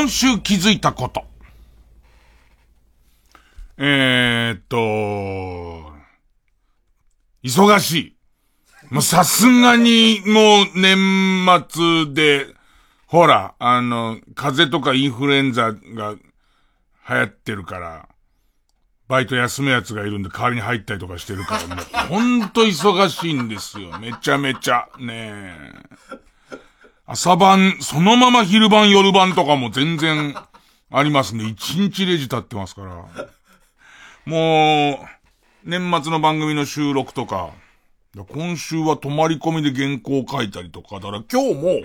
[0.00, 1.24] 今週気づいたこと。
[3.76, 4.76] えーっと、
[7.42, 8.16] 忙しい。
[8.88, 12.46] もうさすがにもう年末で、
[13.08, 16.18] ほら、あの、風邪とかインフルエンザが流
[17.06, 18.08] 行ってるから、
[19.06, 23.98] バイト休むやつがいるんで代わりに入ったりとかしてるから、もうほんと忙しいんですよ。
[23.98, 24.88] めちゃめちゃ。
[24.98, 25.58] ね
[26.10, 26.29] え。
[27.12, 30.32] 朝晩、そのまま昼晩夜晩とかも全然
[30.92, 31.44] ありますね。
[31.44, 33.04] 一日レジ立ってますから。
[34.26, 37.50] もう、年末の番組の収録とか、
[38.28, 41.80] 今週は泊まり込みで原稿を書いたりとか、だから今日も、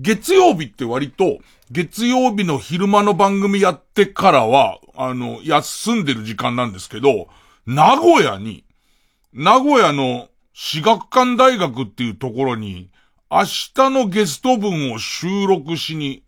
[0.00, 1.38] 月曜日って割と、
[1.70, 7.28] 月曜日の昼間の番組やってからは、あの、休んでる時間なんですけど、
[7.64, 8.64] 名古屋に、
[9.32, 12.90] 名古屋の私学館大学っていうところに、
[13.34, 16.22] 明日のゲスト分を収録しに、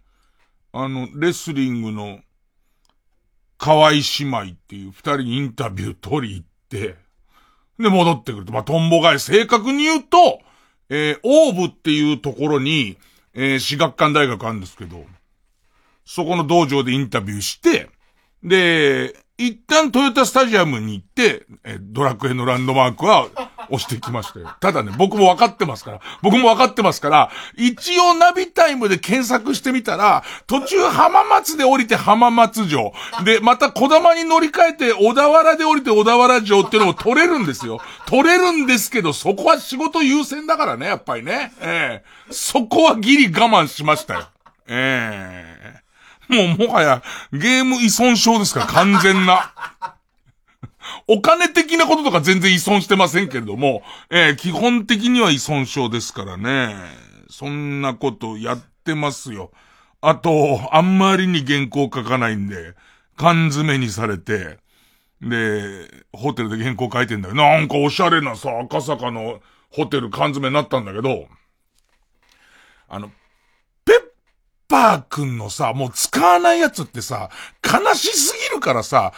[0.73, 2.19] あの、レスリングの、
[3.59, 6.97] 河合姉妹っていう二人にインタビュー取り行って、
[7.79, 8.53] で、戻ってくると。
[8.53, 9.23] まあ、トンボ返し。
[9.23, 10.41] 正確に言うと、
[10.89, 12.99] えー、オーブっていうところに、
[13.35, 15.05] えー、私学館大学あるんですけど、
[16.05, 17.89] そこの道場でインタビューして、
[18.43, 23.29] で、一旦トヨタスタジアムに行って、えードラクエのランドマークは
[23.71, 24.51] 押してきましたよ。
[24.61, 32.93] ただね、僕も分かってますから、僕も分かってますから、一応ナビタイムで検索してみたら、途中浜松で降りて浜松城、
[33.25, 37.81] で、また小玉に乗り換えて小田原で降りて小田原城っていうのも取れるんですよ。
[38.07, 41.53] 取れるんですけど、そこは仕事優先だからね、やっぱりね。
[41.61, 44.27] ええそこはギリ我慢しましたよ。
[44.69, 45.87] ええ
[46.29, 49.53] もうもはやゲーム依存症ですから、完全な。
[51.09, 56.75] お金的なこととか全然依存してませんけれども、えー基本的には依存症ですからね。
[57.31, 59.51] そんなことやってますよ。
[60.01, 62.75] あと、あんまりに原稿書かないんで、
[63.17, 64.59] 缶詰にされて、
[65.21, 67.35] で、ホテルで原稿書いてんだよ。
[67.35, 69.41] なんかおしゃれなさ、赤坂の
[69.71, 71.27] ホテル缶詰になったんだけど、
[72.89, 73.11] あの、
[73.85, 74.01] ペッ
[74.69, 77.31] パーくんのさ、もう使わないやつってさ、
[77.65, 79.13] 悲しすぎるからさ、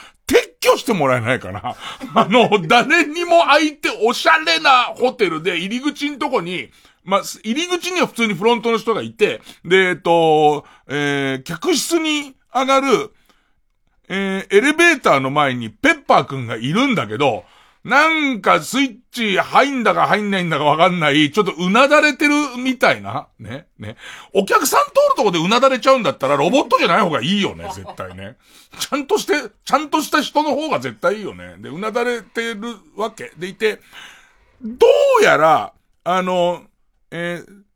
[0.60, 1.76] 撤去してもらえないかな。
[2.14, 6.70] あの、誰にも相手、おしゃれなホテルで入り口のとこに、
[7.04, 13.12] まあ、入り口には普通にフロントの人がいて、で、えっと、えー客室に上がる、
[14.08, 17.44] えーエレベーターの前にペッパーくんがいるんだけど、
[17.88, 23.97] なんかスイッチ入んだか入んないんだかわかんない、ちょっとうなだれてるみたいな、ね、ね。
[24.34, 28.37] お客さん通るとこでうなだれちゃうんだったらロボットじゃない方がいいよね、絶対ね。
[28.78, 31.56] ちゃんとして、ちゃんとした人の方が絶対いいよね。
[31.59, 32.60] で、うなだれてる
[32.94, 33.81] わけでいて、
[34.62, 34.87] ど
[35.20, 35.72] うやら、
[36.05, 36.62] あの、
[37.10, 37.68] えー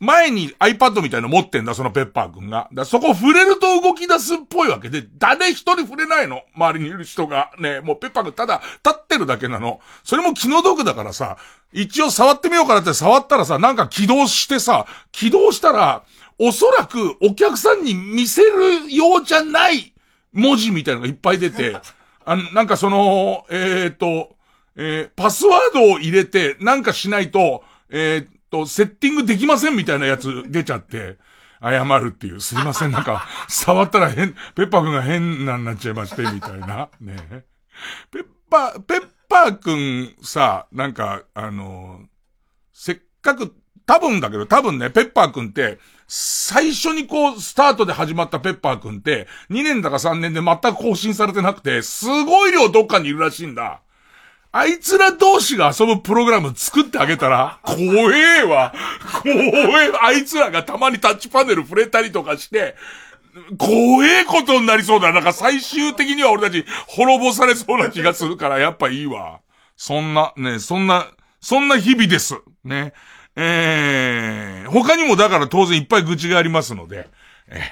[0.00, 2.68] 前に iPad みたいなの持ってんだ、そのペッパーくんが。
[2.72, 6.42] だそこ触れると動き出すっぽいわけで、誰一人触れないの。
[6.54, 7.50] 周りにいる人が。
[7.58, 9.80] ね、もうペッパーくんただ立ってるだけなの。
[10.04, 11.36] それも気の毒だからさ、
[11.72, 16.04] 一応触ってみようかなって触ったらさ、なんか起動してさ、起動したら、
[16.38, 19.92] おそらくお客さんに見せるようじゃない
[20.32, 21.76] 文字みたいのがいっぱい出て、
[22.24, 24.36] あ、なんかその、えっ、と、
[24.76, 31.18] えーパスワードを入れて、なんかしないと、えーと、セッティングできませんみたいなやつ出ちゃって、
[31.62, 36.88] 謝るっていう、すいません、なんか、触ったら変、ペッパーくんが変なんなっちゃいまして、みたいな。
[37.00, 37.44] ね
[38.10, 42.00] ペッパー、ペッパーくんさ、なんか、あの、
[42.72, 43.54] せっかく、
[43.86, 53.82] 多分だけど、多分ね、ペッパーくんって、最初にこう、スタートで始まったペッパーくんって、2年だか3年で全く更新されてなくて、すごい量どっかにいるらしいんだ。
[54.58, 58.74] あいつら同士が遊ぶプログラム作ってあげたら、怖えわ。
[59.22, 59.32] 怖
[59.84, 59.92] え。
[60.02, 62.74] あいつらがたまにタッチパネル触れたりとかして、
[63.56, 65.12] 怖えことになりそうだ。
[65.12, 69.40] なんか最終的には俺たち滅ぼされそうな気がするから、やっぱいいわ。
[69.76, 71.06] そんな、ね、そんな、
[71.40, 72.34] そんな日々です。
[72.64, 72.92] ね。
[73.36, 77.08] えー、他にもだから当然いっぱい愚痴がありますので、
[77.46, 77.62] え、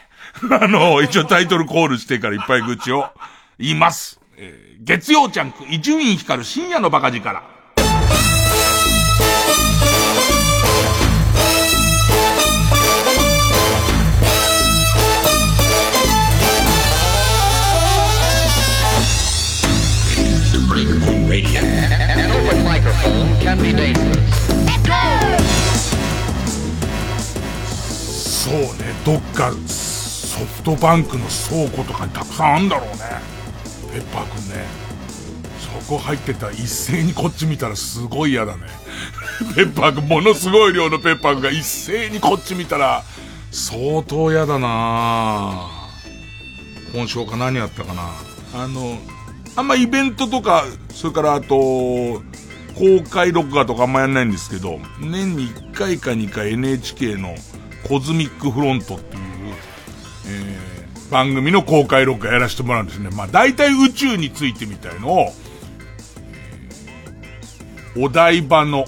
[0.53, 3.09] あの、一応タイトルコールしてからいっぱい愚痴を
[3.59, 4.21] 言います。
[4.37, 7.43] えー、月曜ジャンク、伊集院光る深夜のバカ力。
[27.75, 33.36] そうね、どっかソフトバンクの倉庫とかにたくさんあるんだろうね。
[33.97, 34.67] ペッパーくんね。
[35.59, 38.65] そこ入ってたら一斉にこっち見たらすごい嫌だね。
[39.57, 43.05] ペッパーくん、ものすごい量のペッパーくんが一斉にこっち見たら
[43.51, 45.71] 相当嫌だな
[46.93, 48.13] 今週か何やったかな。
[48.55, 48.99] あの、
[49.57, 51.57] あんまイベントとか、それからあと、
[52.75, 57.35] 公開録画とかあんまやんないんですけど、年に1回か2回 NHK の
[57.89, 59.23] コズミックフロントっていう、
[60.27, 60.76] えー、
[61.11, 63.11] 番組の公開録画やらせてもらうんですね。
[63.11, 65.29] まあ大体宇宙についてみたいのを、
[67.99, 68.85] お台場の、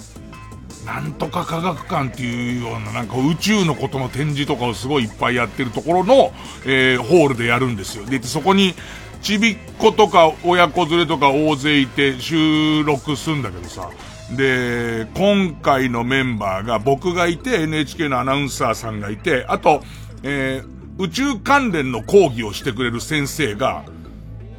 [0.85, 6.33] なんとか科学館っていうようななんか宇宙のことの展示とかをすごいいっぱいやってるところの、
[6.65, 8.07] えー、ホールでやるんですよ。
[8.07, 8.75] で、そこに、
[9.21, 13.91] ちびっ子とか親子連れとか大勢いて収録すんだけどさ。
[14.37, 19.83] で、今回のメンバーが僕がいて NHK のアナウンサーさんがいて、あと、
[20.23, 23.85] えー、宇宙関連の講義をしてくれる先生が、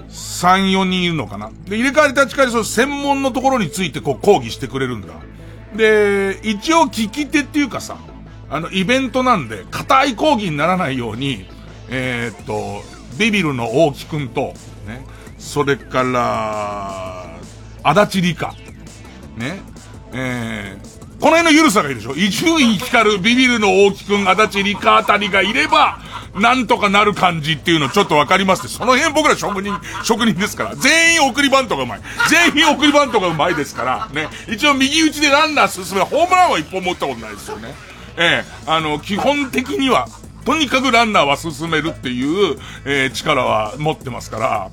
[0.10, 1.52] 3、4人いるのかな。
[1.66, 5.10] で、入れ替わり立ち替わりその専門のところについてこう講義してくれるんだ。
[5.76, 7.98] で、一応聞き手っていうかさ、
[8.50, 11.46] あの、イベントなんで、硬い講義にならないように、
[11.90, 12.84] えー、っと、
[13.18, 14.54] ビビルの大木くんと、
[14.88, 15.06] ね、
[15.38, 17.38] それから、
[17.84, 18.56] 足立理香、
[19.38, 19.60] ね、
[20.14, 22.16] えー、この辺のゆるさがいいでしょ？
[22.16, 26.00] 伊集院光るビビルの大木くん、足立理香あたりがいれば、
[26.36, 29.74] なんとかなる感じっていうのちょっとわかりますその辺僕ら職人、
[30.04, 30.76] 職人ですから。
[30.76, 32.02] 全員送りバントがうまい。
[32.30, 34.28] 全員送りバントがうまいですから、ね。
[34.48, 37.74] 一応右打ちでランナー進め、ホームランは一本持ったことないですよね。
[38.18, 40.08] ええー、あの、基本的には、
[40.46, 44.72] とにかくランナーは進めるっていう、えー、力は持ってますから、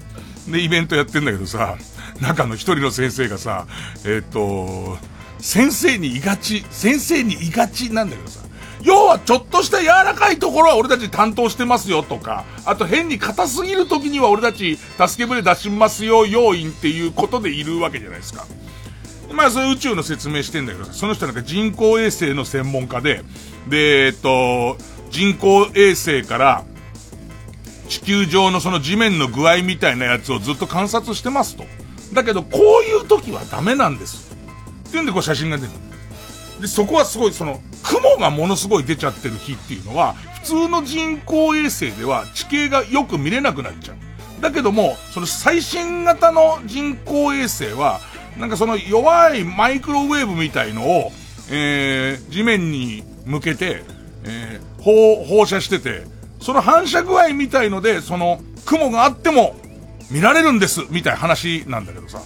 [0.48, 1.76] で、イベントやってんだけどさ、
[2.20, 3.66] 中の一人の先生がさ、
[4.04, 4.98] えっ、と、
[5.38, 8.40] 先生にいがち、先生にいがちなんだけどさ、
[8.86, 18.46] 要はちょっとした柔らかいところは俺たち担当してますよとか、あと変に硬すぎる時には俺たち助け舟出しますよ要員っていうことでいるわけじゃないですか。
[19.32, 23.24] まあそういう宇宙の説明してんだけど、その人なんか人工衛星の専門家で、
[23.68, 24.78] で、えっと、
[25.10, 26.64] 人工衛星から
[27.88, 31.64] 地球上のその地面の具合みたいなやつをずっと観察してますと。
[32.12, 34.32] だけど、こういう時はダメなんです。
[34.88, 35.70] っていうんでこう写真が出る。
[36.60, 43.96] で、そこはすごい、その、雲がものすごい出ちゃってる日っていうのは、普通の人工衛星では地形がよく見れなくなっちゃう。
[44.40, 48.00] だけども、その最新型の人工衛星は、
[48.38, 51.12] なんかその弱いマイクロウェーブみたいのを、
[51.50, 53.82] えー、地面に向けて、
[54.24, 56.04] えー、放、放射してて、
[56.40, 59.56] その反射具合みたいので、その、雲があっても、
[60.10, 62.20] 見られるんです、みたいな話なんだけどさ。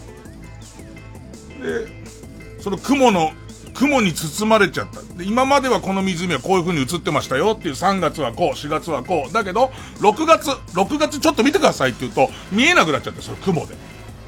[1.63, 3.33] で、その雲の、
[3.75, 5.01] 雲に包まれちゃった。
[5.17, 9.33] で、今まではこの湖はこういう風に映ってましたよっていう3月はこう、4月はこう。
[9.33, 13.75] だけど、6月、6月ちょっと見てくださいって言うと、見えなくなっちゃって、その雲で。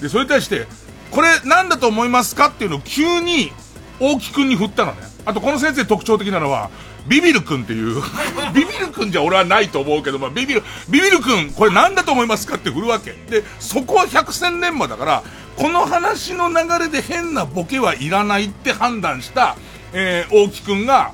[0.01, 0.67] で、それに対して、
[1.11, 3.53] これ何だと思いますかっていうのを急に、
[4.01, 4.99] 大木くんに振ったのね。
[5.25, 6.71] あとこの先生特徴的なのは、
[7.07, 8.03] ビビル君っていう
[8.55, 13.13] ビビル君じゃ俺はないと思うけど、まあ、ビビル、ビビル君、これ何だと思いますかって振るわけ。
[13.29, 15.23] で、そこは百戦錬磨だから、
[15.57, 19.57] この話の流れで変なボケはいらないって判断した、
[19.93, 21.13] えー、大木君が、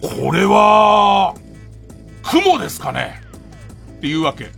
[0.00, 1.34] これは、
[2.22, 3.22] 雲ですかね？
[3.98, 4.50] っていうわけ。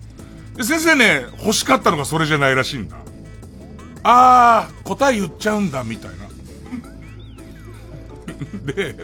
[0.57, 2.97] で、先生ね、欲しかったのがそれじゃないらしいんだ。
[4.03, 6.27] あー、答え言っちゃうんだ、みたいな。
[8.73, 8.97] で、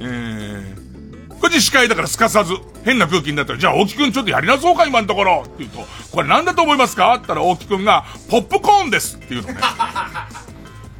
[0.00, 9.60] えー、これ司会だからすかさず、変な空気になったら、じゃあ大木くんちょっとやりなそうか、今のところって言うと、これなんだと思いますかって言ったら大木くんが、ポップコーンですって言うのね。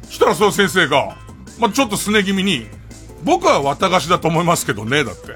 [0.03, 1.17] そしたらその先生が、
[1.59, 2.67] まあ、ちょっとすね気味に、
[3.23, 5.35] 僕は綿菓子だと思いますけどね、だって。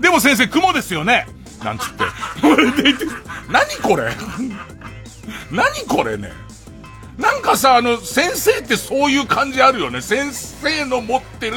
[0.00, 1.26] でも先生、雲ですよね
[1.64, 2.04] なんつって。
[3.50, 4.12] 何これ
[5.50, 6.45] 何これね。
[7.18, 10.02] なんかさ、あの、先生ってそういう感じあるよね。
[10.02, 11.56] 先生の持ってる、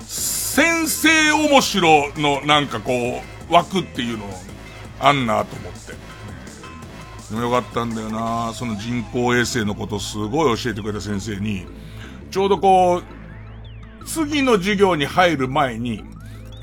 [0.00, 4.24] 先生面白のなんかこう、枠っていうの、
[5.00, 5.92] あんなと思って。
[7.30, 11.66] でもよかったんだよなその人工衛星のことすごい教えてくれた先生に、
[12.30, 16.04] ちょうどこう、次の授業に入る前に、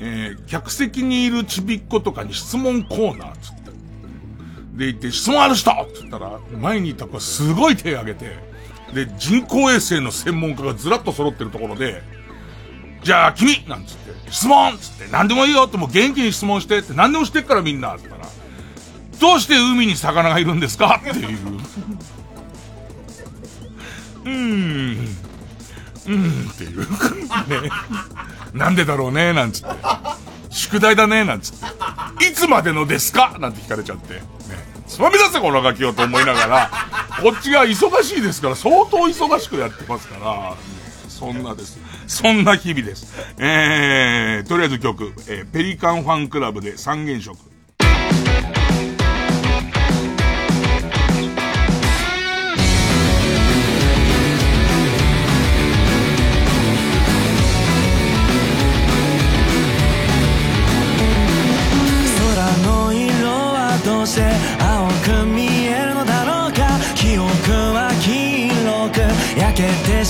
[0.00, 3.59] えー、客席にいるちびっ子とかに質問コーナーつって。
[4.80, 8.38] で、言って、質問ある人って言ったら、前にいた子がすごい手を挙げて、
[8.94, 12.02] で、人工衛星の専門家がずらっと揃ってるところで、
[13.04, 18.30] じゃあ、君なんつって、質問つって、何でもいいよってもう元気に質問してって、何でもしてっからみんなって言ったら、
[19.20, 20.98] どうして海に魚がいるんですか？
[20.98, 21.38] っていう。
[24.24, 25.16] うーん。
[26.06, 26.80] うんっていう。
[26.80, 26.86] ね。
[28.54, 29.76] なんでだろうね、なんつって。
[30.50, 31.58] 宿題だね、なんつっ
[32.18, 32.26] て。
[32.26, 33.36] いつまでのですか？
[33.38, 34.14] なんて聞かれちゃって。
[34.14, 34.20] ね。
[34.86, 36.70] つまみ出せ、このガキをと思いながら、
[37.22, 40.56] こっちが忙しいですから、相当忙しくやってますから、
[41.08, 41.78] そんなです。
[42.08, 43.14] そんな日々です。
[43.38, 47.38] えー、とりあえず曲、えー、ペリカンファンクラブで三原色。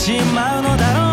[0.00, 1.09] しまうのだろう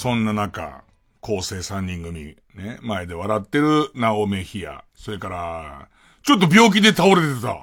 [0.00, 0.82] そんな中、
[1.20, 5.88] 構成3人組、ね、前で笑ってるナオメヒア、それから、
[6.22, 7.58] ちょっと病気で倒れてた。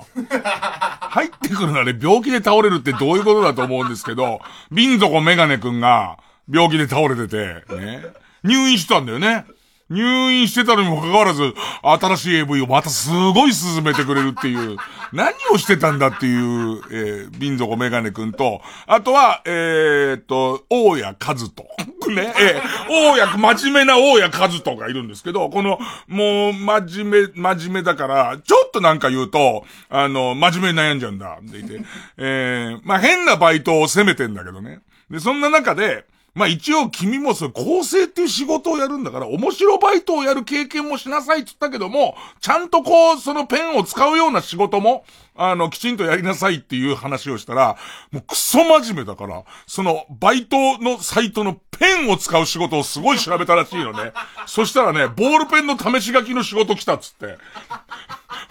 [1.10, 4.40] 入ってくるなら病気で倒れるってどういうことだと思うんですけど、
[4.72, 8.04] 瓶底メガネくんが病気で倒れてて、ね、
[8.44, 9.46] 入院したんだよね。
[9.90, 14.78] 入院してたのにもかかわらず、新しい AV をまたすごい進めてくれるっていう、
[15.14, 21.68] 何をしてたんだっていう、えー、瓶底メガネくんと、あとは、えー、っと、大谷和人。
[22.08, 31.82] ね、えー、大谷、真面目な大谷和人がいるんですけど、この、もう、真面目、真面目だから、ちょっとなんか言うと、あの、真面目に悩んじゃうんだ、って言って、
[32.18, 34.80] えー、まあ、変なバイトを責めてんだけどね。
[35.10, 36.06] で、そんな中で、
[36.38, 45.04] まあ一応君もその構成っていう仕事をやるんだから、面白バイトをやる経験もしなさいって言ったけども、ちゃんとこう、そのペンを使うような仕事も、
[45.38, 47.78] あの、きちんとやりなさいっていう話をしたら、
[48.12, 54.14] もうクソ真面目だから、その、バイトのサイトのペンを使う仕事をすごい調べたらしいのね。
[54.46, 57.38] そしたらね、ボールペンの試し書きの仕事来たっつって。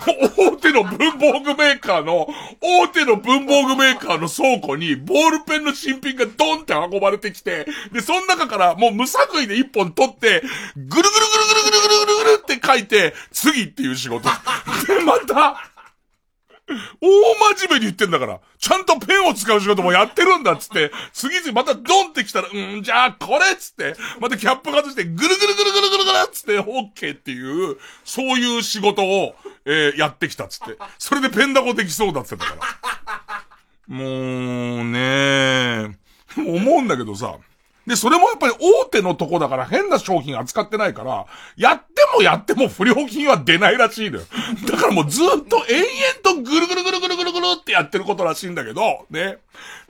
[0.07, 2.29] 大手の文房具メーカーの、
[2.61, 10.43] 大手の文房具メーカーの倉庫に、ボールペンの新品がドンって運ばれてきて、で、その中からもう無作為で一本取って、
[10.77, 14.29] ぐるぐるぐるぐるぐるぐるぐるって書いて、次っていう仕事。
[14.87, 15.71] で、また、
[17.01, 30.77] 大真面目に言ってんだから、ちゃんとペンを使う仕事もやってるんだっつって、次々またドンってきたら、うん、じゃあこれっつって、またキャップ外して、ぐるぐるぐるぐるぐるぐるっつって、オッケーっていう、そういう仕事を、えー、やってきたっつって。
[30.99, 32.87] それでペンダコできそうだっつってたから。
[33.89, 34.05] も
[34.83, 35.97] うね
[36.37, 37.37] 思うんだけどさ、
[37.87, 41.27] で、それもやっぱり大手のとこだから変な商品扱ってないから、
[41.57, 44.25] やってもやっても不良品は出ないらしいのよ。
[44.69, 49.39] だからもうずっと延々とぐるぐるぐるぐるぐるぐるってやってることらしいんだけど、ね。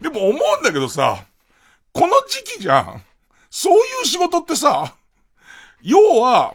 [0.01, 1.25] でも思うんだけどさ、
[1.93, 3.03] この時期じゃん。
[3.49, 4.95] そういう仕事ってさ、
[5.81, 6.55] 要は、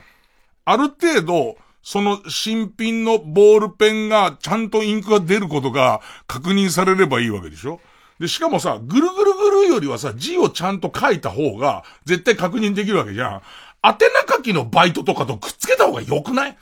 [0.65, 7.79] ある程度、その新品のボールペンがちゃんとインクが出ることが確認されればいいわけでしょ
[8.21, 13.41] で、しかもさ、ぐるぐるぐるよりはさ、字をちゃんと書いた方が絶対確認できるわけじゃん。
[13.83, 13.97] 宛
[14.27, 16.57] 名書きのバイトとかとくっつけた方が良くない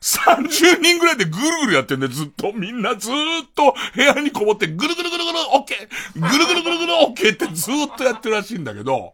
[0.00, 3.12] ？30人ぐらいでぐるぐるやってんで、ずっと、みんなずっ
[3.54, 6.18] と部屋にこもって、ぐるぐるぐるぐる、オッケー！
[6.18, 7.34] ぐるぐるぐるぐる、オッケー！
[7.34, 9.12] ってずっとやってるらしいんだけど、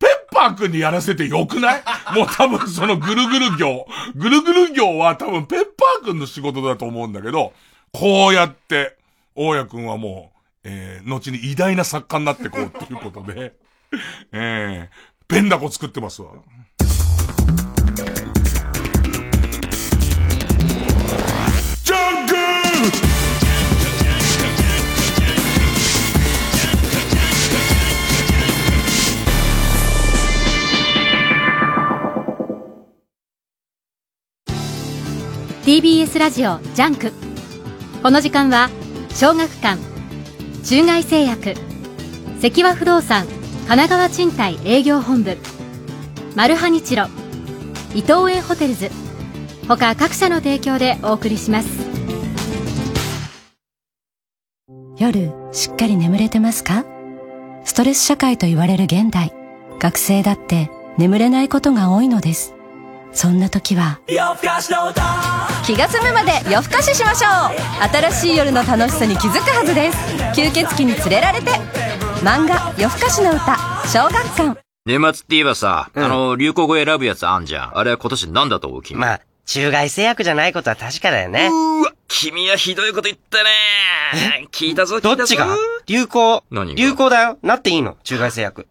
[0.00, 1.82] ペッパーくんにやらせてよくない？
[2.16, 3.86] もう多分そのぐるぐる業、
[4.16, 7.52] ぐるぐる業は多分ペッパーくんの仕事だと思うんだけど、
[7.92, 8.96] こうやって、
[9.36, 10.31] 大家くんはもう、
[10.64, 13.56] えー、後に偉大な作家になってこうっていうことで、
[14.32, 16.32] えー、ペンダコ作ってますわ。
[21.84, 22.36] ジャンク
[35.64, 37.12] TBS ラジオジャンク。
[38.02, 38.68] この時間は
[39.14, 39.91] 小学館
[40.64, 41.54] 中外製薬。
[42.40, 45.36] 関和不動産神奈川賃貸営業本部。
[46.36, 47.06] マルハニチロ
[47.94, 48.90] 伊藤園ホテルズ。
[49.66, 51.68] 他各社の提供でお送りします。
[54.96, 56.84] 夜しっかり眠れてますか？
[57.64, 59.32] ストレス社会と言われる現代。
[59.80, 62.54] 学生だって眠れないことが多いのです。
[63.12, 64.00] そんな時は
[65.64, 69.98] 気が済むまで夜更かししましょう新しい夜の楽しさに気づくはずです
[70.40, 71.50] 吸血鬼に連れられて
[72.22, 77.78] 漫画「夜更かしの歌」小学館年末って言えばさ、あの、流行語選ぶやつあんじゃん。
[77.78, 78.98] あれは今年なんだと思う君？
[78.98, 81.50] まあ、中外製薬じゃないことは確かだよね。
[81.52, 83.48] うわ、君はひどいこと言ったね
[84.52, 85.16] 聞いたぞ、聞いたぞ。
[85.16, 85.46] どっちが
[85.86, 86.44] 流行？
[86.50, 86.76] 何が？
[86.76, 87.38] 流行だよ。
[87.42, 87.96] なっていいの？
[88.04, 88.66] 中外製薬。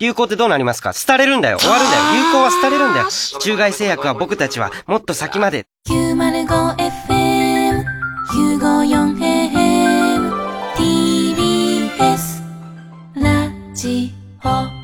[0.00, 0.92] 流行ってどうなりますか？
[0.92, 1.58] 廃れるんだよ。
[1.58, 2.02] 終わるんだよ。
[2.12, 3.08] 流行は廃れるんだよ。
[3.40, 5.66] 中外製薬は僕たちはもっと先まで。
[5.88, 7.84] 905FM
[8.32, 10.32] 954AM
[10.76, 12.42] TBS
[13.14, 14.12] ラジ
[14.44, 14.79] オ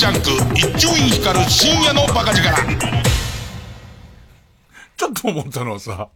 [0.00, 2.42] ジャンク一丁院光る深夜のバカ力。
[4.96, 6.08] ちょっと思ったのはさ、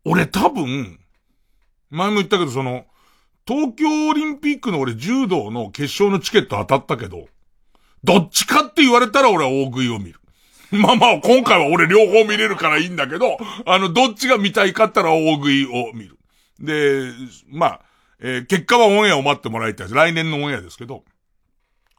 [0.05, 0.99] 俺多分、
[1.91, 2.87] 前も言ったけど、その、
[3.47, 7.29] 東京オリンピックの俺柔道の決勝のチケット当たったけど、
[8.05, 10.21] どっちかって言われたら俺は大食いを見る。
[10.71, 16.19] まあまあ、今回は俺両方見れるからいいんだけど、あの、どっちが見たいかったら大食いを見る。
[16.61, 17.13] で、
[17.49, 17.81] まあ、
[18.21, 19.95] えー、結果はオンエアを待ってもらいたいです。
[19.95, 21.05] 来年のオンエアですけど。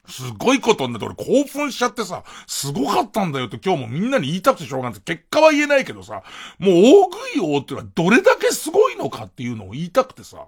[0.08, 5.00] すごいことになって俺興奮しちゃってさ、すごかったんだよって今日もみんなに言いたくてしょうがない。
[5.00, 6.22] 結果は言えないけどさ、
[6.60, 10.46] もう大食い王ってのはどれだけすごいのかっていうのを言いたくてさ。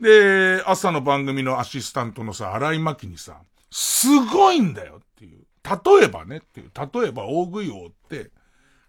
[0.00, 5.46] で、朝の番組のアシスタントのさ、荒井真希にさ、すごいんだよっていう。
[5.64, 8.30] 例えばねっていう、例えば大食い王って、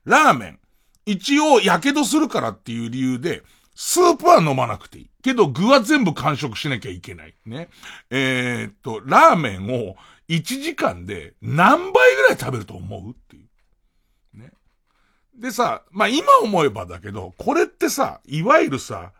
[0.05, 0.59] ラーメン、
[1.05, 3.43] 一応火傷するからっていう理由で、
[3.75, 5.09] スープは飲まなくていい。
[5.21, 7.33] けど具は全部完食しなきゃいけない。
[7.45, 7.69] ね。
[8.09, 9.95] えー、っと、ラーメンを
[10.27, 13.43] 1時間で何倍ぐらい食べると思うってい
[14.35, 14.39] う。
[14.39, 14.51] ね。
[15.35, 19.11] でさ、まあ、今思えばだけど、これってさ、いわゆるさ、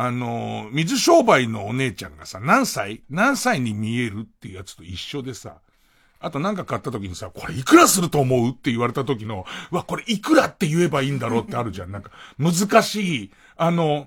[0.00, 5.56] あの、水商売のお姉ちゃんがさ、何歳何歳に見えるっていうやつと一緒でさ、
[6.20, 11.90] あとなんか買った時にさ、これいくらすると思うって言われた時の、うわ、これいくらって言えばいいんだろうってあるじゃん。
[11.90, 13.30] なんか、難しい。
[13.56, 14.06] あの、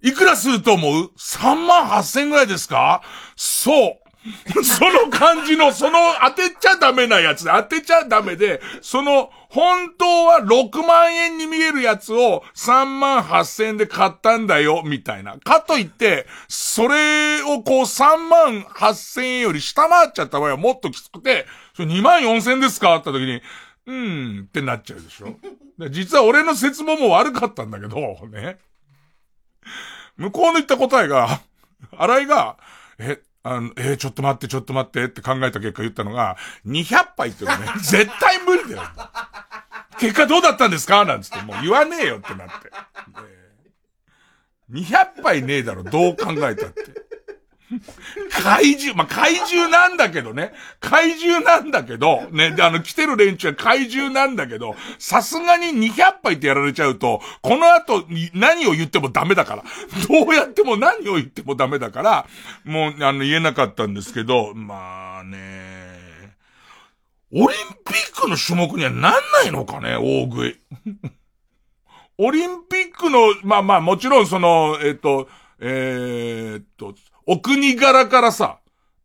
[0.00, 3.02] いくらすると思う ?3 万8千ぐらいですか？
[3.34, 4.08] そう。
[4.62, 15.38] その感じの、その当てちゃダメなやつで、当てちゃダメで、その、本当は6万円に見えるやつを3万8千円で買ったんだよ、みたいな。
[15.38, 22.96] かといって、それをこう3万8千円より下回っちゃった場合はもっときつくて、それ2万4千ですか？
[22.96, 23.42] って時に、
[23.86, 25.36] うーんってなっちゃうでしょ。
[25.90, 27.96] 実は俺の説問も悪かったんだけど、
[28.30, 28.58] ね。
[30.16, 31.40] 向こうの言った答えが、
[31.96, 32.56] 荒井が、
[32.98, 38.82] え、あの、えー、ちょっと待って、ちょっと待ってって考えた結果言ったのが、200杯ってのね、 絶対無理だよ。
[39.98, 41.04] 結果どうだったんですか？
[41.04, 42.70] なんつって、もう言わねえよってなって。
[44.70, 46.82] 200杯ねえだろ、どう考えたって。
[48.30, 50.52] 怪獣、まあ、怪獣なんだけどね。
[50.80, 58.04] 怪獣なんだけど、ね、で、あの、来てる連中は怪獣なんだけど、さすがに200杯ってやられちゃうと、この後、
[58.34, 59.64] 何を言ってもダメだから。
[60.08, 62.26] どうやっても何を言ってもダメだから、
[62.64, 66.36] もう、あの、言えなかったんですけど、まあね、
[67.32, 67.48] オリン
[67.84, 70.60] ピックの種目にはなんないのかね、大食い。
[72.18, 76.94] オリンピックの、まあまあ、もちろんその、えっ、と、えー、っと、
[77.26, 78.58] お国柄からさ、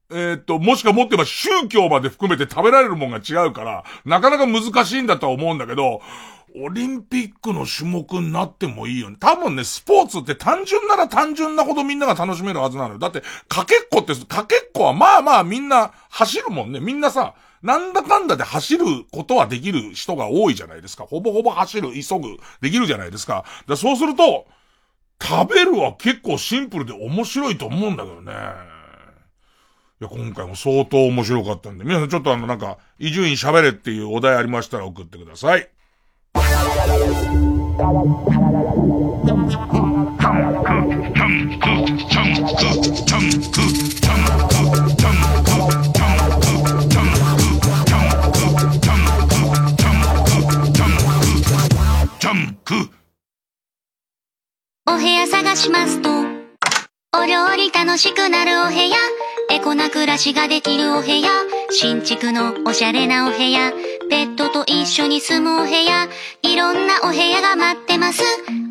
[0.10, 6.02] え、っと、もしかもってば宗教まで含めて食べられるもんが違うから、なかなか難しいんだとは思うんだけど、
[6.56, 9.18] オリンピックの種目になってもいいよね。
[9.20, 13.00] 多分ね、スポーツって単純なら単純なほどみんなが楽しめるはずなのよ。
[13.00, 16.80] だって、かけっこって、かけっこはまあまあみんな走るもんね。
[16.80, 21.06] みんなさ、なんだかんだで走ることはできる人が多いじゃないですか。
[21.06, 23.46] ほぼほぼ走る、急ぐ、できるじゃないですか。
[23.68, 24.48] だそうすると、
[25.22, 28.34] 食べるは結構シンプルで面白いと思うんだけどね。
[30.00, 35.70] いや、今回も相当面白かったんで、皆さんちょっとあの、なんか、伊集院喋れっていうお題ありましたら送ってください。
[54.90, 58.96] お部屋探しますと、お料理楽しくなるお部屋、
[59.52, 61.30] エコな暮らしができるお部屋、
[61.72, 63.74] 新築のおしゃれなお部屋、
[64.10, 66.08] ペットと一緒に住むお部屋、
[66.42, 68.24] いろんなお部屋が待ってます。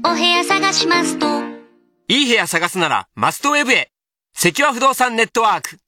[0.06, 1.26] お部屋探しますと。
[2.08, 3.90] いい部屋探すなら、マストウェブへ。
[4.34, 5.78] 関和不動産ネットワーク。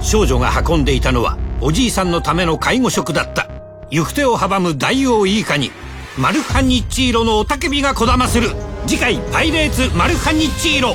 [0.00, 3.48] 少女が運んでいたのは、おじいさんのための介護食だった。
[3.90, 5.70] 行く手を阻む大王イーカに、
[6.18, 8.69] マルハニッチーロの雄たけびがこだまする。
[8.86, 10.94] 次回パイレーツマルハニッチーロ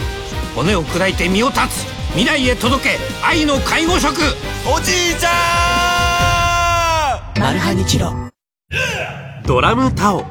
[0.56, 1.86] 骨を砕いて身を断つ。
[2.12, 4.15] 未来へ届け愛の介護食
[4.65, 5.30] おじいちゃ
[7.36, 7.39] ん！
[7.39, 8.13] マルハニチロ
[9.45, 10.24] ドラムタオ。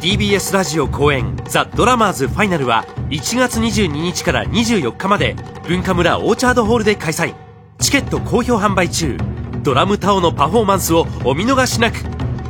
[0.00, 5.36] TBS ラジオ公演「ザ・ドラマーズ・ファイナル」は1月22日から24日まで
[5.68, 7.34] 文化村オーチャードホールで開催。
[7.80, 9.16] チケット好評販売中。
[9.62, 11.98] ドラムタオのパフォーマンスをお見逃しなく。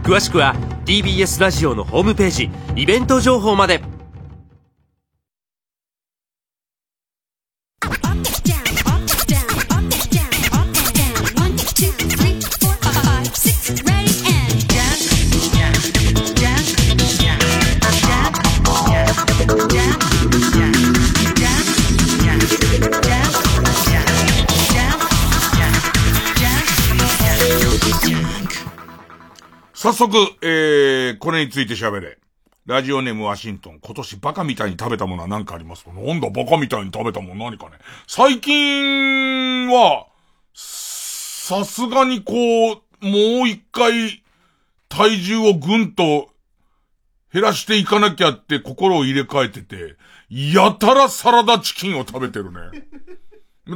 [0.02, 3.82] 詳しくは TBS ラジオのホームページイベント情報まで
[29.82, 32.18] 早速、えー、これについて喋れ。
[32.66, 33.80] ラジオネームワシントン。
[33.80, 35.92] 今年バカみたいに食べたものは何かありますか？
[35.92, 37.46] なんだバカみたいに食べたもの？
[37.46, 37.72] 何かね。
[38.06, 40.06] 最近は、
[40.54, 42.34] さすがにこ
[42.74, 44.22] う、もう一回、
[44.88, 46.28] 体重をぐんと
[47.32, 49.96] 減らしていかなきゃって心を入れ替えてて、
[50.30, 52.86] やたらサラダチキンを食べてるね。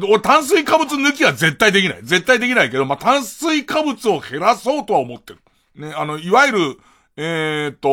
[0.08, 1.98] 俺炭水化物抜きは絶対できない。
[2.04, 5.40] 絶対できないけど、まあ、炭水化物を減らそうとは思ってる。
[5.76, 6.78] ね、あの、いわゆる、
[7.16, 7.88] えー、っと、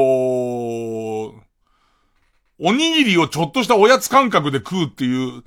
[2.59, 5.43] おにぎりをちょっとしたおやつ感覚で食うっていう、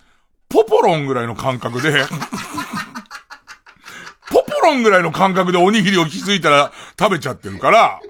[0.48, 2.04] ポポロンぐらいの感覚で
[4.30, 8.00] ポポロンぐらいの感覚でおにぎりを気づいたら食べちゃってるから、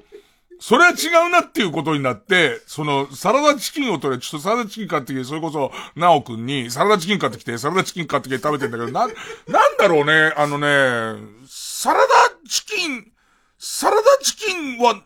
[0.58, 10.66] それは違うなっていうことになって、その、サラダチキンを取れ、ちょっとサラダチキン買ってきて、それこそ、なおくんに、サラダチキン買ってきて、サラダチキン買ってきて食べてんだけど、な、なんだろうね、あのね、
[11.46, 12.06] サラダ
[12.48, 13.12] チキン、
[13.58, 15.02] サラダチキンは、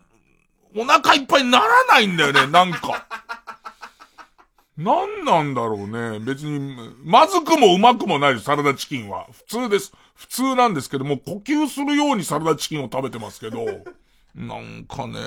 [0.75, 3.05] お腹いっぱいにならないんだよね、 なんか。
[4.77, 6.19] なんなんだろうね。
[6.19, 9.27] 別に、まずくもうまくもないです、サラダチキンは。
[9.31, 9.93] 普通です。
[10.15, 13.65] 普通なんですけども、呼吸するようにサラダチキンを食べてますけど。
[14.33, 15.19] なんかね、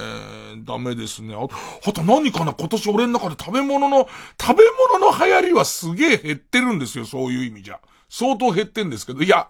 [0.65, 1.35] ダメですね。
[1.35, 1.47] あ
[1.87, 2.55] あと何かな？
[2.55, 4.09] 今年俺の中で食べ物の、
[4.41, 4.65] 食べ
[4.97, 7.81] 物の流行りはすげえ減ってるんですよ、そういう意味じゃ。
[8.09, 9.49] 相当減ってんですけど、いや、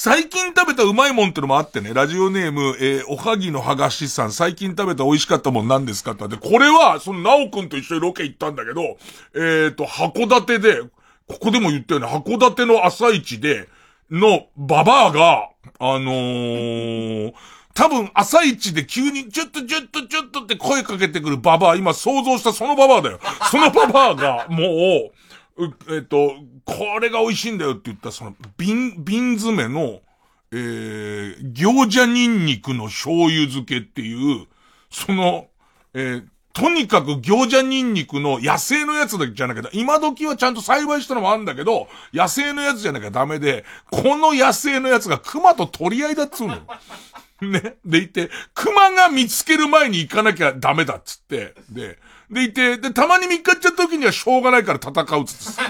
[0.00, 10.82] 最近食べたうまいもんってのもあってね、ラジオネーム、えー、おはぎのはがしさん、最近食べた美味しかったもん何ですかってって、これは、その、なおくんと一緒にロケ行ったんだけど、えっ、ー、と、函館で、
[11.26, 13.68] ここでも言ったよね、函館の朝市で、
[14.08, 15.48] の、ババアが、
[15.80, 17.32] あのー、
[17.74, 23.18] 多分朝一で急にちょっとちょっとちょっとって声かけてくるババア、今想像したそのババアだよ。
[23.50, 25.10] そのババアがも
[25.58, 26.34] う、えっ、と、
[26.68, 30.00] これが美味しいんだよって言ったその瓶、瓶詰めの、
[30.52, 34.46] えー、餃子ニンニクの醤油漬けっていう、
[34.90, 35.46] その、
[35.94, 46.58] えー、とにかく餃子ニンニクの野生のやつだけじゃなきゃ、今時はちゃんと栽培したのもあるんだけど、野生のやつじゃなきゃダメで、この野生のやつが熊と取り合いだっつうの。
[47.40, 47.76] ね。
[47.84, 51.98] でいて、熊が見つける前に行かなきゃダメだっつって、で、
[52.30, 55.62] でいて、で、たまに見っかっちゃった時にはしょうがないから戦うっつって、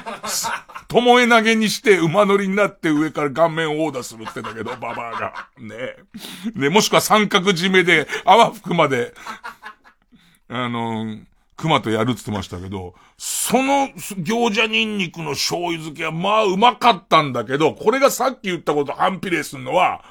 [0.89, 5.49] ともえ投げにして馬乗りになって上から顔面をオーダーするってだけど、ババアが。
[5.59, 9.13] ねえね、もしくは三角締めで、泡吹くまで、
[10.49, 11.19] あの、
[11.59, 20.03] 熊とやるって言ってましたけど、その餃子ニンニクの醤油漬けはまあうまかったんだけど、これがさっき言ったこと反比例するのは、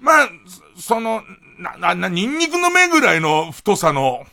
[0.00, 0.28] まあ、
[0.76, 1.22] その、
[1.58, 4.26] な、な、な、ニンニクの目ぐらいの太さの、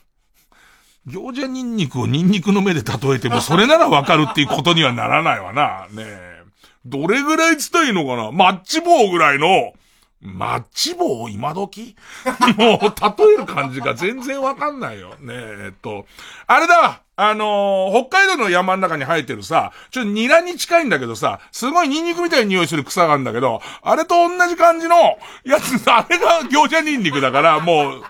[1.08, 5.88] 餃子ニンニクをニンニクの目で例えても、それならわかるっていうことにはならないわな。
[5.92, 6.44] ねえ。
[6.86, 8.32] どれぐらい伝えいいのかな？
[8.32, 9.74] マッチ棒ぐらいの、
[10.22, 11.30] マッチ棒？
[11.30, 11.96] 今時？
[12.58, 15.12] もう、例える感じが全然わかんないよ。
[15.20, 16.06] ねえ、えっと、
[16.46, 28.04] あれだあのー、北海道の山の中に生えてるさ、ちょっとニラに近いんだけどさ、すごいニンニクみたいに匂いする草があるんだけど、あれと同じ感じのやつ、あれが餃子ニンニクだから、もう、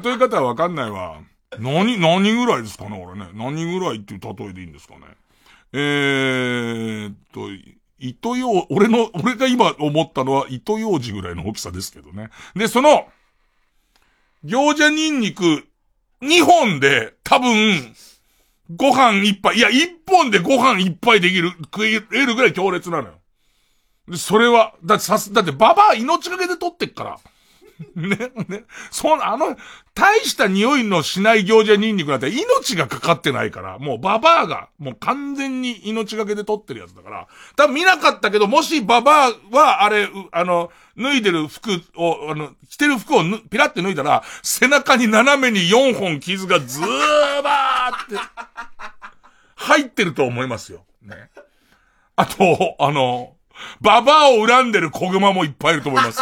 [0.00, 1.16] 例え方はわかんないわ。
[1.58, 3.30] 何、何ぐらいですかね、俺ね。
[3.34, 5.00] 何ぐらいっていう例えでいいんですかね。
[5.72, 7.48] えーっと、
[7.98, 12.30] 糸よ俺の、俺が今思ったのは糸ようじぐらいの大きさですけどね。
[12.54, 13.08] で、その、
[14.44, 15.66] 餃子ニンニク
[16.22, 17.94] 2本で多分、
[18.74, 23.14] ご飯一杯、いや、一本でご飯一杯できる、食えるぐらい強烈なのよ。
[24.08, 27.18] で、それは、だってさす、だってババア命がけで取ってっから。
[27.94, 28.64] ね、ね。
[28.90, 29.56] その、あの、
[29.94, 48.16] 大した匂いのしない餃子ニンニクなんて命がかかってないから、もうババアが、もう完全に命がけで取ってるやつだから、多分見なかったけど、もしババアは、あれ、あの、脱いでる服を、あの、着てる服をピラって脱いだら、背中に斜めに4本傷がズーバーって、
[49.56, 50.84] 入ってると思いますよ。
[51.02, 51.30] ね。
[52.16, 53.34] あと、あの、
[53.80, 56.20] ババアを恨んでる子熊もいっぱいいると思います。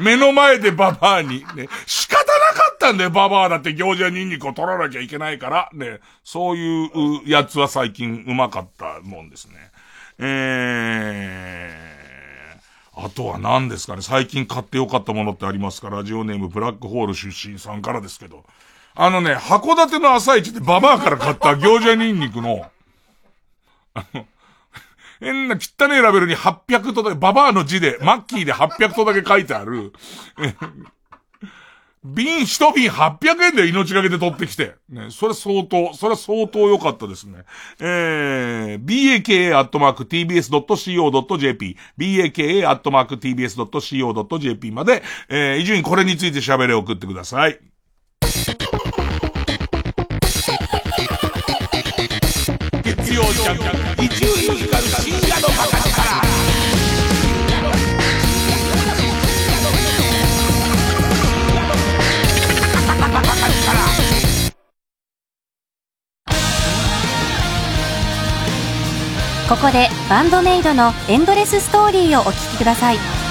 [0.00, 6.90] 目の前でババアに、ね、仕方なかったんだよ、ババアだって餃子ニンニクを取らなきゃいけないから、ね、そういう
[7.26, 9.54] やつは最近うまかったもんですね。
[10.18, 15.90] えー、あとは何ですかね、最近買ってよかったものってありますか。
[15.90, 18.44] ラジオネームブラックホール出身さんからですけど。
[18.96, 22.70] あのね、函館の朝市でババアから買った餃子ニンニクの、
[23.94, 24.24] あの、
[25.24, 29.92] 変な汚ねえラベルに800とだけ、ババアの字で、マッキーで800とだけ書いてある、
[32.04, 34.74] 瓶、一瓶800円で命がけで取ってきて。
[34.90, 37.44] ね、それ相当、それ相当良かったですね。
[37.80, 47.58] えー、baka.tbs.co.jp、baka.tbs.co.jp まで、えー、伊集院これについて喋れ送ってください。
[52.82, 53.62] 月曜ジャンク、
[69.54, 73.23] ここでバンドメイドのエンドレスストーリーをお聴きください。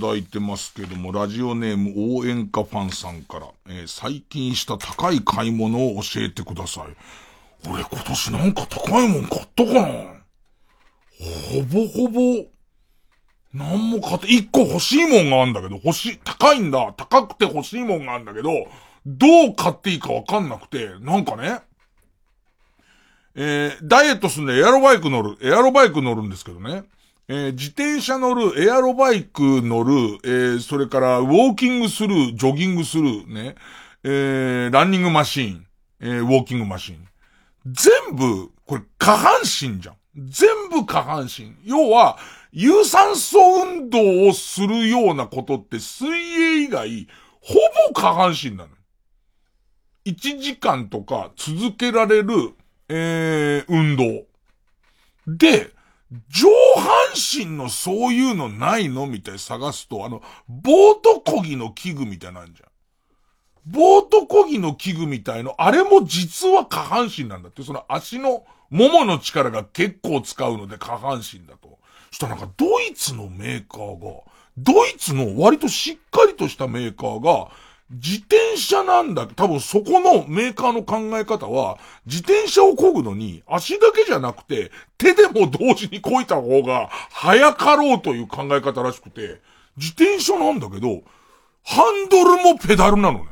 [0.00, 7.68] だいてますけども、ラジオネーム応援歌ファンさんから、えー、最近した高い買い物を教えてください。
[7.70, 9.82] 俺今年なんか高いもん買ったかな？
[11.20, 12.46] ほぼほぼ、
[13.52, 16.94] なんも買って、一個欲しいもんがあんだけど、欲しい、高いんだ。
[16.96, 18.50] 高くて欲しいもんがあんだけど、
[19.04, 21.60] どう買っていいかわかんなくて、なんかね、
[23.34, 26.84] えー、ダイエットすんでエアロバイク乗る、エアロバイク乗るんですけどね。
[27.32, 33.54] えー、自転車乗る、エアロバイク乗る、えー、それからウォーキングする、ジョギングする、ね、
[34.02, 35.66] えー、ランニングマシーン、
[36.00, 37.06] えー、ウォーキングマシーン。
[37.66, 39.96] 全部、これ下半身じゃん。
[40.16, 41.54] 全部下半身。
[41.62, 42.18] 要は、
[42.50, 47.06] 有酸素運動をするようなことって水泳以外、
[47.40, 47.54] ほ
[47.92, 48.70] ぼ下半身なの。
[50.04, 52.54] 1時間とか続けられる、
[52.88, 54.26] えー、運動。
[55.28, 55.70] で、
[56.28, 62.68] 上半身のそういうのないのみたい探すと、あの、ボート漕ぎの器具みたいなんじゃん。
[63.64, 67.62] ボート漕ぎの器具みたいの、あれも実は下半身なんだって。
[67.62, 71.78] その足の、ももの力が結構使うので下半身だと。
[72.10, 74.22] そしたらなんかドイツのメーカーが、
[74.56, 77.50] ドイツの割としっかりとしたメーカーが、
[77.90, 79.26] 自転車なんだ。
[79.26, 89.40] 多分そこのメーカーの考え方は、自転車を漕ぐのに足だけじゃなくて、手でも同時に漕いた方が早かろうという考え方らしくて、
[89.76, 91.02] 自転車なんだけど、
[91.64, 93.26] ハンドルもペダルなのね。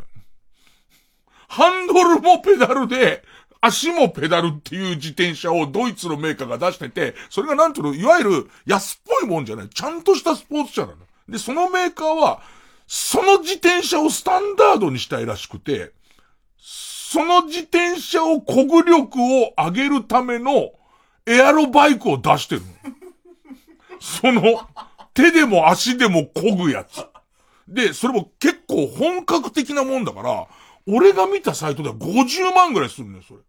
[1.47, 3.23] ハンドルもペダルで、
[3.61, 9.69] 足もペダルっていう自転車をドイツのメーカーが出してて、それがなんていうの、いわゆる安っぽいもんじゃない。
[9.69, 10.97] ちゃんとしたスポーツ車なの。
[11.29, 12.41] で、そのメーカーは、
[12.89, 15.93] その自転車をスタンダードにしたいらしくて、
[16.57, 20.73] その自転車を漕ぐ力を上げるための
[21.27, 22.63] エアロバイクを出してる
[24.01, 24.43] その、
[25.13, 27.05] 手でも足でも漕ぐやつ。
[27.69, 30.47] で、それも結構本格的なもんだから、
[30.87, 33.41] 俺が見たサイトでは50万ぐらいするね、それ。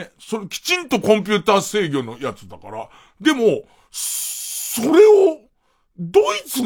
[0.00, 2.88] ね、それきちんとコンピューター制御のやつだから。
[3.20, 5.40] でも、それを、
[5.98, 6.62] ドイツ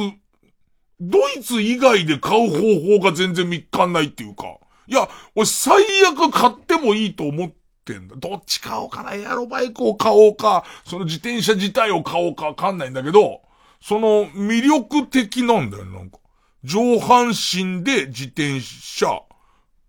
[1.04, 4.58] ドイツ以外で買う方法が全然見っかんないっていうか。
[4.86, 7.52] いや、俺最悪買ってもいいと思っ
[7.84, 8.14] てんだ。
[8.16, 9.14] どっち買おうかな。
[9.14, 13.42] エアロバイクを買おうか、その自転車自体を買おうかわかんないんだけど、
[13.80, 16.18] その魅力的なんだよ、なんか。
[16.62, 19.22] 上半身で自転車、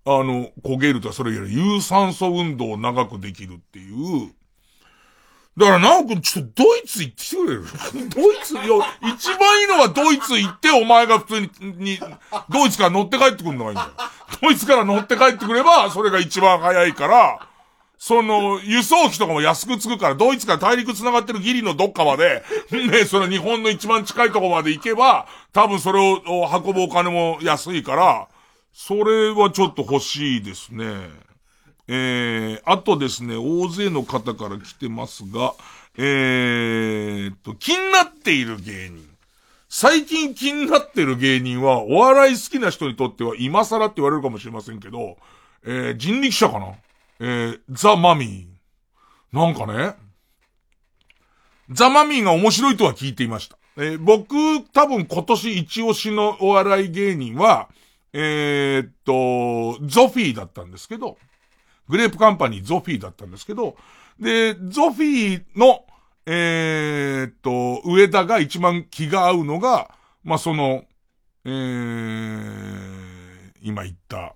[0.06, 4.34] あの、焦げるとはそれより有酸素運動を長くできるっていう、
[5.56, 7.64] だから、なおくん、ちょっとドイツ行ってきてくれる？
[8.10, 8.64] ドイツ、いや、
[9.16, 12.00] 一番いいのはドイツ行って、お前が普通に、 に、
[12.50, 13.90] ドイツから乗って帰ってくるのがいいんだよ。
[14.42, 17.48] ドイツから乗って帰ってくれば、それが一番早いから、
[18.00, 26.22] その、輸送費とかも安くつくから、ドイツから大陸繋がってるギリのどっかまで、 ね、その日本の一番近いとこまで行けば、多分それを
[26.66, 28.28] 運ぶお金も安いから、
[28.74, 31.12] それはちょっと欲しいですね。
[31.88, 35.54] えー、あとですね、大勢の方から来てますが、
[35.98, 39.08] えー、と、気になっている芸人。
[39.70, 45.18] 最近気になってる芸人は、お笑い好きな人にとっては今更って言われるかもしれませんけど、
[45.66, 46.74] えー、人力車かな？
[47.20, 49.38] えー、ザ・マミー。
[49.38, 49.96] なんかね、
[51.70, 53.58] ザ・マミーが面白いとは聞いていました。
[53.78, 57.70] えー、僕、多分今年一押しのお笑い芸人は、
[58.14, 61.18] えー、っと、ゾフィーだったんですけど、
[61.90, 63.76] グレープカンパニーゾフィーだったんですけど、
[64.20, 65.86] で、ゾフィーの、
[66.26, 70.86] えー、っと、上田が一番気が合うのが、まあ、その、
[71.46, 74.36] えー、今言った、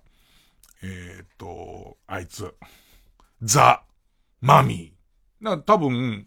[0.82, 2.54] えー、っと、あいつ、
[3.42, 3.82] ザ・
[4.40, 5.44] マミー。
[5.44, 6.26] だ多分、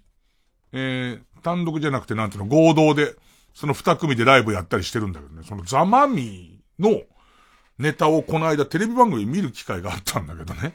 [0.71, 3.15] えー、単独じゃなくてなんていうの、合同で、
[3.53, 7.01] その二組でライブやったりしてるんだけどね、そのザ・マミーの
[7.77, 10.73] ネタをこの間テレビ番組見る機会があったんだけどね。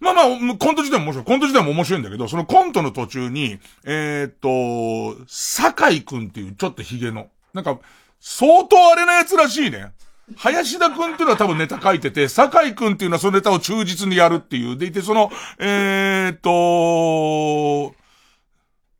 [0.00, 1.24] まあまあ、コント自体も面白い。
[1.24, 7.78] コント自体も面白いんだけど、そのコントの途中に、えー、っと、酒井くんっていうちょっとヒゲの、なんか、
[8.20, 9.92] 相当あれな奴らしいね。
[10.36, 14.76] 林田くんっていうのは多分ネタ書いてて、酒井くんっていうのはそのネタを忠実にやるっていう。
[14.76, 17.94] でいて、その、えー、っと、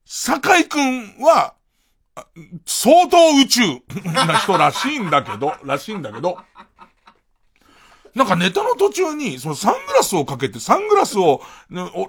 [0.05, 1.55] 酒井くんは、
[2.67, 3.61] 相当宇宙
[4.05, 6.39] な人らしいんだけど、らしいんだけど、
[8.15, 11.41] なんかネタの途中に、そのサングラスをかけて、サングラスを、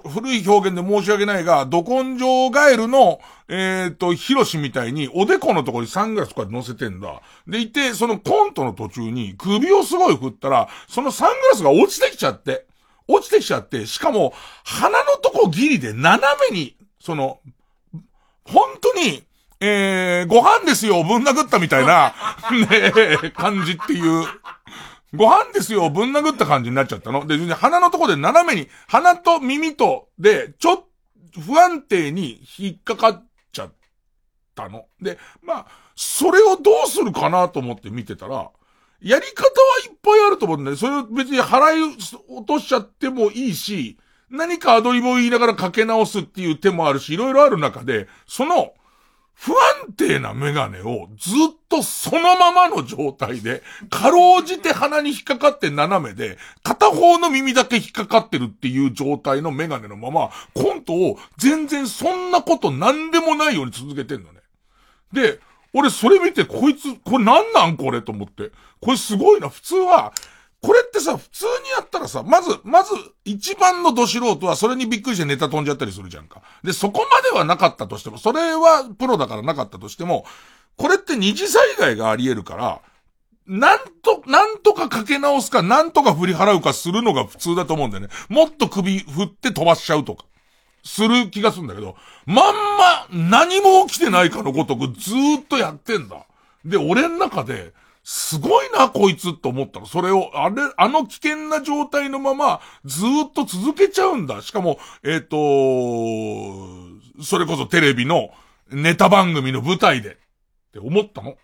[0.08, 7.20] 古い表現で申し訳ないが、ど根性ガエルの、えっ、ー、と、ヒロシみたいに、おでこのところにサングラスとか乗せてんだ。
[7.46, 12.66] でいて、そのコントの途中に、首をすごい振ったら、そのサングラスが落ちてきちゃって、
[13.08, 14.34] 落ちてきちゃって、しかも、
[14.64, 17.40] 鼻のとこギリで斜めに、その、
[18.44, 19.24] 本当に、
[19.60, 22.14] えー、ご飯ですよ、ぶん殴ったみたいな、
[22.50, 24.26] ね感じっていう。
[25.14, 27.26] ご飯ですよ、ぶん殴った感じになっちゃったの。
[27.26, 30.84] で、鼻のとこで斜めに、鼻と耳と、で、ちょっ
[31.38, 33.72] 不安定に引っかかっちゃっ
[34.54, 34.86] たの。
[35.00, 38.50] で、まあ、それをどうするかなと思って見てたら、
[39.00, 39.50] やり方は
[39.86, 40.76] いっぱいあると思うんだよ。
[40.76, 41.96] それを別に払い
[42.28, 43.98] 落としちゃってもいいし、
[44.28, 48.74] 何かアドリブを言いながらかけ直すっていう手もあるし、いろいろある中で、その、
[49.40, 51.34] 不安定なメガネをずっ
[51.70, 64.40] とそのままの状態で、かろうじて鼻に引っかかって斜めで、片方の耳だけ引っかかってるっていう状態のメガネのまま、コントを全然そんなことなんでもないように続けてんのね。
[65.10, 65.40] で、
[65.72, 68.50] 俺それ見てこいつ、これなんなんこれと思って。
[68.82, 69.48] これすごいな。
[69.48, 70.12] 普通は、
[70.62, 72.92] これってさ、普通にやったらさ、まず、まず、
[73.24, 76.42] 一番のど素人はそれにびっくりしてネタ飛んじゃったりするじゃんか。
[76.62, 80.26] で、そこまではなかったとしても、それはプロだからなかったとしても、
[80.76, 82.80] これって二次災害があり得るから、
[83.46, 88.08] なんと、なんとかかけ直すか、なんとか振り払うかするのが普通だと思うんだよね。
[88.28, 90.24] もっと首振って飛ばしちゃうとか。
[90.84, 91.96] する気がするんだけど、
[92.26, 96.24] まんま何も起きてないかのごとくずーっとやってんだ。
[96.64, 97.72] で、俺ん中で、
[98.12, 99.86] すごいな、こいつと思ったの。
[99.86, 104.42] それを、あれ、あの危険な状態のまま、ずっと続けちゃうんだ。
[104.42, 108.30] しかも、えっ、ー、と、それこそテレビの
[108.72, 110.16] ネタ番組の舞台で、っ
[110.72, 111.36] て思ったの。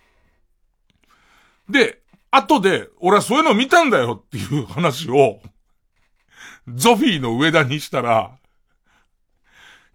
[1.68, 2.00] で、
[2.32, 5.40] 後で、俺はそういうの見たんだよっていう話を、
[6.66, 8.36] ゾフィーの上田にしたら、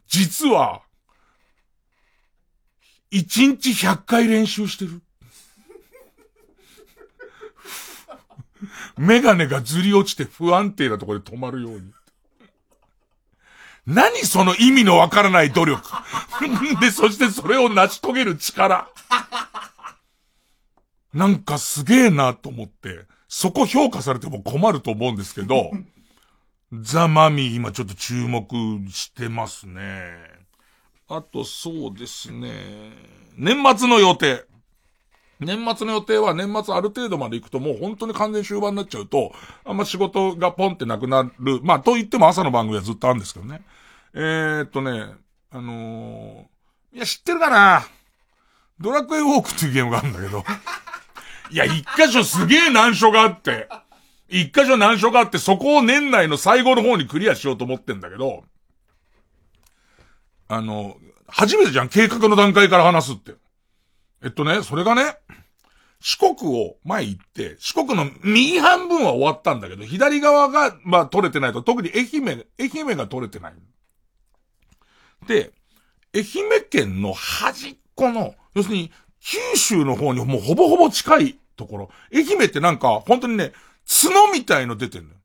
[0.08, 0.84] 実は、
[3.12, 5.02] 1日100回練習してる。
[8.98, 11.92] メガネがずり落ちて不安定なところで止まるように。
[13.88, 15.82] 何その意味のわからない努力。
[16.80, 18.88] で、そしてそれを成し遂げる力。
[21.14, 25.72] なんかすげえなと思って、そこ評価されても困ると思うんですけど、
[26.72, 28.48] ザ・マミー今ちょっと注目
[28.90, 30.14] してますね。
[31.10, 32.94] あとそうですね。
[33.36, 34.46] 年末の予定。
[35.42, 39.34] 年末の予定は年末ある程度まで行くともう本当に完全終盤になっちゃうと、
[39.66, 41.60] あんま仕事がポンってなくなる。
[41.64, 43.62] まあ、と言っても朝の番組はずっとあるんですけどね。
[44.14, 45.16] えー、っとね、
[45.50, 47.86] あのー、いや、知ってるかな？
[48.80, 50.44] ドラクエウォークっていうゲームがあるんだけど。
[51.52, 53.68] いや、一箇所すげえ難所があって、
[54.30, 58.44] 一箇所難所があって、そこを年内の最後の方にクリアしようと思ってんだけど、
[60.48, 63.34] あの、初めてじゃん、計画の段階から話すって。
[64.24, 65.18] えっとね、それがね、
[66.00, 73.54] 四国を前行って、四国の右半分は終わったんだけど、左側が、まあ取れてないと、特に愛媛、愛媛が取れてない。
[75.28, 75.52] で、
[76.14, 81.90] 愛媛県の端っこの、要するに、九州の方にもうほぼほぼ近いところ。
[82.14, 83.54] 愛媛ってなんか、本当にね、
[83.86, 85.16] 角みたいの出てるのよ。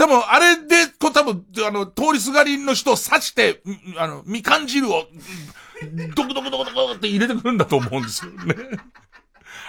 [0.00, 3.60] 多分、あれで、こう多分、あの、通りすがりの人を刺して、
[3.98, 5.04] あの、みかん汁を、
[6.16, 8.54] ドクドクドクドクって入れてくるんだと思うんですよね。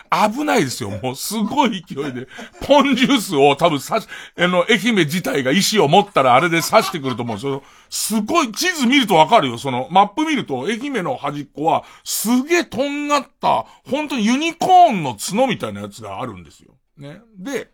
[0.10, 0.90] 危ないですよ。
[1.04, 2.30] もうすごい勢いで。
[2.62, 4.08] ポンジュースを多分刺し、
[4.38, 7.64] あの、愛媛自体が意志を持ったらあれで刺してくると思うんですよ。
[7.90, 9.58] すごい、地図見るとわかるよ。
[9.58, 16.78] その、マップ見ると、愛媛の端っこは、すげえとんがった、本当にユニコーンの角みたいなやつがあるんですよ。
[16.98, 17.22] ね。
[17.38, 17.70] で、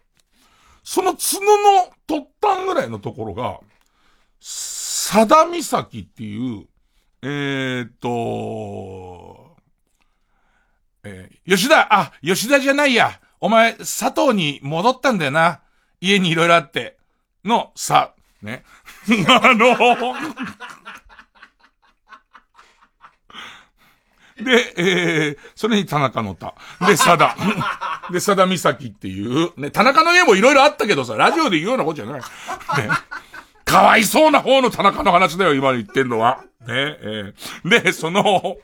[0.90, 3.60] その角の突端ぐらいのところが、
[4.40, 6.66] 佐田岬っていう、
[7.22, 9.58] えー、っと、
[11.04, 13.20] えー、吉田、あ、吉田じゃないや。
[13.42, 15.60] お前、佐藤に戻ったんだよな。
[16.00, 16.98] 家にいろいろあって。
[17.44, 18.64] の、さ、ね。
[19.28, 19.76] あの、
[24.44, 26.54] で、えー、それに田中の田。
[26.82, 27.36] で、佐田。
[28.12, 32.22] で、佐田岬っていう、ね、田中の家もいろいろあったけどさ、ラジオで言うようなことじゃない。
[32.22, 32.26] ね。
[33.66, 36.44] かわいそうな方の田中の話だよ、今言ってんのは。
[36.62, 38.58] ね、えー、で、その、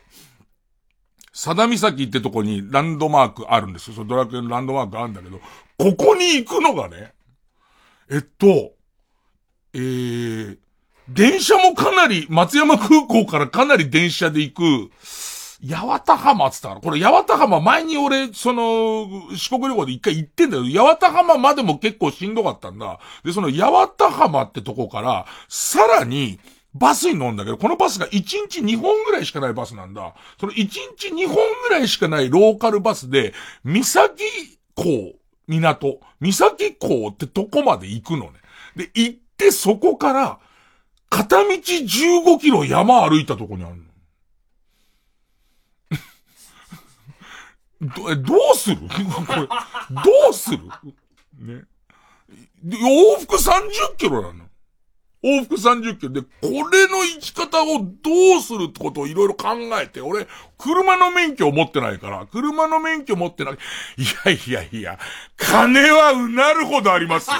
[1.34, 3.96] 佐田岬ってとこにランドマークあるんですよ。
[3.96, 5.42] そのドラクエのランドマークあるんだけど、
[5.78, 7.14] ここに行くのがね、
[8.10, 8.74] えっと、
[9.74, 10.58] えー、
[11.10, 14.92] 電車もかなり、松山空港からかなり電車で行く、
[15.66, 23.00] 八幡浜って言ったから、これ八幡浜前に俺、その、四国旅行で一回行ってんだけど、八幡浜までも結構しんどかったんだ。
[23.24, 26.40] で、その八幡浜ってとこから、さらに、
[26.76, 30.16] バスに乗るんだけど、このバスが1日2本ぐらいしかないバスなんだ。
[30.40, 31.36] その1日2本
[31.68, 33.34] ぐらいしかないローカルバスで、
[33.64, 34.24] 三崎
[34.76, 35.14] 港、
[35.48, 38.32] 港、三崎港ってとこまで行くのね。
[38.76, 40.40] で、行ってそこから、
[41.10, 43.84] 片道15キロ山歩いたとこにあるの。
[47.84, 48.78] ど、どうする？
[49.28, 50.60] これ、どうする？
[51.40, 51.64] ね。
[52.66, 54.46] 往復30キロなの。
[55.24, 56.28] 往復30キロで、こ
[56.70, 59.50] れの生き方をどうするってことをいろいろ考
[59.82, 60.28] えて、俺、
[60.64, 63.54] 車の免許を持ってないから、車の免許持ってない。
[63.54, 63.58] い
[64.26, 65.00] やいやいや、
[65.38, 67.36] 金はうなるほどありますよ。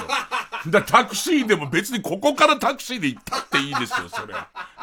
[0.68, 4.34] だタクシーでも別にここからタクシーで行ったっていいですよ、それ。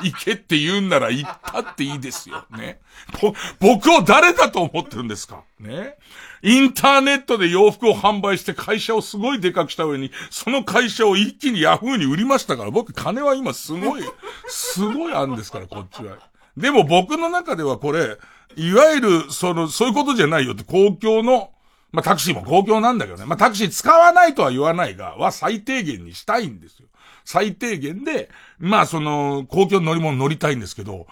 [0.02, 2.80] 行けって言うんなら行ったっていいですよ、ね。
[3.22, 5.44] ぼ、僕を誰だと思ってるんですか？
[5.60, 5.98] ね。
[6.44, 14.04] インターネットで洋服を販売して会社をすごいでかくした上に、その会社を一気にヤフーに売りましたから、僕金は今すごい、
[14.48, 16.18] すごいあるんですから、こっちは。
[16.58, 18.18] でも僕の中ではこれ、
[18.56, 21.52] いわゆる、その、そういうことじゃないよって、公共の、
[21.92, 23.26] まあ、タクシーも公共なんだけどね。
[23.26, 26.88] まあ、タクシー使わないとは言わないが、は最低限にしたいんですよ。
[27.26, 28.30] 最低限で、
[28.60, 31.08] まあ、その、公共乗り物乗りたいんですけど、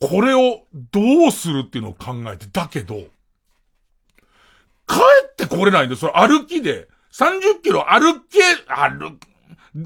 [0.00, 0.62] これを
[0.92, 2.96] どうするっていうのを考えて、だけど、
[4.88, 4.96] 帰
[5.30, 9.18] ってこれないんで、それ歩きで、30キロ歩け、歩、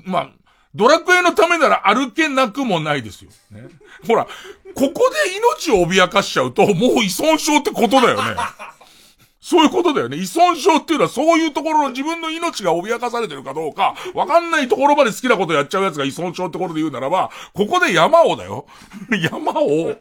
[0.05, 0.31] まあ、
[0.75, 3.31] ドラクエのためなら歩けなくもないですよ。
[3.51, 3.69] ね、
[4.07, 4.27] ほら、
[4.75, 8.37] ここで命を脅かしちゃうと、もう依存症ってことだよね。
[9.45, 10.17] そういうことだよね。
[10.17, 18.67] 依存症っていうのはそういうところの自分の命が脅かされてるかどうか、わかんないところまで好きなことやっちゃうやつが依存症ってことで言うならば、ここで山をだよ。
[19.31, 19.95] 山を、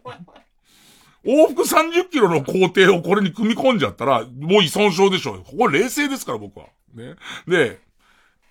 [1.26, 5.44] 往復30キロの工程をこれに組み込んじゃったら、もう依存症でしょうよ。
[5.46, 6.68] ここ冷静ですから僕は。
[6.96, 7.16] ね。
[7.46, 7.80] で、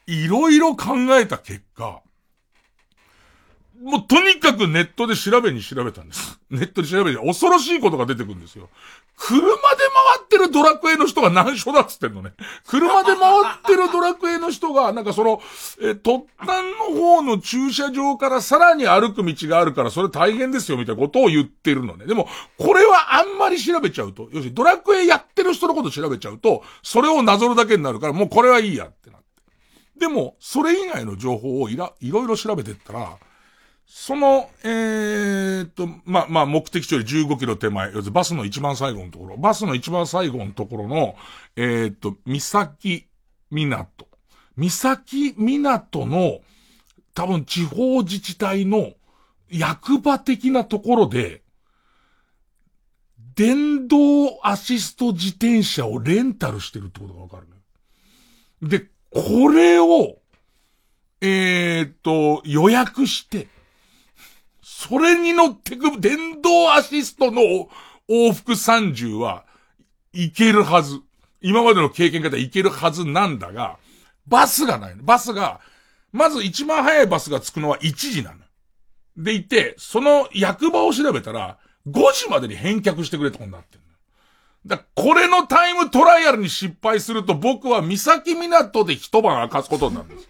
[0.06, 2.02] いろいろ考えた結果、
[3.82, 6.38] もうとにかくネットで調べに調べたんです。
[6.50, 8.68] ネットで調べて恐ろしいことが出てくるんですよ。
[9.16, 12.32] 車で回ってるドラクエの人が難所だっつってんのね。
[12.64, 15.40] 車で回ってるドラクエの人が、なんかその、
[15.80, 22.06] え、突端の方の駐車場からさらに歩く道があるからそれ大変ですよみたいなことを言ってるのね。
[22.06, 22.28] でも、
[22.58, 29.26] これはあんまり調べちゃうと、要するにドラクエやってる人のこと調べちゃうと、それをなぞるだけになるから、もうこれはいいやってなって。
[29.98, 33.18] でも、それ以外の情報をいら、いろいろ調べてったら、
[33.94, 41.14] その、えー、っと、まあ、まあ、目的地より15キロ手前、要するにバスの一番最後のところ、バスの一番最後のところの、
[41.56, 43.06] えー、っと、三崎
[43.50, 44.08] 港。
[44.56, 46.40] 三崎港の、
[47.12, 48.94] 多分地方自治体の
[49.50, 51.42] 役場的なところで、
[53.36, 58.78] 電動アシスト自転車をレンタルしてるってことがわかるね。
[58.78, 60.16] で、これを、
[61.20, 63.51] えー、っと、予約して、
[64.88, 67.68] それに乗ってく電動アシストの
[68.10, 69.44] 往復30は
[70.12, 71.00] いけるはず。
[71.40, 73.78] 今までの経験方いけるはずなんだが、
[74.26, 74.94] バスがない。
[74.96, 75.60] バスが、
[76.12, 78.38] まず一番早いバスが着くのは1時なの。
[79.16, 81.58] でいて、その役場を調べたら、
[81.88, 83.82] 5時までに返却してくれってことになってる
[84.64, 90.28] だこれのタイムトライアルに失敗すると僕は三崎港で一晩明かすことになるんです。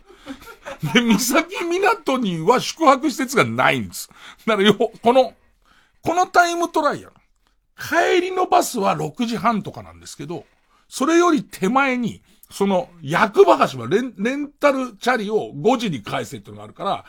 [0.95, 4.09] で、三崎港には宿泊施設がないんです。
[4.47, 5.35] だからよ、この、
[6.03, 7.13] このタイムトライアル。
[7.77, 10.45] 帰りのバスは6時半とかなんですけど、
[10.89, 17.05] それより手前に、その、役場橋はレン、レンタルチャリを5時に返せってのがあるから、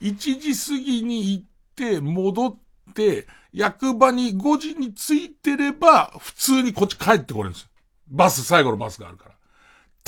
[0.00, 1.44] 1時過ぎに行っ
[1.76, 2.56] て、戻っ
[2.94, 7.68] て、役場に5時に着いてれば、普通にこっち帰ってこれるんですよ。
[8.08, 9.27] バス、最後のバスがあるから。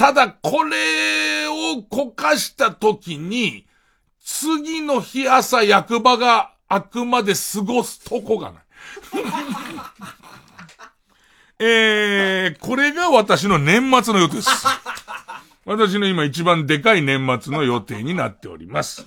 [0.00, 3.66] ただ、これをこかした時に、
[4.24, 8.62] 次の日朝役場があくまで過ごすとこがない。
[11.62, 14.48] えー、これが私の年末の予定です。
[15.66, 19.06] 私の今一番でかい年末の予定になっております。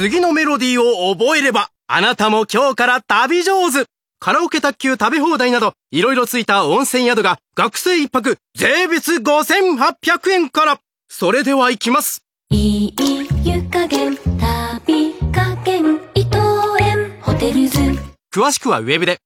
[0.00, 3.84] 次のメロディーを覚えれば、あなたも今日から旅上手
[4.18, 10.78] カラオケ卓球食べ放題など、いろいろついた温泉宿が学生一泊税別5800円から。
[11.10, 12.22] それでは行きます。
[12.48, 12.94] いい
[13.44, 16.38] 湯加減旅加減伊藤
[16.80, 17.78] 園ホテルズ
[18.34, 19.18] 詳しくはウェブで。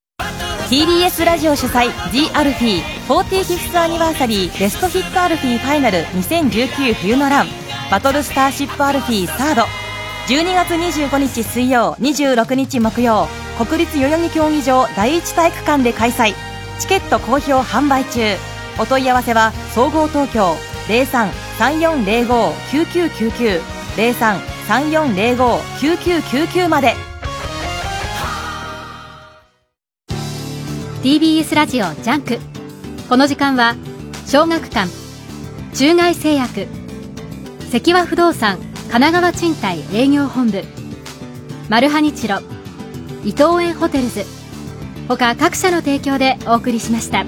[0.70, 7.47] TBS ラジオ主催 The アルフィー 45th アニバーサリーベストヒットアルフィーファイナル2019冬のラン
[7.93, 9.84] バトルスターシップアルフィーサード
[10.27, 16.33] 12月25日水曜26日木曜国立代々木競技場第一体育館で開催。
[16.81, 18.35] チケット好評販売中。
[18.81, 20.55] お問い合わせは SOGO TOKYO
[20.89, 23.61] 0334059999
[24.66, 26.95] 0334059999まで。
[31.03, 32.39] TBS ラジオジャンク。
[33.11, 33.77] この時間は
[34.27, 34.89] 小学館
[35.75, 36.66] 中外製薬
[37.70, 38.59] 関和不動産
[38.95, 40.62] 神奈川賃貸営業本部。
[41.68, 42.38] マルハニチロ。
[43.24, 44.22] 伊藤園ホテルズ。
[45.09, 47.24] 他各社の提供でお送りしました。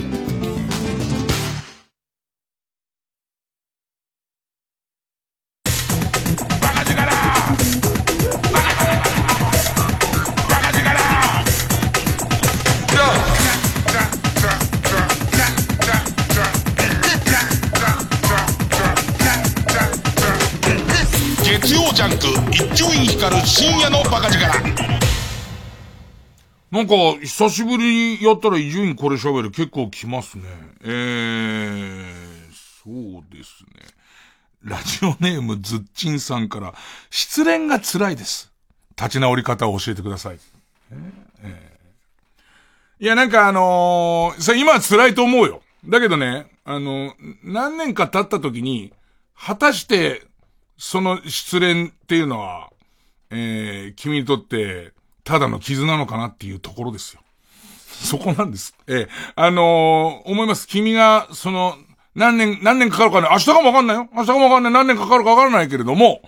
[26.77, 30.45] なんか、久しぶりにやったら伊集院これ喋る結構来ますね。
[30.85, 32.05] えー、
[32.85, 33.87] そうですね。
[34.63, 36.75] ラジオネームズッチンさんから、
[37.09, 38.53] 失恋が辛いです。
[38.95, 40.39] 立ち直り方を教えてください。
[40.91, 40.99] えー
[41.45, 41.77] え
[42.99, 45.63] いや、なんかあのー、それ今は辛いと思うよ。
[45.87, 48.93] だけどね、あの、何年か経った時に、
[49.35, 50.27] 果たして、
[50.77, 52.71] その失恋っていうのは、
[53.31, 54.93] えー、君にとって、
[55.27, 57.21] ただの傷なのかなっていうところですよ。
[57.89, 58.75] そこなんです。
[58.87, 60.69] ええ、あのー思います。
[60.69, 61.75] 君が、その、
[62.15, 64.09] 何年、何年かかるかね、明日かもわかんないよ。
[64.15, 64.73] 明日かもわかんない。
[64.73, 66.23] 何年かかるかわからないけれども、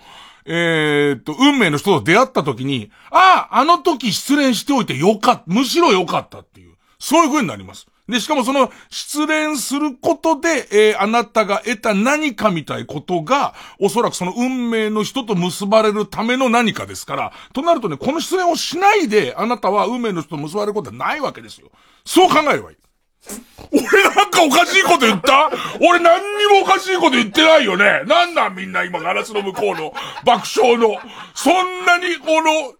[0.46, 7.86] えーっと、運命の人と出会った時に、ああ、あの時失恋しておいてよかった、むしろよかったっていう、そういう風になります。
[8.08, 21.70] で、しかもその、失恋することで、えーあなたが得た何かみたいことが、おそらくその運命の人と結ばれるための何かですから、となるとね、この失恋をしないで、あなたは運命の人と結ばれることはないわけですよ。
[22.04, 22.76] そう考えればいい。
[23.70, 23.82] 俺
[24.14, 25.50] なんかおかしいこと言った？
[25.80, 28.02] 俺何にもおかしいこと言ってないよね。
[28.06, 29.92] なんなんみんな今ガラスの向こうの
[30.24, 30.96] 爆笑の。
[31.34, 32.74] そんなにこの、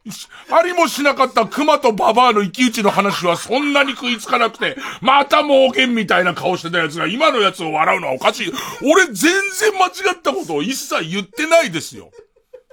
[0.57, 8.53] ありもしなかった熊とババアの一騎打ちの話はそんなに食いつかなくて、また盲言みたいな顔してたやつが今のやつを笑うのはおかしい。
[8.83, 12.11] 俺全然間違ったことを一切言ってないですよ。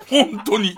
[0.10, 0.78] 本当に。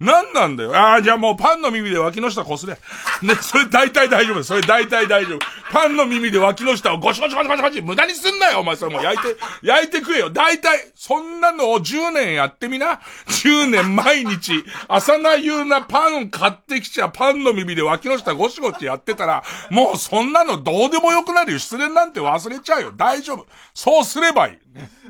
[0.00, 0.74] 何なんだよ。
[0.74, 2.72] ああ、じゃあもうパンの耳で脇の下こすれ。
[3.20, 4.42] ね、それ大体大丈夫。
[4.42, 5.38] それ大体大丈夫。
[5.70, 10.30] パンの耳で脇の下をゴシゴシゴシゴシゴシ無駄にすんなよ、お前それもう焼いて、焼いてくれよ。
[10.30, 13.00] 大体、そんなのを10年やってみな。
[13.26, 21.58] 10年毎日、朝な夕なパン買ってきちゃパンの耳で脇の下ゴシゴシやってたら、もうそんなのどうでもよくなるよ。
[21.58, 22.92] 失恋なんて忘れちゃうよ。
[22.96, 23.46] 大丈夫。
[23.74, 24.58] そうすればいい。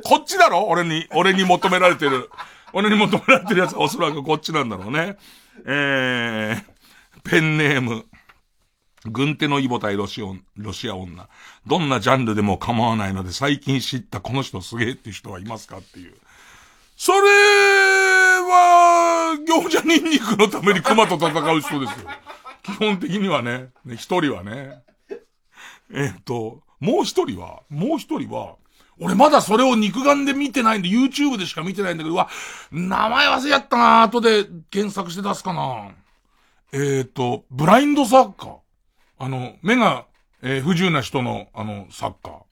[0.03, 2.29] こっちだろ俺に、俺に求められてる。
[2.73, 5.17] 俺に求められてるやつはおそらくこっちなんだろうね。
[5.67, 6.63] えー、
[7.23, 8.07] ペンネーム。
[9.07, 11.29] 軍手のイボ対ロシオン、ロシア女。
[11.67, 16.15] どんなジャンルでも構わないので最近知ったこの人すげえっていう人はいますかっていう。
[16.97, 22.11] それは、餃子ニンニクのために熊と戦う人ですよ。
[22.63, 24.83] 基本的にはね、ね一人はね。
[25.95, 28.57] えっと、もう一人は、もう一人は、
[29.01, 32.29] 俺まだそれを肉眼で見てないんで、YouTube でしか見てないんだけど、うわ、
[32.71, 35.91] 名前忘れやったな後で検索して出すかな
[36.73, 38.57] えっ、と、ブラインドサッカー。
[39.19, 40.07] あの、目が、
[40.43, 42.43] えー不自由な人の、あの、サッカー。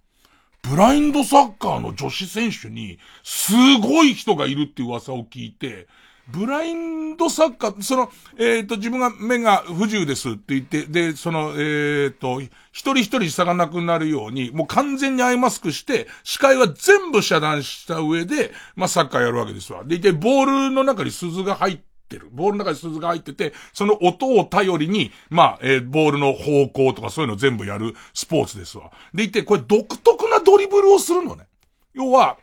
[0.62, 5.86] ブラインドサッカーの女子選手に、すごい人がいるって噂を聞いて、
[6.28, 19.84] ブラインドサッカー、その、えっ、と、自分が目が不自由ですって言って、で、その、えっ、と、一人一人差がなくなるように、もう完全にアイマスクして、視界は全部遮断した上で、まあ、サッカーやるわけですわ。
[19.84, 22.28] で、で、ボールの中に鈴が入ってる。
[22.30, 28.92] ボールの中に鈴が入ってて、その音を頼りに、まあ、えーボールの方向とかそういうの全部やるスポーツですわ。
[29.14, 31.46] でいて、これ独特なドリブルをするのね。
[31.94, 32.36] 要は、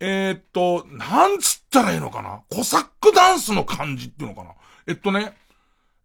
[0.00, 2.40] えーっと、なんつったらいいのかな？
[2.48, 4.52] コサックダンスの感じっていうのかな？
[4.86, 5.36] えっとね、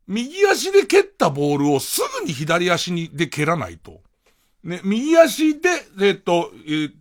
[0.07, 4.01] 右足で蹴ったボールをすぐに左足にで蹴らないと。
[4.63, 5.70] ね、右足で、
[6.01, 6.91] えっと、えー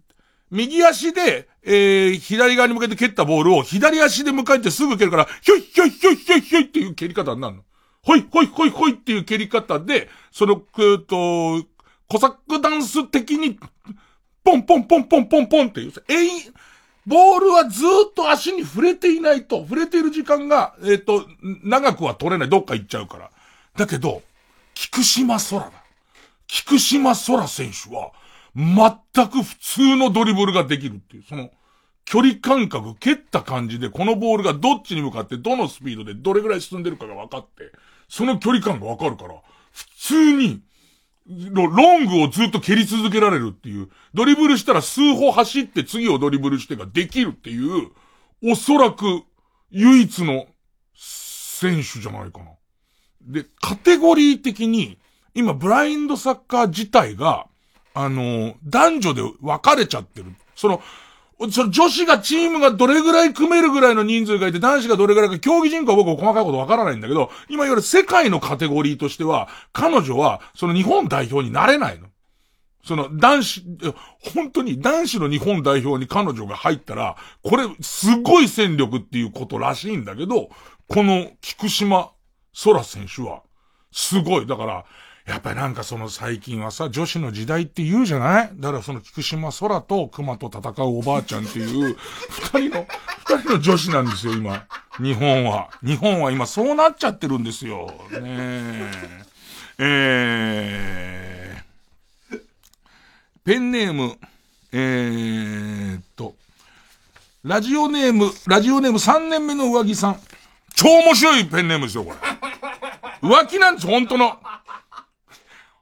[0.51, 7.65] 右足で、えー左側に向けて蹴ったボールを左足で迎えてすぐ蹴るから、ひょいひょいひょいひょいひょいっていう蹴り方になるの。
[8.03, 11.67] ほいほいほいほいっていう蹴り方で、その、えっと、
[12.09, 13.59] コサックダンス的に、
[14.43, 16.29] ポンポンポンポンポンポンっていう、えい、
[17.09, 21.27] ボールはずっと足に触れていないと、触れている時間が、えっ、と、
[21.65, 22.51] 長くは取れない。
[22.51, 23.31] どっか行っちゃうから。
[23.77, 24.23] だけど、
[24.75, 25.73] 菊島空だ。
[26.47, 28.13] 菊島空選手は、
[28.55, 31.51] 全く普通のドリブルができるっていう、その、
[32.05, 37.73] 距離感覚、蹴った感じで、このボールがどっちに向かって、どのスピードでどれぐらい進んでるかが分かって、
[38.09, 39.41] その距離感が分かるから、
[39.73, 40.61] 普通に、
[41.29, 47.91] ロングをずっと蹴り続けられるっていう、ドリブルしたら数歩走って次をドリブルしてができるっていう、
[48.43, 49.23] おそらく
[49.71, 50.47] 唯一の
[50.95, 52.47] 選手じゃないかな。
[53.21, 54.99] で、カテゴリー的に、
[55.35, 57.47] 今ブラインドサッカー自体が、
[57.93, 60.35] あの、男女で分かれちゃってる。
[60.55, 60.81] その、
[61.53, 72.09] その女子がチームがどれぐらい組めるぐらいの人数がいて、男子がどれぐらいか、競技人口は僕は細かいことわからないんだけど、今いわゆる世界のカテゴリーとしては、彼女は、その日本代表になれないの。
[72.85, 73.63] その男子、
[74.35, 80.49] 本当に男子の日本代表に彼女が入ったら、これすごい戦力っていうことらしいんだけど、
[80.89, 82.11] この菊島
[82.65, 83.43] 空選手は、
[83.93, 84.47] すごい。
[84.47, 84.85] だから、
[85.29, 88.51] やっぱりなんかその最近はさ、女子の時代って言うじゃない？
[88.55, 91.97] だからその菊島空と熊と戦うおばあちゃんっていう、
[92.31, 92.87] 二人の、
[93.27, 94.67] 二人の女子なんですよ、今。
[94.99, 95.69] 日本は。
[95.85, 97.93] 日本は今そうなっちゃってるんですよ。
[98.11, 99.25] ねえ。
[99.81, 102.41] えー、
[103.45, 104.17] ペンネーム、
[104.73, 106.35] えー、っと、
[107.45, 110.21] ラジオネーム、ラジオネーム3年目の上着さん。
[110.75, 112.17] 超面白いペンネームですよ、これ。
[113.29, 114.39] 浮気なんです、本当の。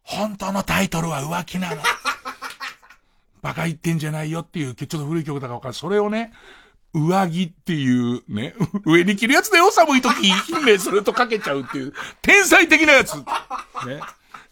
[0.06, 1.82] 本当のタイトルは浮気なの。
[3.42, 5.72] バカ言ってんじゃないよっていう、ちょっと古い曲だからか。
[5.72, 6.32] それをね、
[6.94, 8.54] 上着っていうね、
[8.86, 10.32] 上に着るやつだよ、寒い時。
[10.32, 11.92] 姫それとかけちゃうっていう、
[12.22, 13.14] 天才的なやつ。
[13.16, 13.24] ね。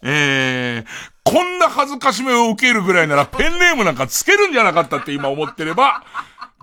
[0.01, 0.85] えー、
[1.23, 6.03] こんな恥ずかしめを受けるぐらいならペンネームなんかつけるんじゃなかったって今思ってれば、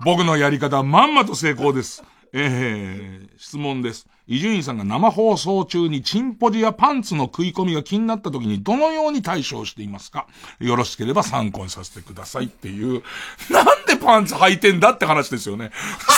[0.05, 2.03] 僕のやり方はまんまと成功です。
[2.31, 4.07] えー、質問です。
[4.25, 10.27] 伊集院さんが生放送中にチンポジやパンツの食い込みが気になった時にどのように対処していますか？
[10.59, 13.03] よろしければ参考にさせてくださいっていう、
[13.49, 15.71] なんでパンツ履いてんだって話ですよね。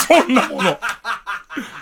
[0.08, 0.78] そんなもの。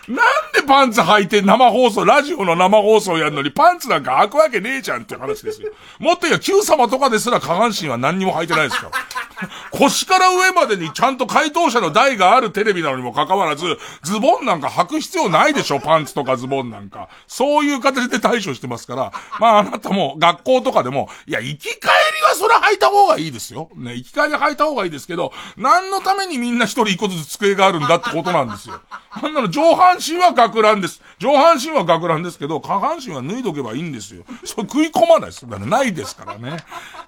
[0.09, 0.17] なん
[0.53, 5.73] でパンツ履いて生放送、ラジオの生放送やるのにパンツなんか履くわけねえじゃんって話ですよ。
[5.99, 9.49] もっと言えば Q 様とかですら下半身は何にも履いてないですから。
[9.71, 17.09] 腰から上までにちゃんと回答者の台があるテレビなのにもかかわらず、ズボンなんか履く必要ないでしょパンツとかズボンなんか。
[17.27, 22.04] そういう形で対処してますから、まああなたも学校とかでも、いや、行き帰り
[22.35, 23.71] それ履いた方がいいですよ。
[23.77, 28.81] ね、行き帰り履いた方がいいですけど、何のためにみんな一人一個ずつ机があるんだってことなんですよ。
[29.11, 31.01] あんなの上半身は学ランです。
[31.19, 34.25] 上半身は学ランですけど、下半身は脱いどけばいいんですよ。
[34.45, 35.49] それ食い込まないです。
[35.49, 36.59] だからないですからね。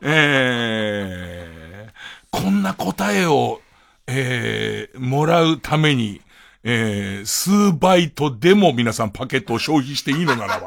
[0.03, 3.61] えー、こんな答えを、
[4.07, 6.21] えー、もらうために、
[6.69, 10.67] えー、数バイトでも皆さんパケットを消費していいのならば。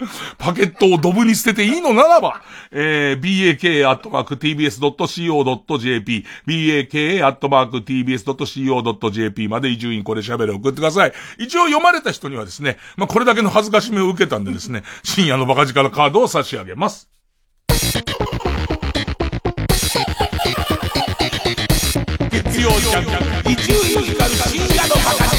[0.38, 4.64] パケットをドブに捨てていいのならば、えー、baka.tbs.co.jp、
[6.46, 7.78] baka.tbs.co.jp
[9.48, 11.12] まで伊集院これ喋れ送ってください。
[11.38, 17.10] 一応読まれた人にはですね、まあ、これだけの恥ずかしめを受けたんでですね、深夜のバカ力カードを差し上げます。
[22.68, 23.04] 曜ジャン
[23.44, 25.38] ク、伊集院光深夜のバカ力。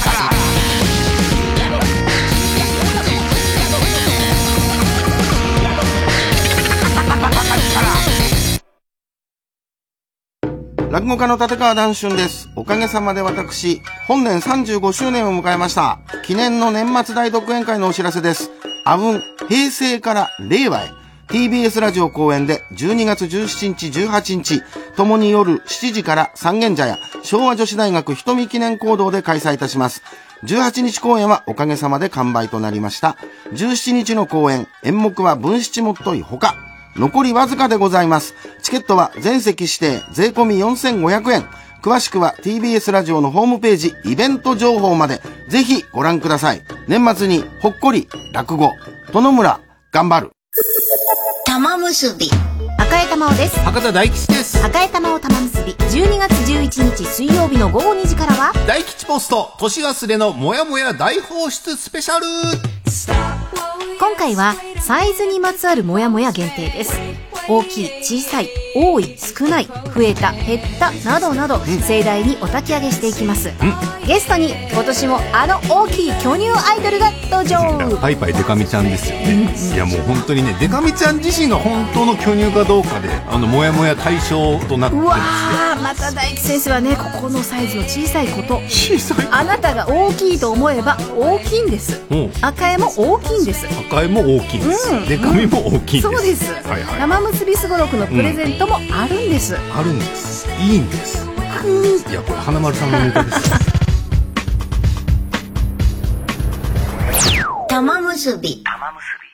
[10.91, 12.49] 落語家の立川談春です。
[12.55, 15.99] おかげさまで私、本年35周年を迎えました。
[16.25, 18.49] 記念の年末大独演会のお知らせです。
[18.85, 20.98] あぶん、平成から令和へ。
[21.29, 24.63] TBS ラジオ公演で12月17日18日、
[24.95, 30.01] ともに夜7時から三軒茶屋昭和女子大学瞳記念講堂で開催いたします。
[30.43, 33.15] 18日公演はおかげさまで完売となりました。
[33.53, 36.55] 17日の公演、演目は分七もっといほか。
[36.95, 38.33] 残りわずかでございます。
[38.63, 41.45] チケットは全席指定、税込み4500円。
[41.83, 46.63] 詳しくは TBS ラジオのホームページ、イベント情報まで、ぜひご覧ください。
[46.87, 48.71] 年末にほっこり、落語、
[49.13, 49.59] 殿村、
[49.91, 50.31] 頑張る。
[51.59, 52.29] 玉結び。
[52.79, 53.59] 赤江玉緒です。
[53.59, 54.63] 博多大吉です。
[54.63, 55.73] 赤江玉緒玉結び。
[55.73, 62.25] 12月11日水曜日の午後2時からは、大吉ポスト、年忘れのもやもや大放出スペシャル。
[63.99, 66.93] 今回はサイズにまつわるモヤモヤ限定です
[67.49, 73.51] 大きい小さい多い少ない増えた減ったなどなど盛大にお焚き上げしていきます
[74.07, 79.53] ゲストに今年もあの大きい巨乳アイドルが登場パイパイデカミちゃんですよね。
[79.75, 94.93] いやもう本当にね、デカミちゃん自身が本当の巨乳かどうかで、あの、もやもや対象となってうわますーまた大吉先生はねここのサイズの小さいこと小さいあなたが大きいと思えば大きいんですうん赤江も大きいんです赤いも大きいんです。
[94.93, 96.01] うんデカミも大きいんです。
[96.01, 96.99] そうです、はいはい。
[96.99, 100.47] 生結びすごろくのプレゼントもあるんです、あるんです。
[100.61, 101.25] いいんです。
[101.25, 103.49] いや、これ花丸さんのネタです。
[107.67, 108.49] 玉結び。
[108.49, 109.28] 光る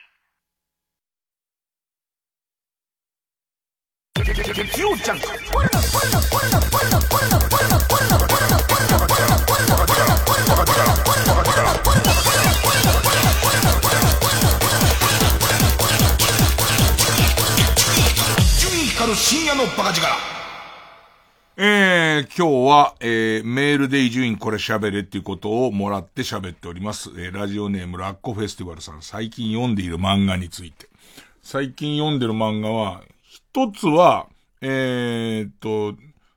[19.16, 20.06] 深夜のバカ力。
[21.56, 27.10] えー、今日は、えー、メールで伊集院これ喋れっていうことをもらって喋っております。
[27.16, 30.88] えー、ラジオネームラッコフェスティバルさん、最近読んでいる漫画について。
[31.42, 33.02] 最近読んでる漫画は、
[33.36, 34.28] 一つは、
[34.62, 35.94] えーっと、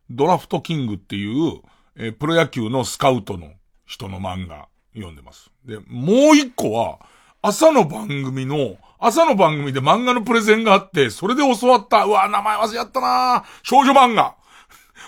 [0.09, 1.61] ドラフトキングっていう、
[1.95, 3.51] えープロ野球のスカウトの
[3.85, 5.49] 人の漫画読んでます。
[5.65, 6.99] で、もう一個は、
[7.41, 14.35] 朝の番組の、朝の番組で漫画のプレゼンがあって、それで教わった、うわ、名前忘れちゃったな少女漫画。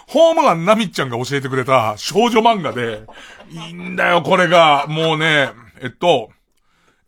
[0.07, 3.05] ホームガンナミちゃんが教えてくれた少女漫画で、
[3.49, 4.87] いいんだよ、これが。
[4.87, 5.49] もうね、
[5.81, 6.29] えっと、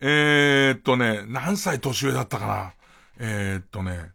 [0.02, 2.74] えー、っとね、何歳年上だったかな。
[3.20, 4.13] えー、っとね、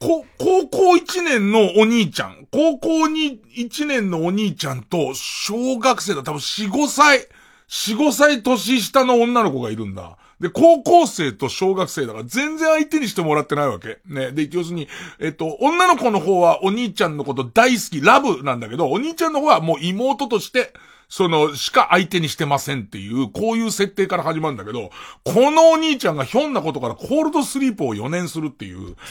[0.00, 7.28] こ、高校1年のお兄ちゃん、高校に1年のお兄ちゃんと、小学生だ、多分4、5歳、
[7.68, 10.16] 4、5歳年下の女の子がいるんだ。
[10.40, 13.98] で、高校生と小学生だから全然相手にしてもらってないわけ。
[14.06, 14.32] ね。
[14.32, 14.86] で、要するに、
[15.18, 20.74] えっと、女の子の方はお兄ちゃんのこと大好き、ラブなんだけど、お兄ちゃんの方はもう妹として、
[21.08, 24.90] その、しか相手にしてませんっていう、こういう設定から始まるんだけど、
[25.24, 28.96] このお兄ちゃんがひょんなことからコールドスリープを4年するっていう。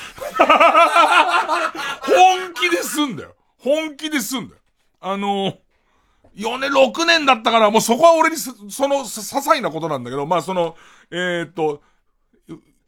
[2.02, 3.36] 本気ですんだよ。
[3.58, 4.62] 本気ですんだよ。
[5.00, 5.58] あの、
[6.36, 8.52] 4年、6年だったから、もうそこは俺に、そ
[8.88, 10.76] の、些細なことなんだけど、まあその、
[11.12, 11.82] えーっと、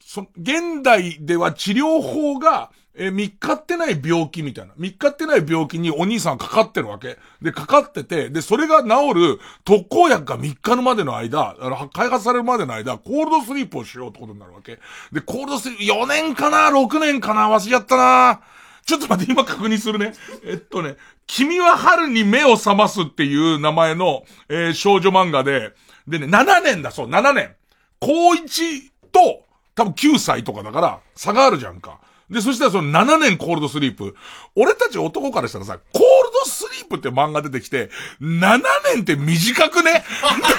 [0.02, 4.74] そ、現代では治療法が、えー、見っかってない病気みたいな。
[4.76, 7.18] 見っかってない病気にお兄さんかかってるわけ。
[7.42, 14.80] で、かかってて、で、それが治る特効薬が3日のまでの間、あの、開発されるまでの間、コールドスリープをしようってことになるわけ。
[15.12, 17.50] で、コールドスリープ、4年かな ?6 年かな？
[17.50, 18.42] 忘れちゃったな
[18.86, 20.14] ちょっと待って、今確認するね。
[20.44, 20.96] えっとね、
[21.28, 25.74] 君は春に目を覚ますっていう名前の、えー少女漫画で、
[26.08, 27.56] でね、7年だ、そう、7年。
[28.00, 29.46] 高1と、
[29.76, 32.00] 多分9歳とかだから、差があるじゃんか。
[32.30, 34.16] で、そしたらその7年コールドスリープ。
[34.56, 36.08] 俺たち男からしたらさ、コール
[36.44, 37.90] ドスリープって漫画出てきて、
[38.22, 38.60] 7
[38.94, 40.04] 年って短くね？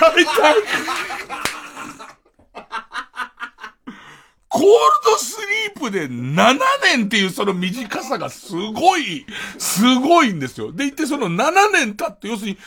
[0.01, 0.55] 大体。
[4.51, 4.69] コール
[5.05, 5.39] ドス
[5.77, 9.27] リープで7年っていうその短さがすごい、
[9.59, 10.73] すごいんですよ。
[10.73, 12.59] でいてその7年経って、要するに、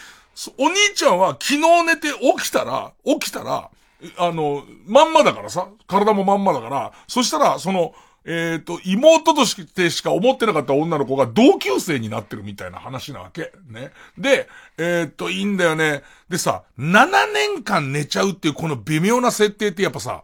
[0.58, 3.70] お兄ちゃんは昨日寝て起きたら、起きたら、
[4.18, 7.94] あの、まんまだからさ、体もまんまだから、そしたら、その、
[8.24, 13.52] えっ、と、妹としてしか思ってなかった女の子が同級生になってるみたいな話なわけ。
[13.68, 13.92] ね。
[14.18, 14.48] で、
[14.78, 16.04] えっ、と、いいんだよね。
[16.30, 20.24] でさ、7年間寝ちゃうっていうこの微妙な設定ってやっぱさ、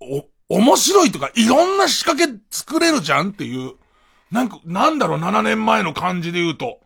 [0.00, 3.74] お、面白いとか、いろんな仕掛け作れるじゃんっていう。
[4.30, 6.80] なんか、なんだろう、7年前の感じで言うと。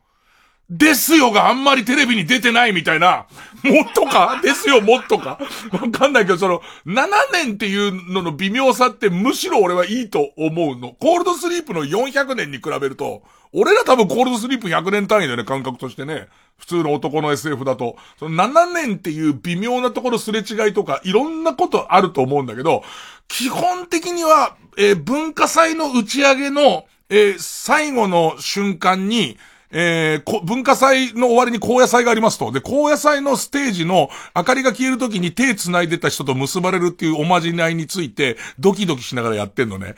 [0.70, 3.26] ですよがあんまりテレビに出てないみたいな、
[3.64, 4.40] もっとか？
[4.40, 5.40] ですよもっとか？
[5.72, 10.92] わかんないけど、その、7年っていうのの微妙さってむしろ俺はいいと思うの。
[11.00, 16.28] コールドスリープの400年に比べると、俺ら多分コールドスリープ100年単位だよね、感覚としてね。
[16.56, 17.96] 普通の男の SF だと。
[18.18, 22.84] その7年っていう微妙なところすれ違いとか、いろんなことあると思うんだけど、
[23.26, 29.36] 基本的には、えー文化祭の打ち上げの、えー最後の瞬間に、
[29.72, 32.50] えーこ文化祭の終わりに高野祭がありますと。
[32.52, 39.94] で、高野祭のステージの明かりが消える時に手繋いでた人と結ばれるっていうおまじないについて、ドキドキしながらやってんのね。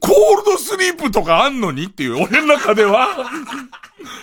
[0.00, 3.30] コールドスリープとかあんのにっていう、俺の中では。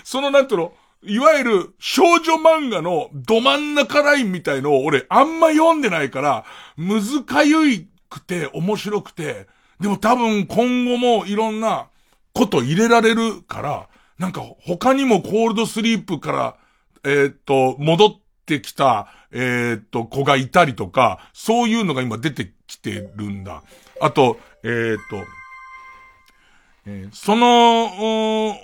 [0.04, 0.74] そのなんていうの、
[1.04, 6.46] いわゆる少女漫画のど真ん中ラインみたいのを俺あんま読んでないから、
[6.76, 9.48] むずかゆいくて面白くて、
[9.80, 11.88] でも多分今後もいろんな
[12.34, 13.88] こと入れられるから、
[14.20, 16.56] なんか他にもコールドスリープから、
[17.04, 18.10] えーっと、戻っ
[18.46, 23.64] てきた、えーっと、子がいたりとか、そういうのが今出てきてるんだ。
[24.02, 25.18] あと、えーっと、
[26.88, 27.88] えーその、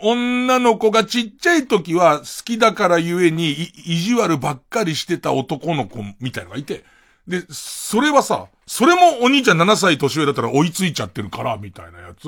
[0.03, 6.83] 女の子がちっちゃい時は好きだからゆえに意地悪ばっかりしてた男の子みたいのがいて、
[7.27, 12.27] で、それはさ、それもお兄ちゃん7歳年上だったら追いついちゃってるから、みたいなやつ。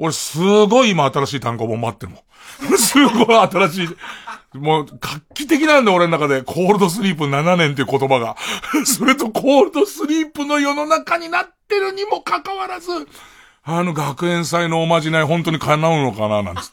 [0.00, 2.22] 俺すごい今新しい単語本待ってるもん。
[2.78, 4.58] すごい新しい。
[4.58, 8.34] もう画期的なんだ俺の中で、コールドスリープ7年っていう言葉が。
[8.84, 12.90] それとコールドスリープの世の中になってるにもかかわらず、
[13.62, 16.72] あの学園祭のおまじない本当に叶うのかななんつって。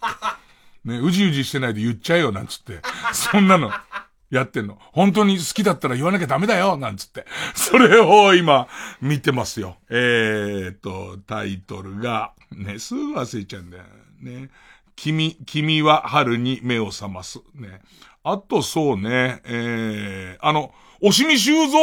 [0.86, 2.80] ね、うじうじしてないで言っちゃえよなんつって。
[3.12, 3.72] そんなの。
[4.30, 4.78] やってんの。
[4.92, 7.26] 本当に好きだったら言わなきゃダメだよなんつって。
[7.56, 8.68] それを今、
[9.02, 9.78] 見てますよ。
[9.90, 13.84] えーと、タイトルが、ね、すぐ忘れちゃうんだよ。
[14.22, 14.50] ね。
[14.96, 17.40] 君、君は春に目を覚ます。
[17.56, 17.82] ね。
[18.24, 21.78] あとそうね、えー、あの、押見修造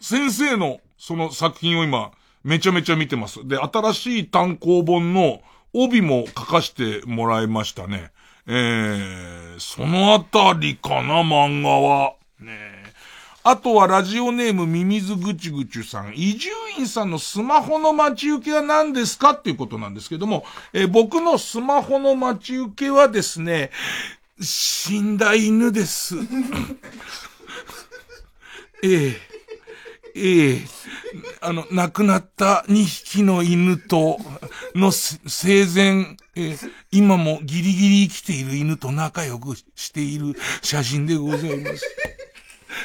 [0.00, 2.12] 先生のその作品を今、
[2.44, 3.46] めちゃめちゃ見てます。
[3.46, 5.42] で、新しい単行本の
[5.74, 8.12] 帯も書かしてもらいましたね。
[8.52, 12.14] えー、そのあたりかな、漫画は。
[12.40, 12.80] ね
[13.44, 16.14] あとはラジオネームミミズぐちぐちさん。
[16.14, 23.70] 伊集院さんのスマホの待ち受けは何ですかっていうことなんですけども、えー僕のスマホの待ち受けはですね、
[24.40, 26.16] 死んだ犬です。
[28.82, 29.29] ええ
[30.14, 30.60] ええ
[31.40, 34.18] あの、亡くなった2匹の犬と、
[34.74, 41.96] の生前、えー今もギリギリ生きている犬と仲良くしている写真でございます。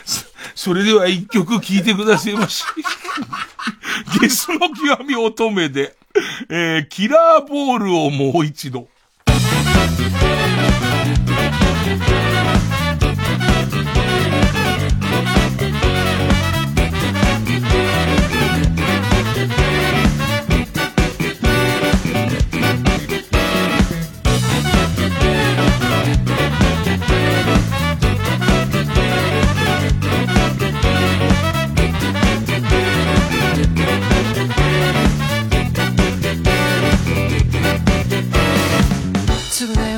[0.06, 2.64] そそれでは一曲聴いてくださいまし。
[4.22, 5.96] ゲスの極み乙女で、
[6.50, 8.88] えーキラーボールをもう一度。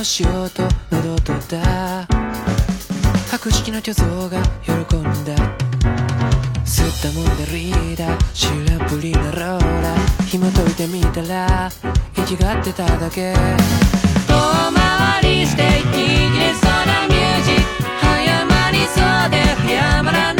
[0.07, 2.07] しようと喉を取った
[3.29, 5.35] 博識な巨像が喜んだ。
[6.63, 8.25] 吸ったもんでリーダー。
[8.33, 8.55] 白
[8.87, 9.93] プリなローラ
[10.25, 11.69] 紐解いてみたら
[12.15, 13.33] 生きがってただけ。
[13.33, 14.33] 遠
[14.73, 17.83] 回りして息切れそうなミュージック。
[17.99, 20.36] 早まりそうで早まらない。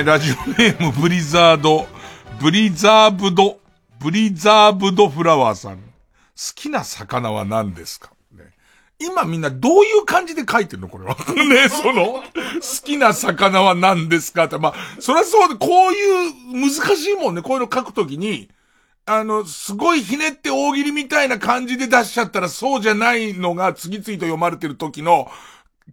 [0.00, 1.86] えー、ラジオネームブリザード、
[2.40, 3.60] ブリザーブド、
[3.98, 5.76] ブリザーブドフラワーさん。
[5.76, 5.82] 好
[6.54, 8.44] きな魚は何ですか、ね、
[8.98, 11.16] 今みんなどういう感じで書いてるのこれは？
[11.44, 12.22] ね、その、好
[12.82, 14.44] きな魚は何ですか？
[14.44, 14.56] って。
[14.56, 17.42] まあ、そりゃそうで、こういう難しいもんね。
[17.42, 18.48] こういうの書くときに、
[19.04, 25.30] あの、すごいひねって大喜利みたいな感じで出しちゃったらそうじゃないのが次々と読まれてる時の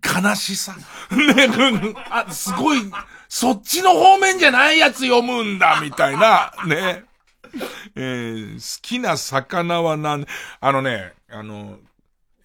[0.01, 0.77] 悲しさ。
[1.11, 2.79] ね、うんあ、すごい、
[3.29, 7.03] そっちの方面じゃないやつ読むんだ、みたいな、 ね。
[7.95, 10.25] えー好きな魚は何、
[10.59, 11.77] あのね、あの、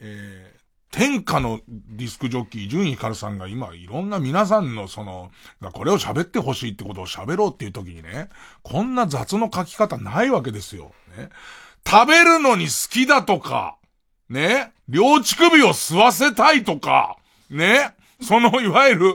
[0.00, 0.62] えー
[0.92, 5.30] 天下のディスクジョッキー、純ヒカルさんが今、いろんな皆さんのその、
[5.72, 8.28] これを喋ってほしいってことを喋ろうっていう時にね、
[8.62, 10.92] こんな雑の書き方ないわけですよ。
[11.16, 11.30] ね。
[11.88, 13.76] 食べるのに好きだとか、
[14.28, 14.72] ね。
[14.86, 17.16] 両乳首を吸わせたいとか、
[17.48, 17.94] ね。
[18.20, 19.14] その、いわゆる、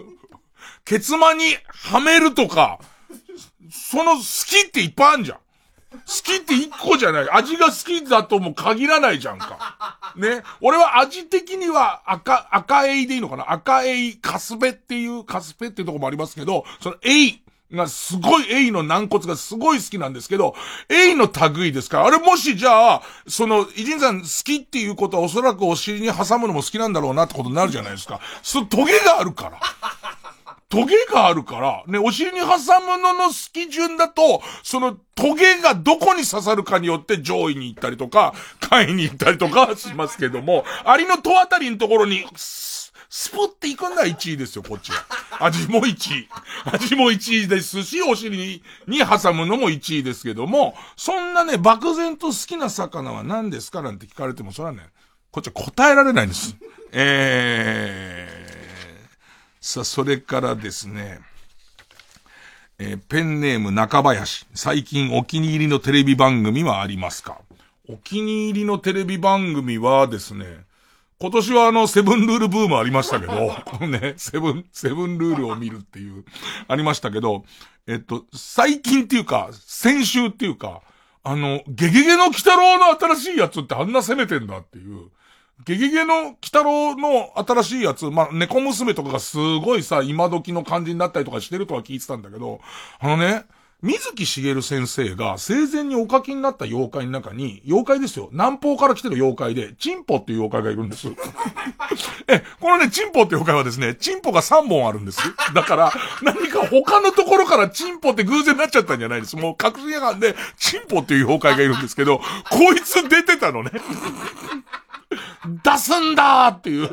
[0.88, 2.80] ケツマにはめるとか、
[3.70, 5.38] その好きっていっぱいあるじゃん。
[5.38, 7.30] 好きって一個じゃない。
[7.30, 9.98] 味が好きだとも限らないじゃんか。
[10.16, 10.44] ね。
[10.62, 13.52] 俺は味的には赤、赤エイでいいのかな？
[13.52, 17.42] 赤エイ、カスベっていう、カスベっていうとこもありますけど、そのエイ
[17.74, 20.56] がすごいエイの軟骨がすごい好きなんですけど、
[20.88, 28.22] エイの類ですから、あれもしじゃあ、その、イジンさん好きっていうことはおそらくお尻に挟むのも好きなんだろうなってことになるじゃないですか。
[28.42, 29.60] そのトゲがあるから。
[30.70, 32.48] トゲがあるから、ね、お尻に挟
[32.82, 42.78] むのの好き順だと、そのトゲがどこに刺さるかによって上位に行ったりとか、下位に行ったりとかしますけども、アリの戸あたりのところに、ス
[43.10, 45.06] スポって行くんだ1位ですよ、こっちは。
[45.40, 46.30] 味も1位。
[46.66, 54.84] 味も1位ですし、お尻にに挟むのも1位ですけども、そんなね、漠然と好きな魚は何ですかなんて聞かれても、それはね、
[55.32, 56.58] こっちは答えられないんです。
[56.92, 58.37] えー、
[59.70, 61.20] さあ、それからですね、
[62.80, 64.46] えーペンネーム中林。
[64.54, 67.42] 最近お気に入りのテレビ番組はありますか？
[67.90, 70.46] お気に入りのテレビ番組はですね、
[71.20, 73.34] 今年はあの、セブンルールブームありましたけど、
[73.86, 76.24] ね、セブン、セブンルールを見るっていう、
[76.70, 77.44] ありましたけど、
[77.88, 80.82] えっと、最近っていうか、先週っていうか、
[81.26, 85.10] あの、ゲゲゲの鬼太郎の新しいやつってあんな攻めてんだっていう、
[85.68, 92.62] ゲゲゲの鬼太郎の新しいやつ、まあ、猫娘とかがすごいさ、今時の感じになったりとかしてるとは聞いてたんだけど、
[93.00, 93.44] あのね、
[93.82, 98.30] 水木しげる先生が生前にお書きになった妖怪の中に、妖怪ですよ。
[98.32, 101.10] 南方から来てる妖怪で、チンポっていう妖怪がいるんです。
[102.28, 105.20] え、このね、チンポって妖怪はですね、チンポが3本あるんです。
[105.54, 105.94] だから、
[106.24, 109.36] 何か他のところからチンポって偶然になっちゃったんじゃないです。
[109.36, 113.72] もう確信犯で、チンポっていう妖怪がいるんですけど、こいつ出てたのね。
[115.64, 116.90] 出すんだっていう。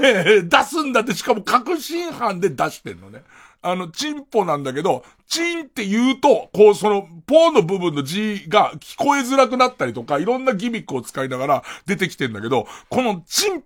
[0.00, 3.22] ね出すんだってしかも確信犯で出してんのね。
[3.62, 13.62] あの、チンポなんだけど、チンって言うと、こう、その、ポーの部分の字が聞こえづらくなったりとか、いろんなギミックを使いながら出てきてんだけど、このチン、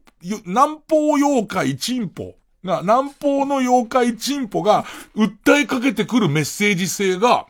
[0.46, 2.34] 南方妖怪チンポ
[2.64, 4.84] が、南方の妖怪チンポが
[5.14, 7.46] 訴えかけてくるメッセージ性が、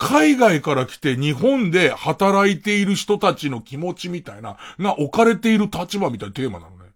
[0.00, 6.86] 海外から来て日本で働いている人たちの気持ちみたいな、が置かれている立場みたいなテーマなのね。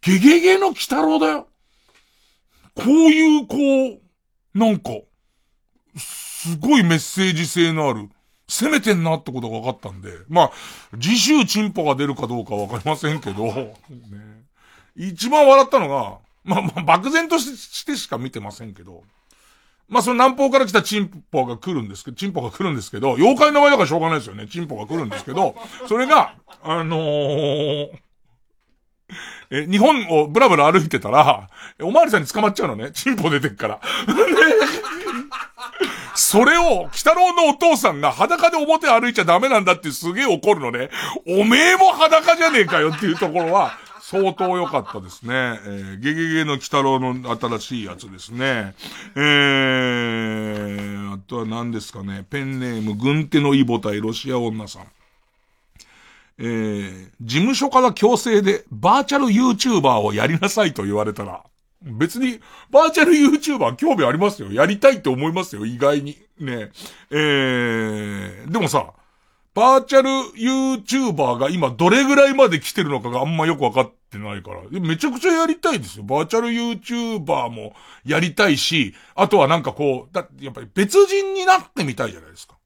[0.00, 1.48] ゲゲゲの鬼太郎だよ。
[2.76, 3.56] こういう、こ
[4.54, 4.90] う、なんか、
[5.96, 8.08] すごいメッセージ性のある、
[8.46, 10.52] 攻めてんなってことが分かったんで、まあ、
[11.00, 13.74] 次週チンポが出るかどうか分かりませんけど、ね、
[14.94, 19.02] 一番笑ったのが、まあまあ、漠然としてしか見てませんけど、
[19.90, 24.46] まあ、その南方から来たチンポが来るんですけど、チンポが来るんですけど、妖怪の名前だからしょうがないですよね。
[24.46, 25.56] チンポが来るんですけど、
[25.88, 27.90] それが、あのー、
[29.50, 31.48] え、日本をブラブラ歩いてたら、
[31.82, 32.92] おまわりさんに捕まっちゃうのね。
[32.92, 33.80] チンポ出てっから。
[36.14, 40.90] それを、鬼太郎のお父さんが裸で表歩いちゃダメなんだってすげえ怒るのね。
[41.26, 43.72] おめえも裸じゃねえかよっていうところは、
[44.10, 45.32] 相当良かったですね。
[45.32, 48.74] えー、ゲゲゲの鬼太郎の新しいやつですね。
[49.14, 52.26] えー、あとは何ですかね。
[52.28, 54.82] ペンネーム、軍手のイボ対ロシア女さん。
[56.38, 61.44] えー、事務所から強制でバーチャル YouTuber をやりなさいと言われたら、
[61.80, 64.50] 別に、バーチャル YouTuber 興味ありますよ。
[64.50, 66.18] やりたいって思いますよ、意外に。
[66.40, 66.72] ね
[67.10, 68.92] えー、でもさ、
[69.54, 74.62] バーチャル YouTuber が今どれぐらいまで来てるのかがあんまよくわかってないから。
[74.80, 76.04] めちゃくちゃやりたいですよ。
[76.04, 77.74] バーチャル YouTuber も
[78.04, 82.56] やりたいし、あとはなんかこう、だってやっぱり別人になってみたいじゃないですか。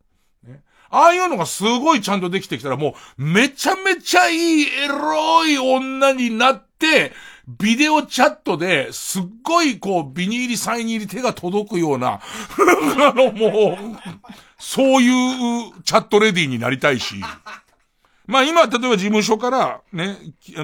[0.47, 7.12] ね、ああいうのがすごいちゃんとできてきたらもう、めちゃめちゃいいエロい女になって、
[7.46, 13.78] ビデオチャットですっごいこう、ビニールサイン入り手が届くような、 あのもう、
[14.58, 17.16] そういうチャットレディになりたいし。
[18.26, 20.16] まあ今、例えば事務所から、ね、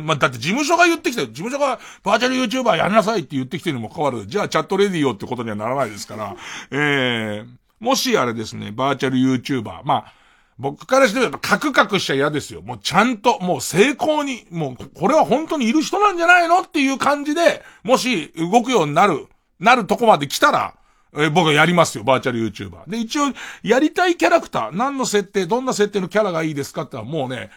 [0.03, 6.37] まあだって事務所が言ってきて、事務所がバーチャル YouTuber やんなさいって言ってきてるにもかかわらず、じゃあチャットレディよってことにはならないですから、
[6.71, 10.13] ええもしあれですね、バーチャル YouTuber、まあ、
[10.61, 12.61] 僕からしてみればカクカクしちゃ嫌ですよ。
[12.61, 19.27] もうちゃんと、もう成功に、もうこれは本当にいる人なんじゃないのっていう感じで、もし動くようになる、
[19.59, 20.75] なるとこまで来たら、
[21.17, 22.91] え僕はやりますよ、バーチャル YouTuber。
[22.91, 23.33] で、一応、
[23.63, 27.51] やりたいキャラクター、何の設定、どんな設定のキャラがいいですかってのはもうね、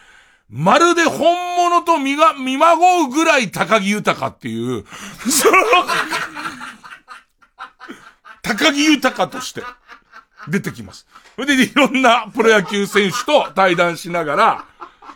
[0.48, 4.86] まるで本物と見が、見まごうぐらい高木豊っていう、
[5.30, 5.56] その、
[8.40, 9.62] 高木豊として
[10.48, 11.06] 出てきます。
[11.36, 14.64] それでいろんなプロ野球選手と対談しながら、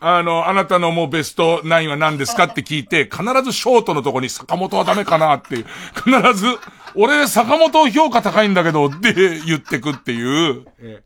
[0.00, 6.46] あの、あなたのもうベストナインは何ですかって聞いて、必ずショートのとこに坂本はダメかなっていう、必ず、
[6.94, 9.12] 俺坂本評価高いんだけどって
[9.44, 11.02] 言ってくっていう、え。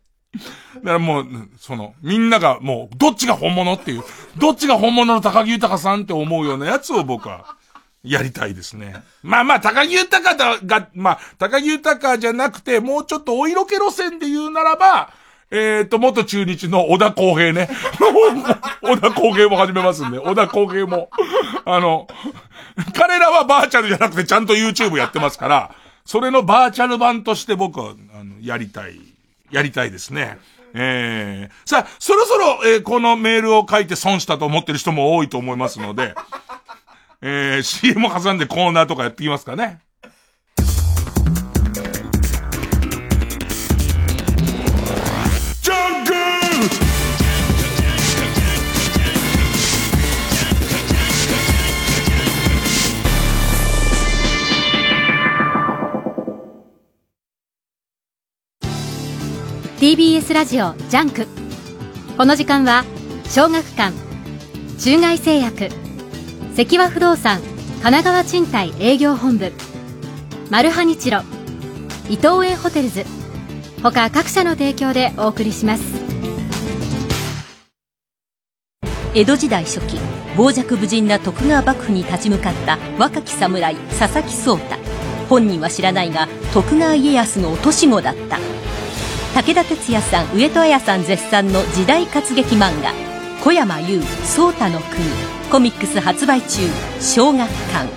[0.75, 1.25] だからもう、
[1.57, 4.03] その、みんながもう、どっちが本物っていう、
[4.37, 7.55] どっちが本物の高木豊さんって思うようなやつを僕は、
[8.03, 9.01] やりたいですね。
[9.21, 15.13] まあまあ、高木豊だが、まあ、高木豊じゃなくて、もうちょっとお色気路線で言うならば、
[15.51, 17.69] えっ、と、元中日の小田公平ね。
[18.81, 21.09] 小田公平も始めますんで、小田公平も。
[21.63, 22.07] あの、
[22.93, 25.75] 彼らはバーチャルじゃなくてちゃんと YouTube やってますから、
[26.05, 28.99] それのバーチャル版として僕は、あの、やりたい、
[29.51, 30.39] やりたいですね。
[30.73, 36.15] えー、さあ、そろそろ、えーこのメールを書いて損したと思ってる人も多いと思いますので、
[37.25, 39.79] えー、CM 挟んでコーナーとかやってきますかね。
[59.79, 61.27] TBS ラジオジャンク
[62.17, 62.85] この時間は
[63.25, 63.93] 小学館
[64.79, 65.82] 中外製薬
[66.55, 67.41] 積和不動産
[67.81, 69.51] 神奈川賃貸営業本部
[70.51, 71.21] マルハニチロ
[72.09, 73.05] 伊東園ホテルズ
[73.81, 75.83] 他各社の提供でお送りします。
[79.15, 79.97] 江戸時代初期
[80.37, 84.77] 傍若無人な徳川幕府に立ち向かった若き侍佐々木壮太。
[85.29, 88.37] 本人は知らないが徳川家康の落とし子だった。
[89.33, 92.93] 武田鉄矢さん上戸彩さん絶賛の時代活劇漫画
[93.43, 95.03] 「小山優壮太の国」
[95.53, 96.67] コミックス発売中
[96.99, 97.87] 小学館。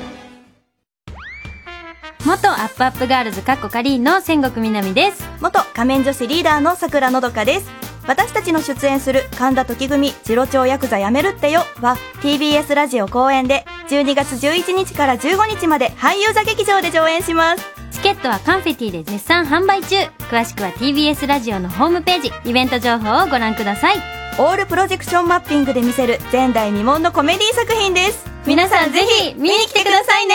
[2.26, 5.26] 元アップアップガールズカッコカリーンの戦国みなみです。
[5.40, 7.70] 元仮面女子リーダーの桜のどかです。
[8.06, 11.60] 私たちの出演する神田時組次郎長ヤクザやめるってよ。
[11.80, 17.64] は TBS ラジオ公演で12月11日から15日まで俳優座劇場で上演します。
[17.90, 19.96] チケットはカンフェティで絶賛販売中。
[20.30, 22.32] 詳しくは TBS ラジオのホームページ。
[22.44, 28.26] イベント情報をご覧くださいオールプロジェクションマッピングで見せる前代未聞のコメディ作品です。
[28.46, 30.34] 皆さんぜひ見に来てくださいね。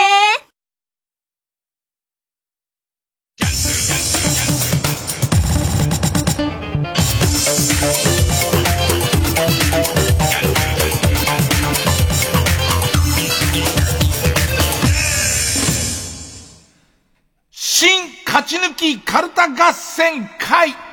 [17.52, 20.91] 新勝ち抜きカルタ合戦会。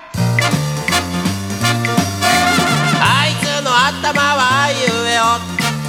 [3.70, 4.78] の頭はあいう
[5.08, 5.38] えお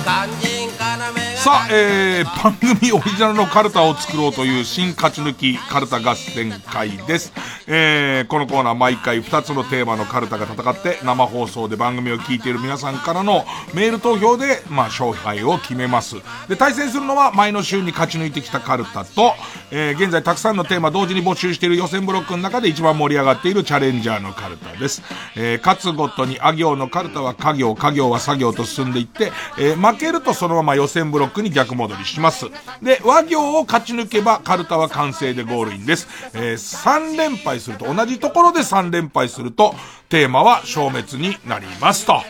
[0.04, 7.32] 肝心要さあ、えー、番組オリジナルのカルタを作ろうという新勝ち抜きカルタ合戦会です。
[7.66, 16.16] えー、このコーナー毎回2つのテーマのカルタが戦って生放送で番組を聞いている皆さんからのメール投票で、まあ、勝敗を決めます。
[16.46, 19.32] で、対戦するのは前の週に勝ち抜いてきたカルタと、
[19.70, 25.00] えー、現在たくさんのテーマ同時に募集している予選ブロックの中で一番盛り上がっているチャレンジャーのカルタです。
[25.36, 32.46] えー、勝つごとにあ行のカルタは家業、家業は作業と進んでいって、えー、負けるとそのまま予選ブロックに逆戻りします。
[32.82, 36.08] で、和行を勝ち抜けばカルタは完成でゴールインです。
[36.34, 39.74] えー、3連敗すると、同じところで3連敗すると、
[40.08, 42.20] テーマは消滅になりますと。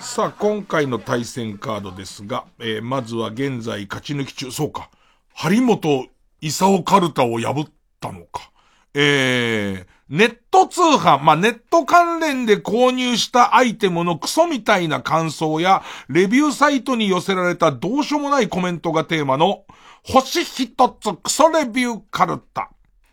[0.00, 4.90] さあ、今回の対戦カードですが、えーまずは現在勝ち抜き中、そうか。
[5.34, 6.08] 張本
[6.40, 8.50] 勲カルタを破ったのか。
[8.94, 19.64] えー、ネット通販、まあ、ネット関連で購入したアイテムのクソみたいな感想や、レビューサイトに寄せられたどうしようもないコメントがテーマの、
[20.04, 22.68] 星一つクソレビューカルタ、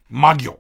[0.10, 0.60] 魔行。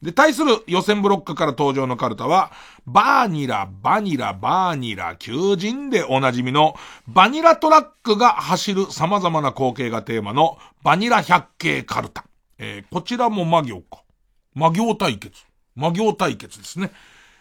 [0.00, 2.52] で、対する予選ブロックから登場のカルタは、
[2.86, 6.76] バーニラ、バニラ、バーニラ、求人でおなじみの、
[7.08, 12.24] バニラトラックが走る様々な光景がテーマの、バニラ百景カルタ。
[12.58, 14.04] えーこちらも魔行か。
[14.54, 15.49] 魔行対決。
[15.76, 16.92] 魔行対決ですね。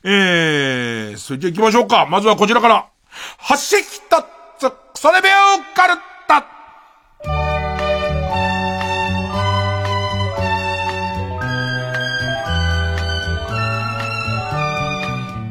[0.04, 2.06] えー、それじゃ行きましょうか。
[2.10, 2.90] まずはこちらから。
[3.40, 4.02] 星一
[4.60, 5.96] つ、クソレビューカル
[6.28, 6.42] タ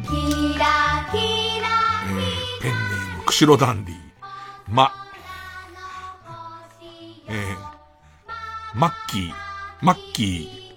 [0.05, 1.68] キラキラ
[2.62, 3.94] ペンネーム、釧路ダンディ。
[4.70, 4.92] ま、
[7.28, 9.32] えー、マッキー、
[9.82, 10.22] マッキ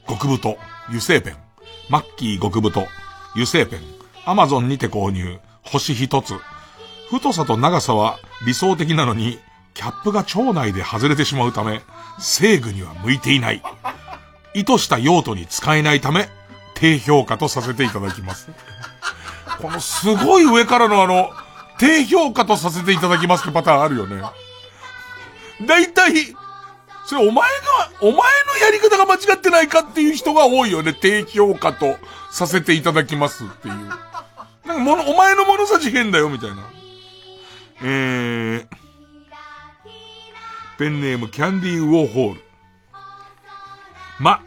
[0.05, 0.57] ー、極太、
[0.87, 1.50] 油性ペン。
[1.91, 2.87] マッキー、極太、
[3.33, 3.81] 油性ペン。
[4.23, 6.35] アマゾンにて購入、星一つ。
[7.09, 9.39] 太さと長さは理想的なのに、
[9.73, 11.81] キャップが腸内で外れてしまうため、
[12.17, 13.61] 制具には向いていない。
[14.53, 16.29] 意図した用途に使えないため、
[16.75, 18.47] 低評価とさせていただきます。
[19.61, 21.29] このすごい上からのあの、
[21.77, 24.21] 低評価とさせていただきますってパターンあるよね。
[25.67, 26.13] だいたい、
[27.11, 27.49] それお前
[27.99, 30.93] の、お前のやり方が間違ってないかっていう人が多いよね。
[30.93, 31.97] 低評価と
[32.31, 33.73] させていただきますっていう。
[33.75, 33.97] なん
[34.63, 36.69] かもの、お前の物差し変だよ、みたいな。
[37.83, 38.67] えー、
[40.77, 42.41] ペンネームキャンディーウォーホール。
[44.17, 44.41] ま、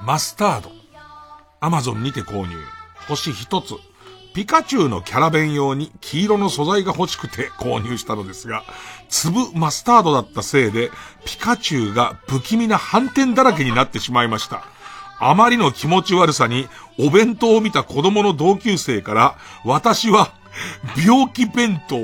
[0.00, 0.70] マスタード。
[1.58, 2.56] アマゾンにて購入。
[3.08, 3.74] 星一つ。
[4.36, 8.64] ピカチュウのキャラ弁用に黄色の素材が欲しくて購入したのですが、
[9.08, 10.90] 粒マスタードだったせいで、
[11.24, 14.64] ピカチュウが不気味な反転だらけになってしまいました。
[15.18, 16.68] あまりの気持ち悪さに、
[16.98, 20.34] お弁当を見た子供の同級生から、私は、
[21.02, 21.96] 病気弁当、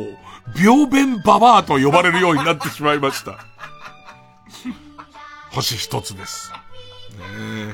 [0.59, 3.45] 病弁ババアと呼ばれるようになってしまいました。
[5.53, 6.51] 星一つです。
[6.51, 6.57] ね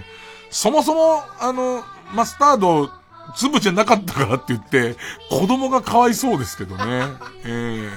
[0.01, 0.05] え
[0.51, 2.98] そもそも、あの、マスタード、
[3.37, 4.97] 粒じゃなかったからって言って、
[5.31, 7.07] 子供がかわいそうですけどね。
[7.45, 7.91] え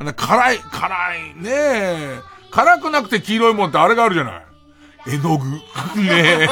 [0.00, 2.18] えな辛い、辛い、ねえ。
[2.50, 4.42] 辛くなくて黄色いもんってあれがあるじゃない。
[5.06, 5.50] 絵の具。
[6.00, 6.48] ねえ。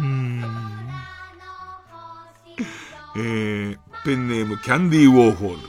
[0.00, 0.44] うん。
[3.16, 5.68] えー、ペンネームキャンディーウォーホール。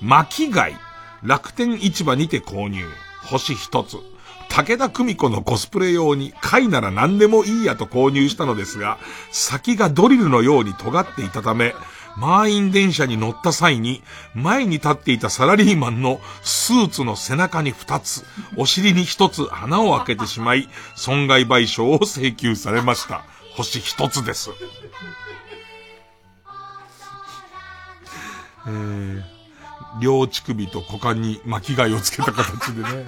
[0.00, 0.76] 巻貝。
[1.22, 2.86] 楽天市場にて購入。
[3.24, 3.96] 星一つ。
[4.56, 8.96] 武田久美子のコスプレ用に貝なら何でもいいやと購入したのですが、
[9.30, 11.74] 先がドリルのように尖っていたため、
[12.16, 14.02] 満員電車に乗った際に、
[14.32, 18.24] 前に立っていたサラリーマンのスーツの背中に二つ、
[18.56, 23.26] お尻に一つ穴を開けてしまい、損害賠償を請求されました。
[23.56, 24.52] 星一つです。
[28.66, 29.22] えー、
[30.00, 33.04] 両乳首と股間に巻き貝をつけた形でね、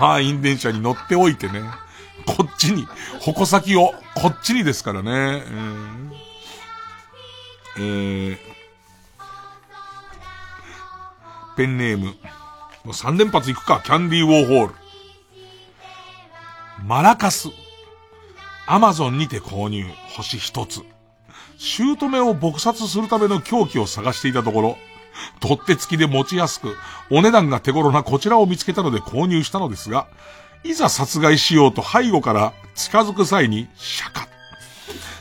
[0.00, 1.60] 満員電車に乗っておいてね、
[2.26, 2.88] こっちに、
[3.20, 5.44] 矛先を、こっちにですからね。
[5.46, 6.12] うん
[7.76, 8.38] えー、
[11.56, 12.06] ペンネーム。
[12.06, 12.12] も
[12.86, 14.74] う3連発いくか、キャンディーウォーホール。
[16.84, 17.48] マラカス。
[18.66, 19.84] アマゾンにて購入、
[20.16, 20.80] 星一つ。
[21.58, 24.78] 姑を撲殺するための凶器を探していたところ、
[25.40, 26.76] 取っ手付きで持ちやすく、
[27.10, 30.06] お値段が手頃なこちらを見つけたので購入したのですが、
[30.62, 34.28] いざ殺害しようと背後から近づく際に、シャカッ。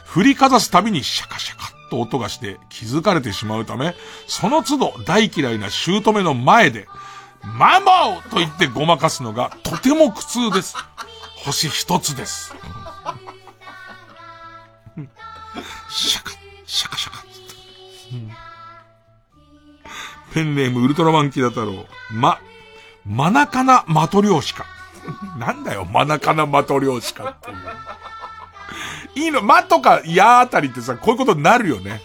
[0.05, 3.95] 振りかざすたびにシャカシャカッと音がして気づかれてしまうため、
[4.27, 6.87] その都度大嫌いな姑の前で、
[7.43, 7.91] マンボ
[8.27, 10.75] ウと言ってごまかすのがとても苦痛です。
[11.45, 12.53] 星一つです。
[15.89, 16.31] シャカ、
[16.65, 17.28] シャカシャカ。
[20.33, 21.85] ペンネームウルトラマンキダ太郎。
[22.11, 22.39] ま、
[23.05, 24.65] マナカナマトリョーシカ。
[25.37, 27.57] なんだよ、マナカナマトリョーシカっていう。
[29.15, 32.01] いいの、マとかヤあたりってさ、こういうことになるよね。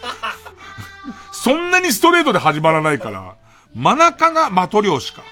[1.32, 3.34] そんなにストレートで始まらないから、
[3.74, 5.22] マナカナマトリョーシカ。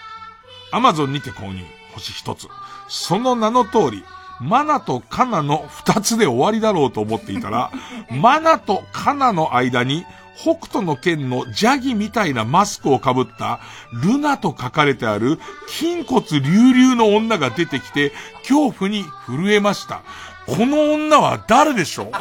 [0.73, 1.65] アマゾンにて購入。
[1.95, 2.49] 星一つ。
[2.89, 4.05] その名の通り、
[4.41, 7.71] マナとカナの二つで終わりだろうと思っていたら、
[8.11, 10.05] マナとカナの間に、
[10.37, 13.61] 北斗の剣のジャギみたいなマスクをかぶった、
[13.93, 15.39] ルナと書かれてある、
[15.69, 20.03] 筋骨隆々の女が出てきて、恐怖に震えました。
[20.47, 22.13] この女は誰でしょう？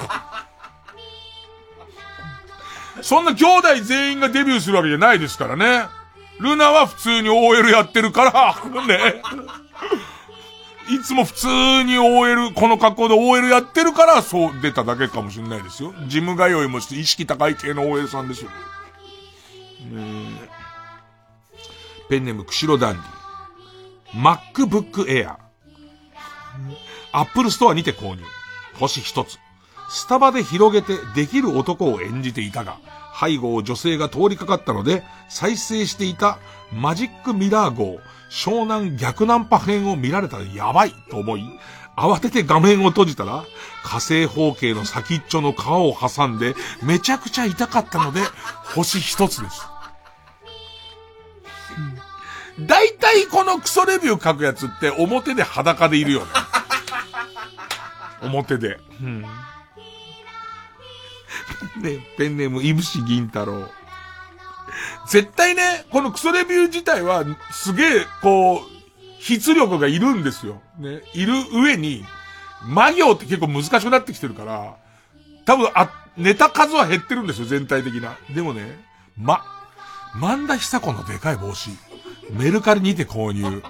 [3.03, 5.85] そんな兄弟全員がデビューするわけじゃないですからね。
[6.39, 8.55] ルナは普通に OL やってるから、
[8.85, 9.21] ね。
[10.91, 11.47] いつも普通
[11.83, 15.93] に OL、この格好で OL やってるから、そう出ただけかもしれないですよ。
[16.07, 18.49] ジム通いもして意識高い系の OL さんですよ。
[22.09, 23.21] ペンネーム、釧路ダンディ。
[24.21, 25.35] MacBook Air。
[27.13, 28.23] アップルストアにて購入。
[28.77, 29.39] 星一つ。
[29.89, 32.77] スタバで広げてできる男を演じていたが、
[33.17, 36.39] 背後を女性が通りかかったので、再生していた
[36.73, 37.99] マジックミラー号、
[38.31, 41.43] 湘南逆ナンパ編を見られたらやばいと思い、
[41.97, 43.43] 慌てて画面を閉じたら、
[43.83, 48.21] 仮性包茎の先っちょの皮を挟んで、めちゃくちゃ痛かったので、
[48.63, 49.67] 星一つです。
[52.61, 56.25] 大体このクソレビュー書くやつって表で裸でいるよね。
[58.21, 58.79] 表で。
[59.01, 59.21] うん。
[59.21, 59.27] ね、
[62.17, 63.69] ペンネーム、いぶし銀太郎。
[65.07, 70.61] 絶対ね、このクソレビュー自体は、すげえ、こう、筆力がいるんですよ。
[70.79, 71.01] ね。
[71.13, 72.05] いる上に、
[72.63, 74.75] 魔行って結構難しくなってきてるから、
[75.45, 78.17] 多分、あ、ネタ数は減ってるんですよ、全体的な。
[78.33, 78.79] でもね、
[79.17, 79.43] ま、
[80.15, 81.69] 万田久子のでかい帽子。
[82.31, 83.63] メルカリにて購入。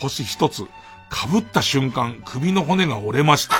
[0.00, 0.64] 星一つ。
[1.12, 3.56] 被った瞬間、首の骨が折れました。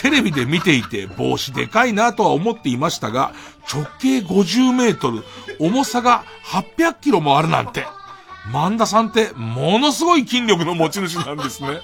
[0.00, 3.32] テレビで見ていて帽子でかいなとは思っていましたが、
[3.72, 5.24] 直径50メートル、
[5.58, 7.86] 重さが800キロもあるなんて。
[8.52, 11.80] 万田さんってものすごい筋力の持ち主なんですね。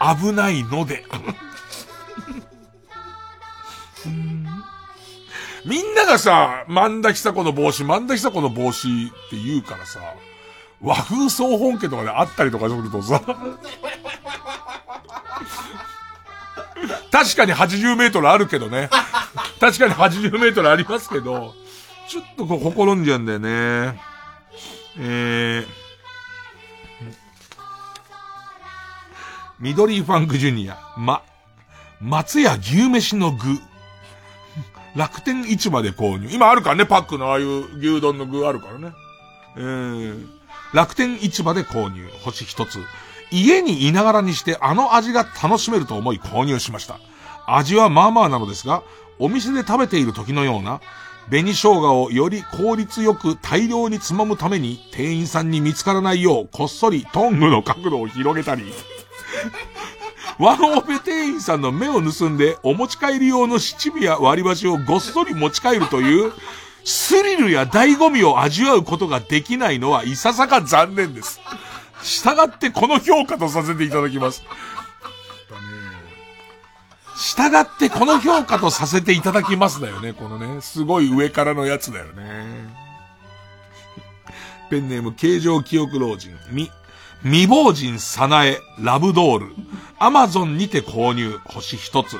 [0.00, 1.04] 危ないので。
[5.64, 8.90] みんながさ、万田久子の帽子、万田久子の帽子っ
[9.30, 10.00] て言うからさ、
[10.80, 13.20] 和風総本家とかであったりとかするとさ、
[17.10, 18.90] 確かに80メートルあるけどね。
[19.60, 21.54] 確かに80メートルありますけど、
[22.08, 24.00] ちょっとこう、ほころんじゃうんだよね。
[24.98, 25.66] えー、
[29.58, 31.22] 緑ファンクジュニア、ま、
[32.00, 33.58] 松屋牛飯の具。
[34.94, 36.28] 楽天市場で購入。
[36.32, 38.92] 今あるからね、パックのああいう牛丼の具あるからね。
[39.56, 40.26] えー、
[40.72, 42.08] 楽天市場で購入。
[42.22, 42.78] 星一つ。
[43.30, 46.98] 家にいながらにしてあの味が楽しめると思い購入しました。
[47.46, 48.82] 味はまあまあなのですが、
[49.18, 50.80] お店で食べている時のような、
[51.28, 58.72] 紅生姜をより効率よく大量につまむために、店員さんに見つからないよう、こっそりトングの角度を広げたり、
[60.38, 66.32] ワンオペ店員さんの目を盗んで、お持ち帰り用の七味や割り箸をごっそり持ち帰るという、
[66.84, 71.40] スリルや醍醐味を味わうことができないのはいささか残念です。
[72.02, 74.44] 従ってこの評価とさせていただきます。
[77.16, 80.60] 従ってこの評価とさせていただきますだよね、このね。
[80.60, 82.86] すごい上からのやつだよね。
[84.68, 86.70] ペンネーム、形状記憶老人、み、
[87.22, 89.46] 未亡人さなえ、ラブドール。
[89.98, 92.18] アマゾンにて購入、星一つ。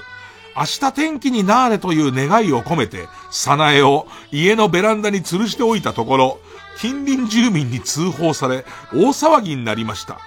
[0.57, 6.41] 明日天気になーれという願いを込めて、さなえを家のベランダに吊るしておいたところ、
[6.79, 8.65] 近隣住民に通報され、
[8.95, 10.19] 大騒ぎになりました。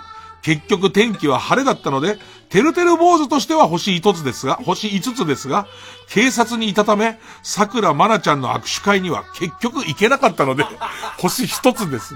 [0.44, 2.20] 結局天気は晴れだったので、
[2.50, 5.68] てるてる坊主としては星一つですが、星五つですが、
[6.10, 10.66] 警察にいたため、桜まなちゃんの握手会には結局行けなかったので、
[11.20, 12.16] 星一つです。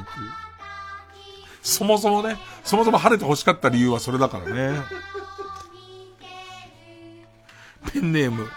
[1.61, 4.81] そもそもね、そもそも晴れて欲しかった理由はそれだからね。
[7.93, 8.49] ペンネーム。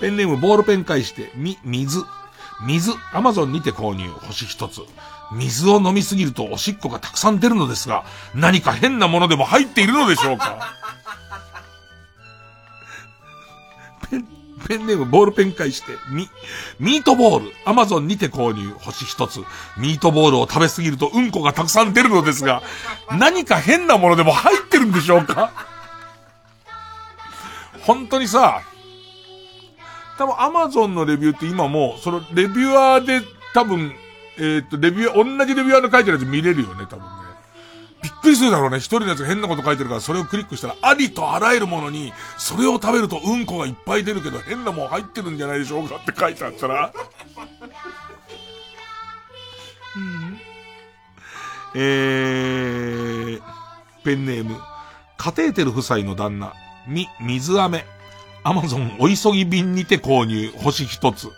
[0.00, 2.04] ペンネームボールペン返して、み、水。
[2.60, 4.82] 水、アマゾンにて購入、星一つ。
[5.32, 10.74] 水を飲みすぎるとおしっこがたくさん出るのですが、何か変なものでも入っているのでしょうか？
[14.10, 14.26] ペン、
[14.66, 16.28] ペンネームボールペン返して、み、
[16.80, 19.40] ミートボール、アマゾンにて購入、星一つ。
[19.76, 22.62] ミートボールを食べすぎるとうんこがたくさん出るのですが、
[23.18, 25.52] 何か変なものでも入ってるんでしょうか？
[27.82, 28.62] 本当にさ、
[30.16, 33.20] 多分アマゾンのレビューって今もう、そのレビュアーで
[33.54, 33.92] 多分、
[34.40, 37.28] えっ、と、レビュー、同じレビュアーの書いてるやつ見れるよね、多分ね。
[38.02, 38.78] びっくりするだろうね。
[38.78, 46.92] 一人のやつが変なこと書いてるから、それをクリックしたら、ありとあらゆるものに、それを食べるとうんこがいっぱい出るけど、変なもん入ってるんじゃないでしょうかって書いてあったら。
[49.96, 50.38] うん、
[51.74, 53.42] えー、
[54.04, 54.56] ペンネーム、
[55.16, 56.52] カテーテル夫妻の旦那、
[56.86, 57.84] み、水飴。
[58.44, 61.28] アマゾンお急ぎ便にて購入、星一つ。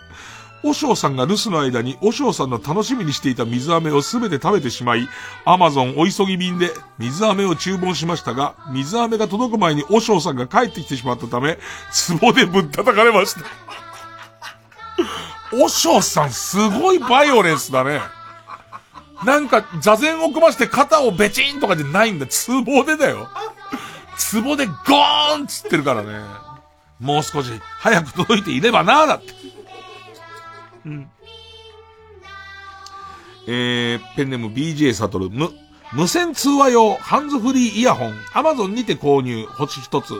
[0.63, 5.09] おしょうさんが留守の間に、おしょうさんの楽しみにしていた水飴をすべて食べてしまい、
[5.45, 11.59] アマゾンお急ぎ便で水飴を注文しましたが、水飴が届く前におしょうさんが帰ってきてしまったため、
[12.21, 13.41] 壺でぶったたかれました。
[15.53, 18.01] おしょうさん、すごいバイオレンスだね。
[19.25, 22.27] なんか、座禅を組まして肩をベチンとかじゃないんだ。
[22.27, 23.29] 壺でだよ。
[24.33, 26.21] 壺でゴーンつってるからね。
[27.01, 29.40] もう少し早く届いていればなーだって。
[30.87, 31.11] うん。
[33.47, 35.51] えー、ペンネーム BJ サトル、無、
[35.93, 40.15] 無線通話用ハンズフリーイヤホン、アマゾンにて購入、星一つ。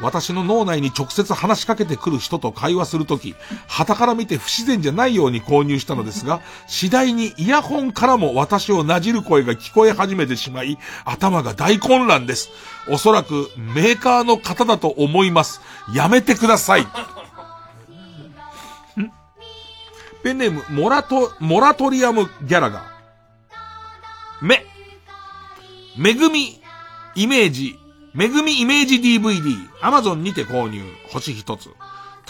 [0.00, 3.34] 私の脳内に直接話しかけてくる人と会話するとき、
[3.66, 12.50] 旗から見て不自然じゃないように購入したのですが、次第にイヤホンからも私をなじる声が聞こえ始めてしまい、頭が大混乱です。
[12.90, 15.62] おそらくメーカーの方だと思います。
[15.94, 16.86] やめてください。
[20.26, 24.44] ペンネーム、モラト、モラトリアムギャラガー。
[24.44, 24.66] め、
[25.96, 26.60] めぐみ、
[27.14, 27.78] イメージ、
[28.12, 29.40] めぐみイメージ DVD、
[29.80, 31.70] アマゾンにて購入、星一つ。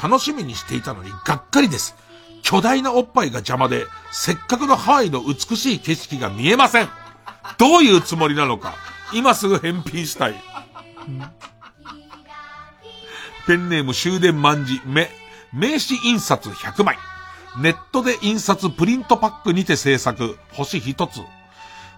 [0.02, 1.96] 楽しみにしていたのにがっかりです。
[2.42, 6.90] 巨大なおっぱいが邪魔で、せっかくのハワイの美しい景色が見えません。
[7.56, 8.74] どういうつもりなのか、
[9.14, 10.34] 今すぐ返品したい。
[13.46, 15.08] ペンネーム終電万事、め、
[15.54, 16.98] 名刺印刷100枚。
[17.58, 21.20] ネットで印刷プリントパックにて制作、星一つ。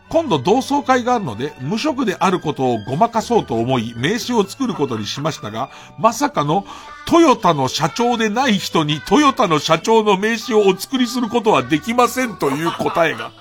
[0.08, 6.64] 今度同窓会があるので、無職であることをごまかそうと思い、名刺を作ることにしましたが、まさかの、
[7.06, 13.32] トヨタの社長でない人にトヨタの社長の名刺をお作りすることはできませんという答えが。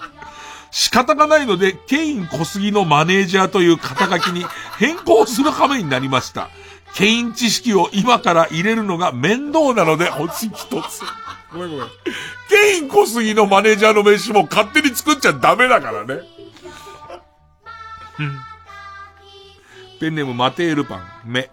[0.72, 4.46] 仕方がないので、ケイン小杉のマネージャーという肩書きに
[4.78, 6.50] 変更する羽目になりました。
[6.96, 11.02] ケイン知識を今から入れるのが面倒なので、星一つ。
[11.52, 11.88] ごめんごめん。
[12.50, 16.22] ケイン小杉のマネージャーの名刺も勝手に作っちゃダメだからね。
[18.20, 18.38] うん
[20.00, 21.50] ペンネームマテールパン、目。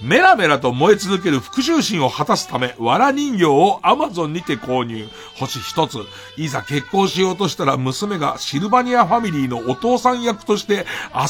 [0.00, 5.08] メラメラと燃え続ける復讐心を果たすため、藁人形をアマゾンにて購入。
[5.34, 5.98] 星一つ。
[6.36, 10.86] いざ結婚しようとしたら娘がシルバニアファミリーのお父さん役として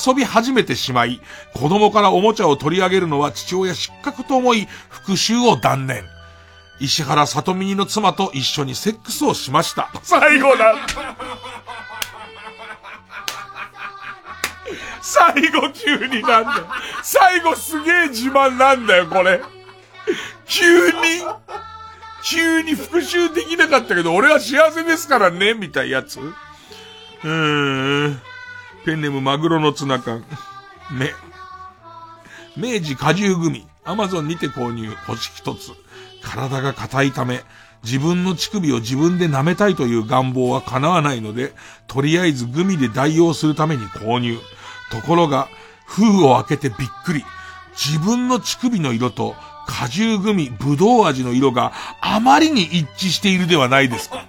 [0.06, 1.22] 遊び始めてしまい、
[1.54, 6.04] 子供からおもちゃを取り上げるのは父親失格と思い、復讐を断念。
[6.80, 9.90] 石原さとみにの妻と一緒にセックスをしました。
[10.02, 10.74] 最後だ。
[15.00, 16.66] 最後急になんだよ。
[17.02, 19.40] 最後すげえ自慢なんだよ、これ。
[20.46, 20.94] 急に、
[22.24, 26.20] 急に復讐できなかったけど、俺は幸せですからね、みたいなやつ。
[26.20, 28.20] うーん。
[28.84, 30.24] ペンネームマグロのツナ缶。
[30.90, 31.12] 目。
[32.56, 33.66] 明治果汁グミ。
[33.84, 34.94] アマゾンにて購入。
[35.06, 35.72] 星一つ。
[36.28, 37.40] 体が硬いため、
[37.82, 41.54] 自分の乳首を自分で舐めたいという願望は叶わないので、
[41.86, 44.38] とりあえずグミで代用するために購入。
[44.90, 45.48] ところが、
[45.86, 47.24] 封を開けてびっくり。
[47.72, 49.36] 自分の乳首の色と
[49.66, 54.26] 果汁グミ、ぶどう味の色があまりに一致しているではないですか。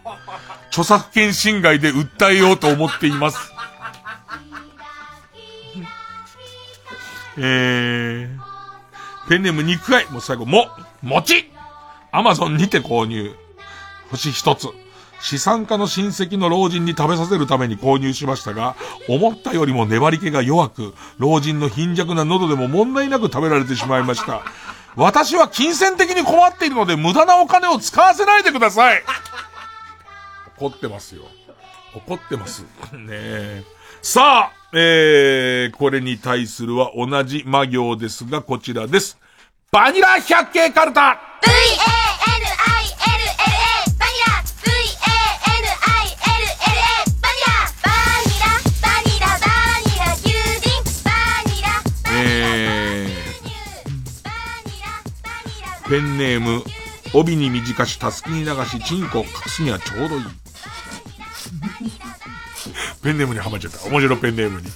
[0.70, 3.38] 著作権侵害で訴えようと思っています。
[7.38, 10.68] えー、ペンネーム肉愛、もう最後、も、
[11.02, 11.50] 餅
[12.12, 13.36] アマゾンにて購入。
[14.12, 14.68] 星一つ。
[15.22, 18.76] 資産家の親戚の老人に食べさせるために購入しましたが、
[19.08, 24.44] 思ったよりも粘り気が弱く、老人の貧弱な喉でも問題なく食べられてしまいました。
[24.96, 29.04] 私は金銭的に困っているので無駄なお金を使わせないでください
[30.58, 31.24] 怒ってますよ。
[31.96, 32.64] 怒ってます。
[32.94, 33.64] ねえ。
[34.02, 39.18] さあ、えー、これに対するは同じ魔行ですが、こちらです。
[39.72, 41.99] バニラ百景カルタ !VA!
[55.90, 56.64] ペンネーム、
[57.16, 60.24] 帯に短し、たすきに流し、チンコを隠すにはちょうどいい。
[63.02, 63.84] ペンネームにはまっちゃった。
[63.88, 64.68] 面白ペンネームに。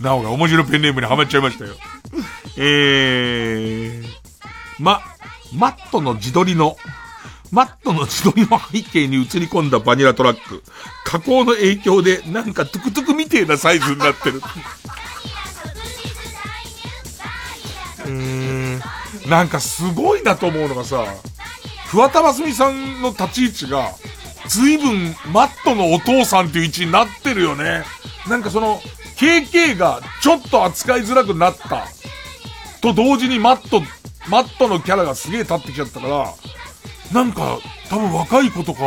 [0.00, 1.74] なおが面白ペンネームにはまっちゃいましたよ。
[2.56, 4.06] えー、
[4.78, 5.02] ま、
[5.52, 6.78] マットの自撮りの、
[7.50, 10.62] マットの自撮りの背景に映り込んだバニラトラック。
[11.04, 14.40] 加工の影響で、なんかトゥクトゥクみてえなサイズになってる。
[18.06, 18.47] うーん、
[19.28, 21.04] なんかすごいなと思うのがさ、
[21.90, 23.92] 桑田真澄さんの立ち位置が、
[24.48, 27.84] 随分マットのお父さんっていう位置になってるよね。
[28.28, 28.80] なんかその、
[29.16, 31.86] KK がちょっと扱いづらくなった。
[32.80, 33.82] と同時にマット、
[34.28, 36.34] マットのキャラがすげえ立ってきちゃったから、
[37.12, 38.80] なんか、多分若い子とか、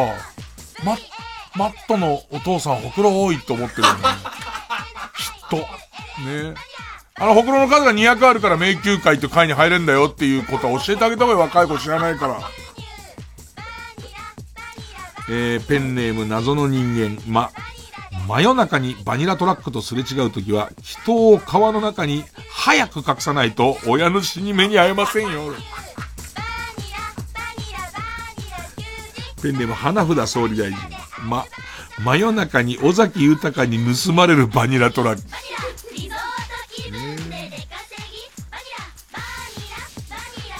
[0.83, 0.99] マッ、
[1.55, 3.99] マットのお父さんほくろ多いと思ってるよね。
[5.17, 5.57] きっと。
[5.57, 6.55] ね
[7.15, 12.39] あの、ほくろの数が200あるから迷宮会って会に入れんだよっていうことは教えてあげた方がいい若い子知らないから。
[15.29, 17.51] えー、ペンネーム謎の人間、ま、
[18.27, 25.53] 真夜中にバニラトラックとすれ違うときは、人を川の中に早く隠さないと親の死に目に会えませんよ。
[29.41, 30.77] ペンネーム花札総理大臣、
[31.27, 31.45] ま、
[31.99, 35.23] 真夜中に尾崎豊に盗まれるバニラトラック。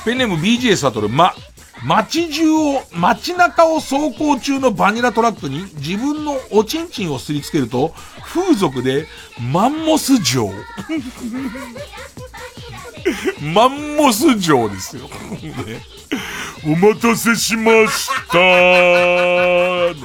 [0.04, 1.34] ペンネーム BJ サトル、ま、
[1.86, 9.08] 街中を、街中を走行中のバニラトラックに自分のおちんちんをすりつけると、風俗で
[9.52, 10.52] マンモス城。
[13.54, 15.08] マンモス城ですよ。
[15.08, 15.12] ね
[16.64, 19.96] お待たせしましたね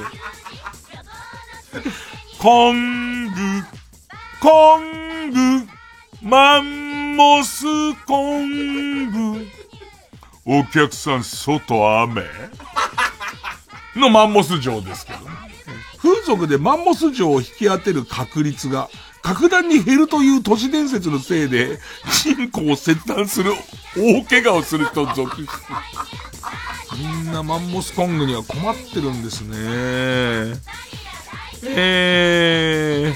[2.39, 3.33] コング、
[4.41, 5.67] コング、
[6.23, 7.65] マンモス
[8.05, 9.56] コング。
[10.49, 12.23] お客さん、外雨？
[13.97, 15.25] のマンモス城ですけどね。
[15.97, 18.89] 風俗でマンモス城を引き当てる確率が
[19.21, 21.79] 格段に減るという都市伝説のせいで、
[22.23, 23.51] チンコを切断する
[23.97, 25.47] 大怪我をする人続出。
[26.97, 29.57] みんなマンモスコングには困ってるんですね。
[31.63, 33.15] えー、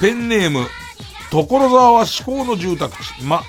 [0.00, 0.68] ペンネーム、
[1.32, 3.42] 所沢は至高の住宅地、ま、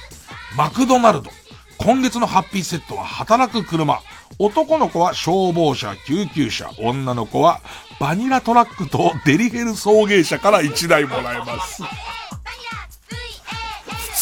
[0.57, 1.29] マクドナルド。
[1.77, 3.99] 今月のハッピーセットは働く車。
[4.39, 7.61] 男の子は消防車、救急車、女の子は
[7.99, 11.83] バニラトラックとデリヘル送迎車から1台もらえます。
[11.83, 11.89] 普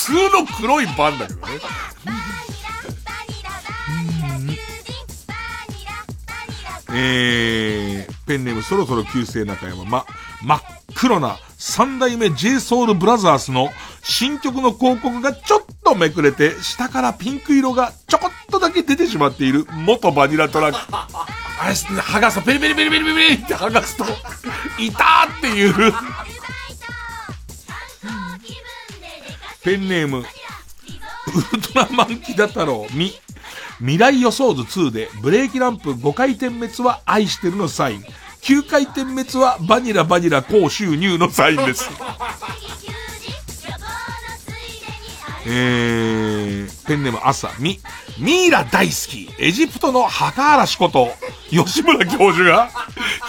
[0.07, 1.53] 通の黒いバンだけどね。
[6.95, 10.05] えー、ペンネームそろそろ旧姓中山、ま、
[10.43, 10.61] 真っ
[10.93, 13.71] 黒な三代目 JSOULBROTHERS の
[14.03, 20.77] 新曲の広告がちょっとめくれて、下からピンク色がちょこっとだけ出てしまっている元バニラトラック。
[20.91, 21.07] あ
[21.65, 24.03] れ、剥がすと、ペリペリペリペリペリって剥がすと、
[24.77, 25.93] いたーっていう。
[29.63, 30.23] ペンネーム、ウ
[31.55, 33.13] ルトラマンキダ太郎、み、
[33.77, 38.05] 未来予想図2でブレーキランプ5回転滅は愛してるのサイン。
[38.43, 41.89] 9回転滅はバニラバニラ高収入のサインです。
[45.45, 47.79] えー、ペンネーム朝、み、
[48.19, 51.09] ミイラ大好き、エジプトの墓嵐こと、
[51.49, 52.69] 吉村教授が、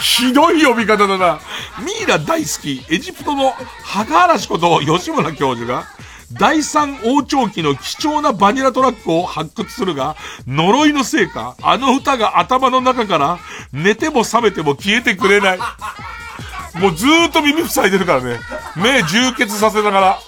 [0.00, 1.40] ひどい呼び方だな。
[1.84, 5.86] ミイラ大好き、エジプトの墓嵐こと、吉村教授が、
[6.32, 13.38] 第三王朝期の貴重なバニラトラックを発掘するが、呪いのせいか、あの歌が頭の中から、
[13.72, 15.58] 寝ても覚めても消えてくれない。
[15.58, 18.40] もうずーっと耳塞いでるからね。
[18.76, 20.18] 目充血させながら。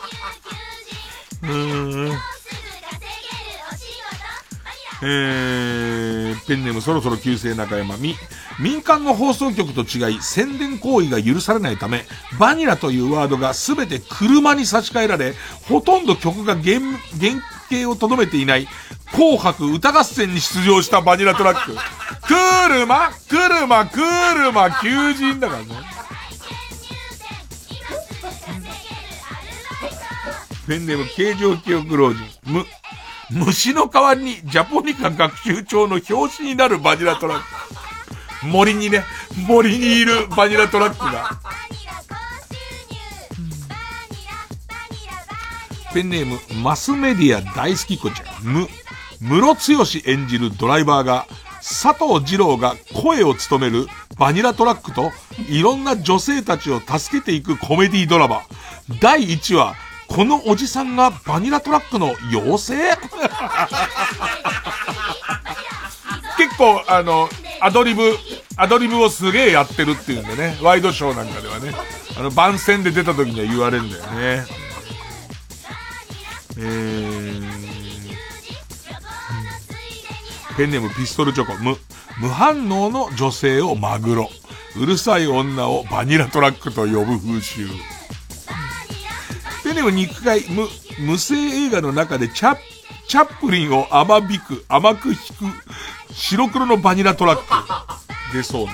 [1.43, 2.36] うーん。
[5.03, 8.15] えー、ペンネームそろそろ旧姓中山み、
[8.59, 12.05] 民間の放送局と違い宣伝行為が許されないため、
[12.39, 15.35] バニラというワードがすべて車に差し替えられ、
[15.69, 16.81] ほとんど曲が原、
[17.21, 18.69] 原型をとどめていない、
[19.13, 21.77] 紅白歌合戦に出場したバニラトラック。
[22.27, 25.97] 車車車求人だからね。
[30.67, 32.25] ペンネーム形状記憶老人。
[32.45, 32.67] む、
[33.31, 38.47] 虫の代わりにジャポニカ学習帳の表紙になるバニラトラック。
[38.47, 39.05] 森にね、
[39.49, 41.41] 森にいるバニラトラックが。
[45.93, 48.45] ペンネーム、マスメディア大好き子ちゃん。
[48.45, 48.69] む、
[49.21, 51.27] ムロツヨシ演じるドライバーが、
[51.57, 53.89] 佐藤二郎が声を務める
[54.19, 55.11] バニラトラックと、
[55.49, 58.43] いろんな女性たちを助けていくコメディドラマ。
[59.01, 59.75] 第1話、
[60.09, 62.97] このおじさんがバニラトラックの妖精？
[66.39, 67.29] 結構、あの、
[67.61, 68.17] アドリブ、
[68.57, 71.75] アドリブをすげえやってるっていうんでね、ワイドショーなんかではね、
[72.19, 74.45] あの、番宣で出た時には言われるんだよね。
[76.59, 77.43] えー、
[80.57, 81.77] ペンネームピストルチョコ、無、
[82.19, 84.31] 無反応の女性をマグロ。
[84.79, 87.67] うるさい女をバニラトラックと呼ぶ風習。
[89.67, 90.69] ペンネーム肉塊、無、
[91.01, 92.59] 無声映画の中でチャッ、
[93.09, 95.21] チャップリンを甘引く、甘く引く、
[96.13, 97.43] 白黒のバニラトラック。
[98.33, 98.73] 出そうね。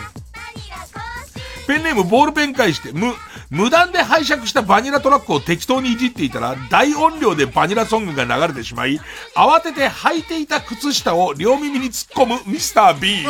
[1.66, 3.14] ペンネームボールペン返して、無、
[3.48, 9.00] 無断で拝借したバニラトラックを適当にいじっていたら、大音量でバニラソングが流れてしまい、
[9.34, 13.26] 慌てて履いていた靴下を両耳に突っ込むミスター B。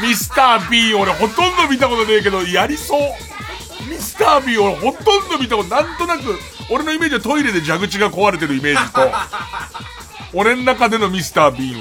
[0.00, 3.00] ミスター B、俺ほとんど見たことねえけど、やりそう。
[3.88, 6.38] ミスター B 俺ほとんど見たこと、なんとなく、
[6.70, 9.00] 俺のイメージはトイレで蛇口が壊れてるイメージと、
[10.32, 11.80] 俺の中でのミスター B は。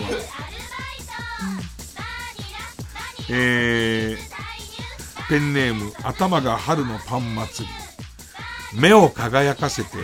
[3.29, 8.79] えー、ペンネーム、頭が春のパン祭り。
[8.79, 9.97] 目を輝かせて、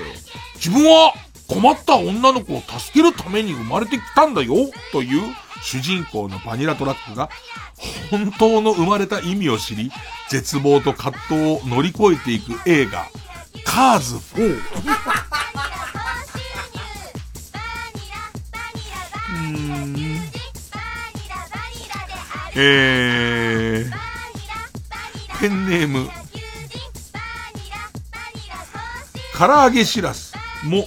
[0.56, 1.14] 自分は
[1.48, 4.56] 困った女の子を助けるために生まれてきたんだよ
[4.92, 7.30] という主人公のバニラトラックが
[8.10, 9.92] 本当の生まれた意味を知り、
[10.30, 13.08] 絶望と葛藤を乗り越えていく映画、
[13.64, 14.56] カーズ4。
[14.56, 20.32] うーん
[22.54, 26.10] えー、ペンネーム、
[29.38, 30.34] 唐揚げしらす、
[30.66, 30.86] も、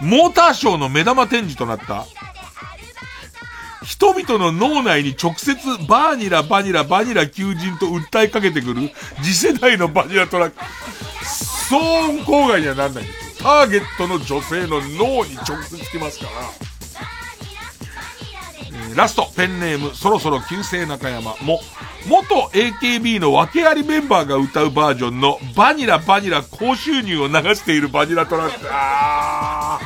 [0.00, 2.06] モーターショーの目玉展示となった、
[3.88, 5.56] 人々の脳内に直接
[5.88, 8.90] バーニラバニラバニラ求人と訴えかけてくる
[9.22, 10.56] 次世代のバニラトラック。
[11.24, 13.04] 騒音郊外にはなんない
[13.38, 16.30] ターゲットの女性の脳に直接来ますから。
[18.94, 21.60] ラスト、ペンネーム、そろそろ旧姓中山も、
[22.06, 28.66] 元 AKB の訳ありメンバーが歌うバージョンのバニラバニラ高収入を流しているバニラトラック。
[28.70, 29.80] あ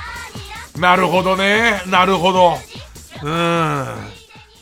[0.75, 0.81] ー。
[0.81, 1.83] なるほどね。
[1.87, 2.59] なるほど。
[3.23, 3.97] うん。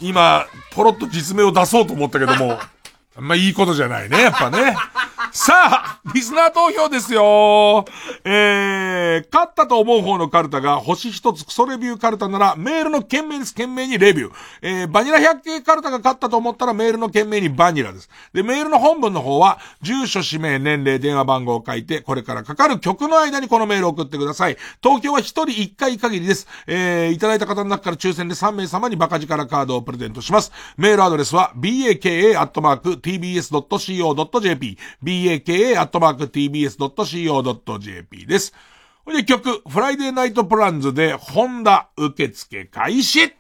[0.01, 2.59] 今、ポロッと実名を出そうと思ったけども、
[3.16, 4.77] あんまいいことじゃないね、やっぱね。
[5.32, 7.85] さあ、リスナー投票ですよ。
[8.24, 13.55] えー、勝ったと思う方のカルタが星一つクソレビューカルタならメールの件名です。
[13.55, 14.32] 件名にレビュー。
[14.62, 18.11] えー、バニラ百景カルタが勝ったと思ったらメールの件名にバニラです。
[18.32, 24.57] で、メールの本文の方は、住所、氏名、年齢、電話番号を書いて、これからかかる曲の間にこのメールを送ってください。
[24.82, 26.48] 東京は一人一回限りです。
[26.66, 30.51] えー、いただいた方の中から抽選で3名様にバカ力カードをプレゼントします。
[30.77, 31.98] メールアドレスは、baka.tbs.co.jp、
[35.28, 38.55] baka.tbs.co.jp です。
[39.05, 43.34] ほいで曲、 Friday Night Plans で、 HONDA 受付開始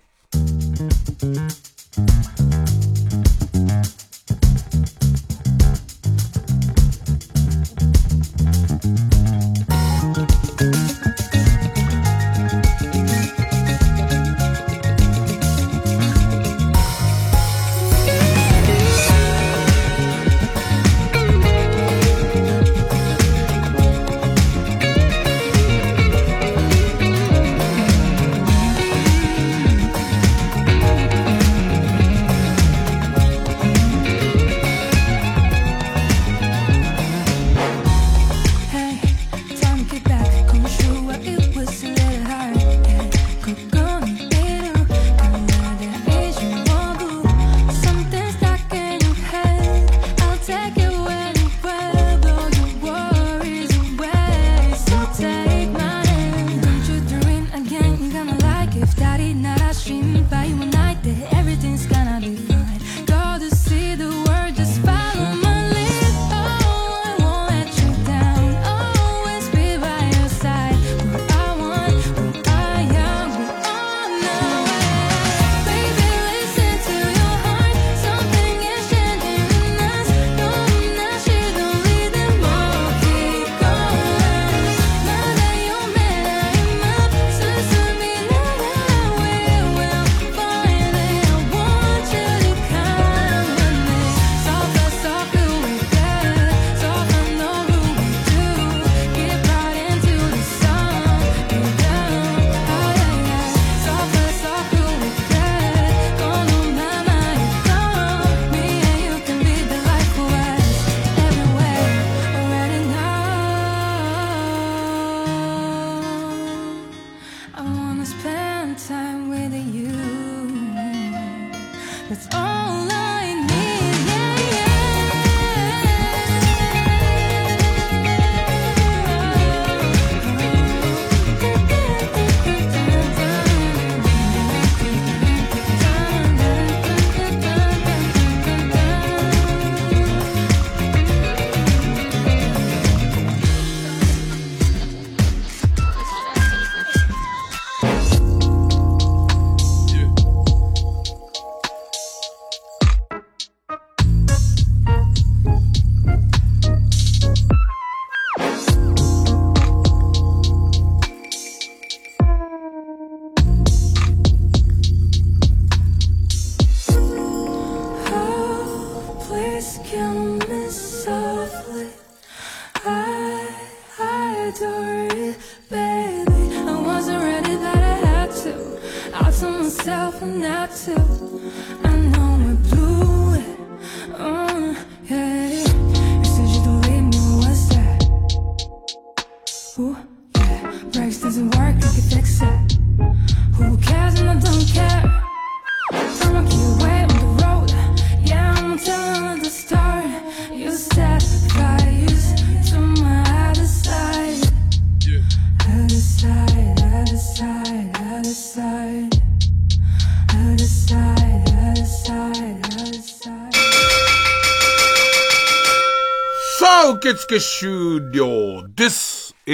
[217.10, 219.34] 受付終了です。
[219.44, 219.50] え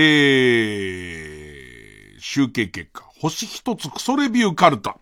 [2.19, 3.03] ー、集計結果。
[3.19, 4.99] 星一つクソレビューカルタ。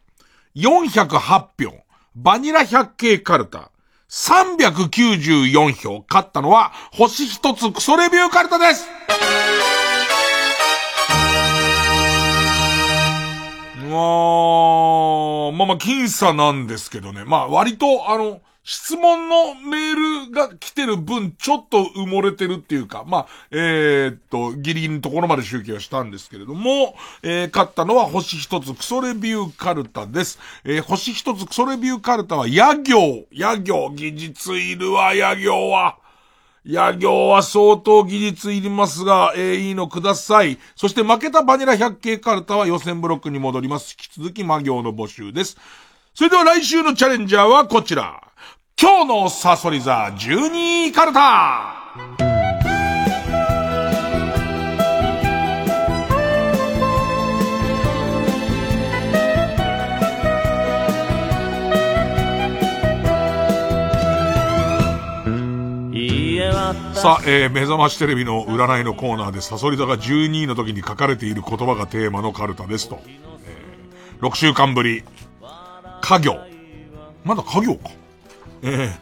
[0.54, 1.18] 408
[1.58, 1.84] 票。
[2.14, 3.72] バニラ百景カルタ。
[4.08, 6.04] 394票。
[6.08, 8.86] 勝ったのは、星一つクソレビューカルタです
[13.90, 17.24] まあ、まあまあ、僅差なんですけどね。
[17.24, 30.38] まあ、割と、あの、質問のメールが来てる分、ちょっと埋もれてるっていうか、まあ、えー、っと、ギリギリのところまで集計はしたんですけれども、えー、勝ったのは星一つクソレビューカルタです。
[30.64, 33.26] えー、星一つクソレビューカルタは、野行。
[33.34, 33.90] 野行。
[33.94, 35.98] 技術いるわ、野行は。
[36.64, 40.58] 野行は相当技術いりますが、えー、いいのください。
[40.74, 43.94] そして負けたバニラ百景カルタは予選ブロックに戻ります。
[44.00, 45.58] 引き続き魔行の募集です。
[46.14, 48.23] それでは来週のチャレンジャーはこちら。
[48.76, 51.80] 今日のサソリ座12カルタ
[66.94, 72.98] さあ、えー、目覚ましテレビの占いのコーナーでサソリ座が12位の時に書かれている言葉がテーマのカルタですと。
[73.06, 75.04] えー、6週間ぶり。
[76.00, 76.38] 家業。
[77.24, 77.90] まだ家業か。
[78.66, 78.96] え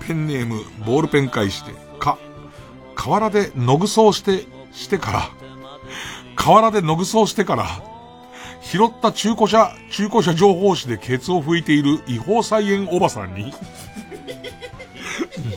[0.00, 2.18] ー、ペンネーム、ボールペン返して、か、
[2.96, 5.30] 河原でのぐそうして、してから、
[6.34, 7.66] 河原でのぐそうしてから、
[8.62, 13.54] 拾った中古車、中古車情報誌でケツを拭いている違法菜園おばさんに、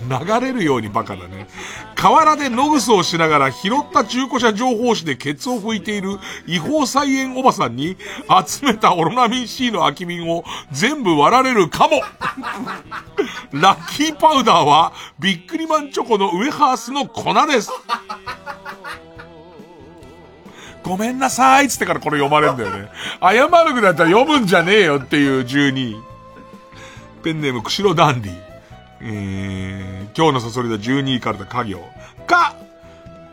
[0.10, 1.48] 流れるようにバカだね。
[1.96, 6.18] 河原で野ぐそをしながら拾った中古車情報誌でケツを拭いている
[6.48, 7.98] 違法菜園おばさんに
[8.48, 12.02] 集めたオロナミン C の空き瓶を全部割られるかも
[13.52, 17.72] ラッキーパウダーはビックリマンチョコのウエハースの粉です。
[20.82, 22.90] ごめんなさいっつってからこれ読まれるんだよね。
[23.22, 26.02] 謝るぐらいだったら読むんじゃねえよっていう12。
[27.22, 28.49] ペンネーム、釧路ダンディ。
[29.02, 31.80] え、今日のサソリだ12位からだ家業。
[32.28, 32.56] か、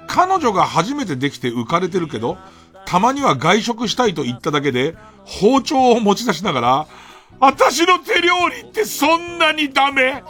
[0.06, 2.38] 彼女が初めてできて浮かれてるけど、
[2.84, 6.86] たまには外食したいと言っただけで、包丁を持ち出しながら、
[7.40, 10.22] 私の手料理ってそんなにダメ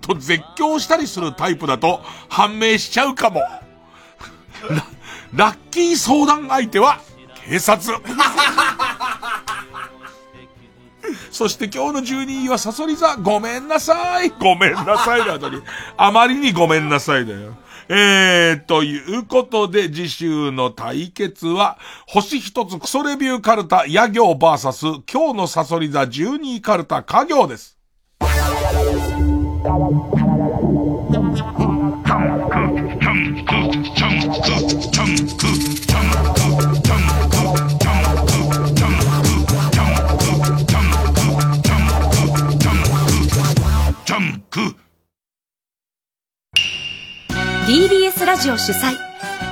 [0.00, 3.40] と絶叫したりするタイプだと判明しちゃうかも。
[5.32, 7.00] ラッキー相談相手は
[7.46, 7.96] 警察。
[11.30, 14.30] そして今日の12位はサソリ座、ごめんなさい。
[14.30, 15.62] ごめんなさいの後に、
[15.96, 17.56] あまりにごめんなさいだよ。
[17.88, 27.76] えー、ということで、次週の対決は、星一つクソレビューカルタ、野行バーサス、今日のサソリ座12位カルタ、家業です。
[47.70, 48.96] TBS ラジオ主催。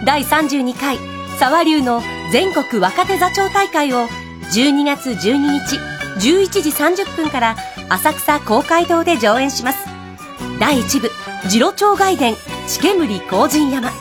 [0.04, 0.98] 第32回
[1.38, 4.08] 沢流の全国若手座長大会を
[4.52, 5.76] 12月12日
[6.18, 7.56] 11時30分から
[7.88, 9.86] 浅草公会堂で上演します。
[10.58, 11.10] 第1部
[11.48, 12.34] 次郎長外伝
[12.66, 13.92] 地煙荒神山。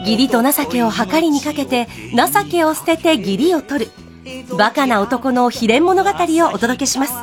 [0.00, 1.86] 義理と情けを計りにかけて
[2.16, 3.92] 情けを捨てて義理を取る。
[4.58, 7.14] バカな男の秘伝物語をお届けします。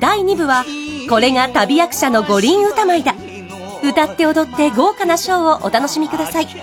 [0.00, 0.66] 第2部は
[1.08, 3.14] これが旅役者の五輪歌舞だ。
[3.88, 6.46] 歌って踊って豪華なショーをお楽しみください。
[6.46, 6.54] チ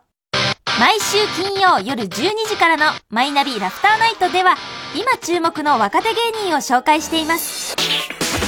[0.79, 2.09] 毎週金曜夜12
[2.49, 4.57] 時からのマイナビラフターナイトでは
[4.95, 6.17] 今注目の若手芸
[6.49, 7.75] 人を紹介しています。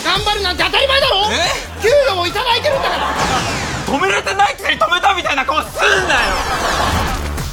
[0.05, 1.17] 頑張るなんて当たり前だろ！
[1.33, 1.37] え？
[1.83, 3.15] 給料もいただいてるんだから！
[3.87, 6.21] 止められてないくせに止めたみたいな顔すんなよ。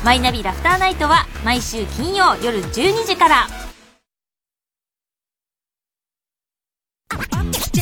[0.03, 3.47] マイナビラフターナイトは毎週金曜夜12時から
[7.17, 7.74] Up.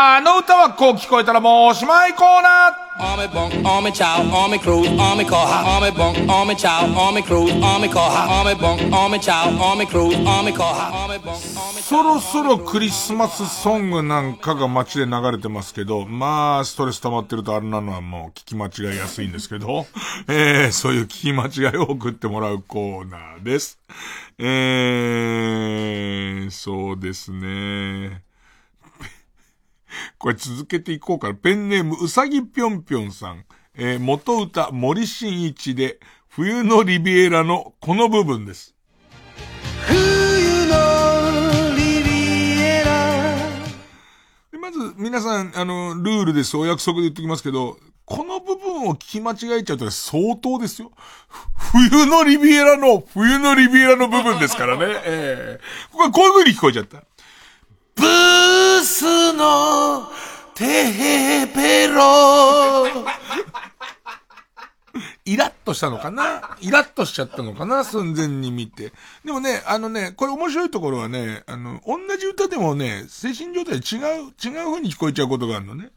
[0.00, 2.88] あの歌はこう聞こえたらもうおしまいコーナー
[11.82, 19.86] そろそろクリスマスソングなんかが街で流れてますけど、まあ、ストレス溜まってるとあれなのはもう聞き間違いやすいんですけど、
[20.30, 23.80] えー、そういう聞き間違いを送ってもらうコーナーです。
[24.38, 28.27] えー、そうですね。
[30.18, 31.34] これ続けていこうかな。
[31.34, 33.44] ペンネームうさぎぴょんぴょんさん。
[33.74, 38.74] えー、元歌森進一で冬のリビエラのこの部分です。
[39.86, 39.96] 冬
[40.66, 43.48] のリビエラ
[44.50, 46.56] でまず、皆さん、あの、ルールです。
[46.56, 50.92] お約束で言っておきますけど、この部分を聞き間違えちゃうと相当ですよ。
[51.54, 54.86] 冬のリビエラの、冬のリビエラの部分ですからね。
[55.04, 55.60] ええ
[55.92, 57.04] これこういう風に聞こえちゃった。
[57.98, 60.08] ブースの
[60.54, 62.86] テヘペロ
[65.24, 66.56] イラとしたのかな？
[66.62, 67.84] イラッとしちゃったのかな？
[67.84, 68.92] 寸前に見て。
[69.26, 75.90] でもね、あのね、これ面白いところはね、あの、同じ歌でもね、精神状態違う、違う風に聞こえちゃうことがあるのね。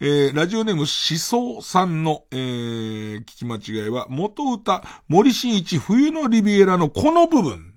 [0.00, 7.74] えー、ラジオネームしそうさんの、えー、聞き間違いは、元歌、森進一冬のリビエラのこの部分。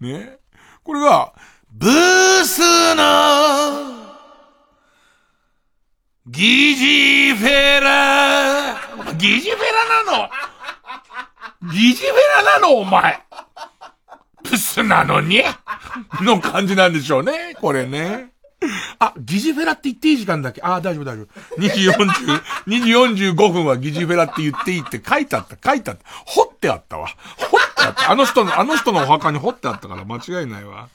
[0.00, 0.38] ね。
[0.82, 1.32] これが、
[1.70, 2.60] ブース
[2.94, 4.00] の、
[6.26, 8.76] ギジフェラ
[9.16, 10.30] ギジフェラなの？
[11.72, 12.14] ギジフェ
[12.44, 13.20] ラなのお前
[14.44, 15.42] ブスなのに？
[16.22, 17.56] の感じなんでしょうね。
[17.60, 18.32] これね。
[18.98, 20.60] あ、ギジフェラって言っていい時間だっけ？
[20.62, 21.26] あ、大丈夫大丈夫。
[21.60, 22.06] 2時40、
[22.66, 26.04] 2時45分はギジフェラって言っていいって書いてあった、書いてあった。
[26.26, 27.08] 掘っってあったわ。
[27.38, 28.10] 掘ってあった。
[28.10, 30.90] あの人の、あの人のお墓に掘ってあったから間違いないわ。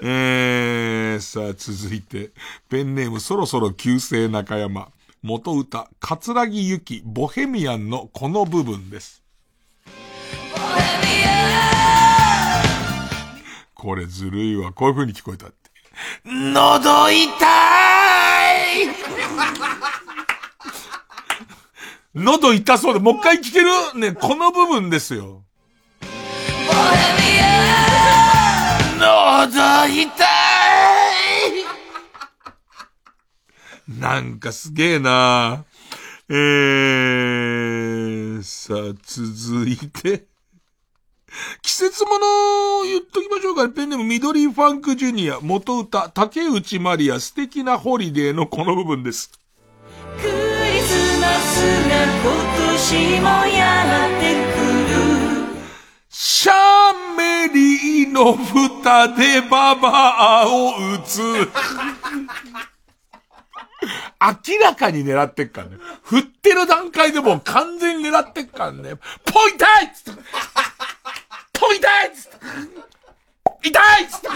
[0.00, 2.30] えー、さあ続いて、
[2.68, 4.88] ペンネームそろそろ旧姓中山。
[5.20, 9.24] 元歌、桂木由紀、ボヘミアンのこの部分です。
[13.74, 14.72] これずるいわ。
[14.72, 15.56] こういう風に聞こえたって。
[16.24, 17.28] 喉痛い
[22.18, 23.68] 喉痛そうで、もう一回聞ける？
[23.94, 25.44] ね、この部分ですよ。
[28.98, 30.08] 喉痛い
[33.98, 35.64] なんかすげえな
[36.28, 40.26] えー、さあ、続いて。
[41.62, 42.26] 季節もの
[42.84, 43.68] 言っときましょうか。
[43.68, 49.30] ペンネーム緑ファンクジュニア、元歌、竹内まりや、素敵なホリデーのこの部分です。
[51.88, 52.28] が今
[52.72, 54.58] 年もやってく
[54.90, 54.98] る
[56.08, 56.52] シャ
[57.12, 61.20] ンメリーの蓋でババアを撃つ。
[64.20, 65.76] 明らかに狙ってっからね。
[66.02, 68.96] 振ってる段階でもう完全に狙ってっからね。
[69.24, 70.22] ポイタイっつって
[71.52, 72.36] ポイタイっつって
[73.62, 74.28] 痛いっつって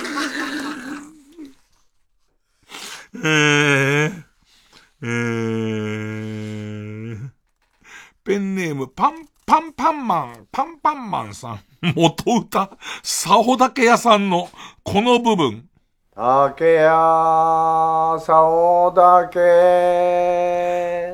[3.14, 4.24] えー、
[5.04, 7.18] えー、
[8.22, 11.60] ペンネームパン、パンパンマン、パンパンマンさん。
[11.96, 12.70] 元歌、
[13.02, 14.48] サオだけ屋さんの
[14.84, 15.68] この部分。
[16.14, 19.40] 竹やさおだけ。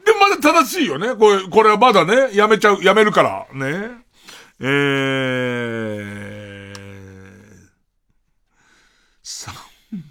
[0.06, 1.15] でまだ正しいよね。
[1.15, 3.90] これ、これはまだね、やめちゃう、やめるから、ね。
[4.60, 4.68] えー、
[9.23, 9.52] さ、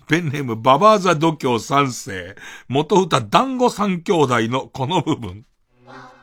[0.09, 2.35] ペンネームババーザ度胸三世、
[2.69, 5.45] 元歌団子三兄弟のこの部分。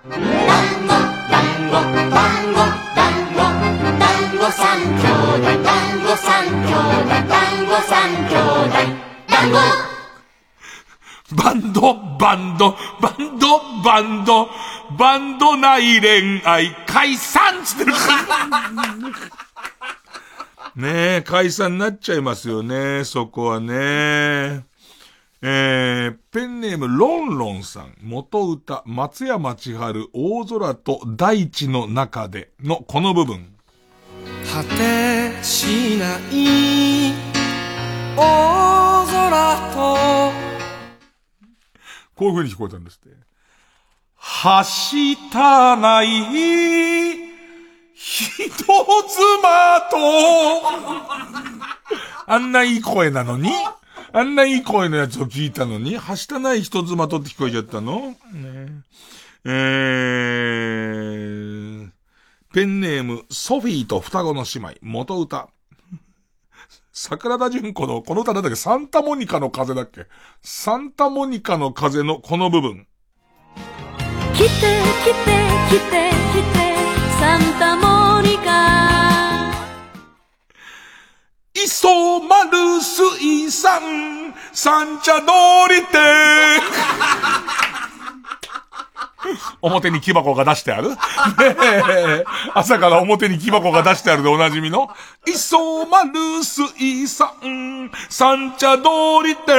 [0.10, 2.16] 団子、団子団子、
[2.96, 3.38] 団子、
[3.98, 4.90] 団子三兄
[5.36, 6.74] 弟、団子三兄弟、
[7.28, 8.36] 団子三兄
[8.68, 8.72] 弟、
[9.28, 9.97] 団子。
[11.36, 12.72] バンド、バンド、
[13.02, 14.48] バンド、バンド、
[14.98, 17.92] バンド内恋愛、解散つってる。
[20.78, 24.64] ねえ、解散になっちゃいますよね、そこはね。
[25.42, 33.54] えー、ペンネームロンロンさん、元歌、松山千春、大空と大地の中でのこの部分。
[34.50, 37.14] 果てしない
[38.16, 40.57] 大空と
[42.18, 43.16] こういう風に聞こえたんですって。
[44.16, 46.08] はしたない、
[47.94, 48.66] 人妻
[49.92, 49.98] と、
[52.26, 53.52] あんないい声なのに？
[54.12, 58.16] あんないい声のやつを聞いたのに、はしたない人妻とって聞こえちゃったの？
[58.34, 58.82] ね
[59.46, 61.90] えー、
[62.52, 65.50] ペンネーム、ソフィーと双子の姉妹、元歌。
[67.00, 70.08] 桜田淳子の、この歌なんだっけサンタモニカの風だっけ？
[70.42, 72.88] サンタモニカの風のこの部分。
[74.34, 74.50] 来て来て
[75.70, 76.74] 来て来て
[77.20, 79.54] サンタモニカ
[81.54, 85.28] 磯丸水産、三茶通
[85.70, 86.00] り店。
[89.62, 90.90] 表に木箱が出してある
[92.54, 94.90] 朝から表に木箱が出してあるでおなじみの、
[95.26, 98.84] 磯丸水産、三茶通
[99.26, 99.54] り店。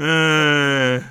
[0.00, 1.02] えー、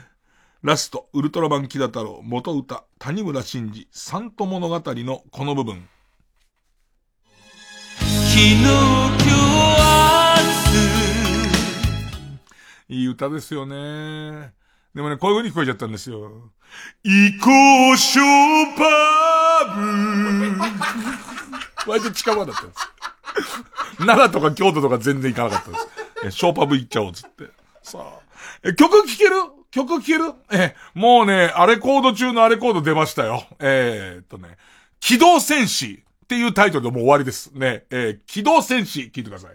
[0.63, 5.87] ラスト、ウルトラマン木田太郎、元歌、谷村新司、サント物語のこの部分。
[7.99, 9.47] 昨日今日
[12.89, 14.53] いい歌ですよね。
[14.97, 16.23] でもね、こういう風に聞こえちゃったんですよ。
[17.03, 18.25] 行こう、ショー
[18.75, 19.75] パ
[21.85, 22.79] ブ割と近場だったんです。
[23.99, 25.87] 奈良とか京都とか全然行かなかったです。
[26.25, 27.43] えショーパブ行っちゃおうつって。
[27.83, 28.21] さあ。
[28.63, 29.35] え、曲聴ける？
[29.69, 30.33] 曲聴ける？
[30.51, 33.45] え、もうね、アレコード中のアレコード出ましたよ。
[33.59, 34.57] えー、っとね、
[34.99, 37.51] 機動戦士っていうタイトルでもう終わりです。
[37.53, 39.51] ね、えー、機動戦士聞いてください。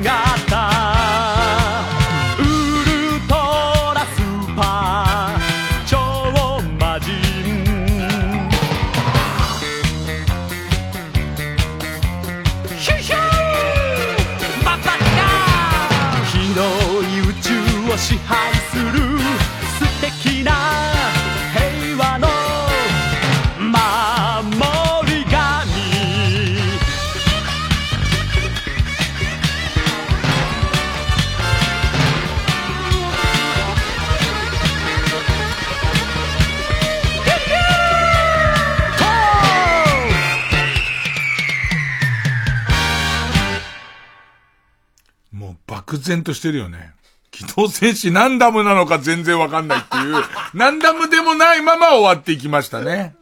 [0.00, 0.21] 大
[46.12, 46.92] 然としてるよね。
[47.30, 50.22] 機動戦士何ダムなのか全然わかんないっていう、
[50.52, 53.14] 何ダムでもないまま終わっていきましたね。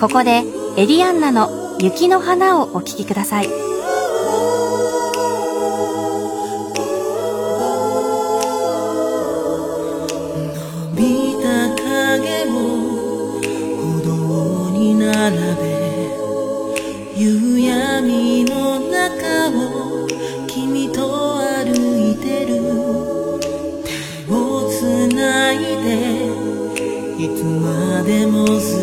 [0.00, 3.48] ここでエリアンナの雪の花をお聴きください。
[10.94, 12.50] 見た影を
[13.76, 15.62] 歩道に並べ
[17.16, 20.08] 夕闇の中を
[20.46, 22.62] 君と歩いてる。
[23.84, 24.34] 手を
[24.70, 25.92] つないで
[27.18, 28.81] いつ月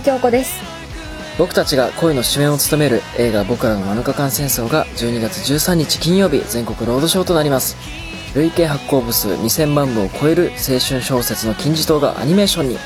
[0.00, 0.60] 京子です。
[1.38, 7.76] 僕たちが恋の主演を務める映画「僕らの7日間戦争」が12月13日金曜日全国ロードショーとなります。
[8.34, 12.78] 累計発行部数2000万部を超える青春小説の金字塔がアニメーションに。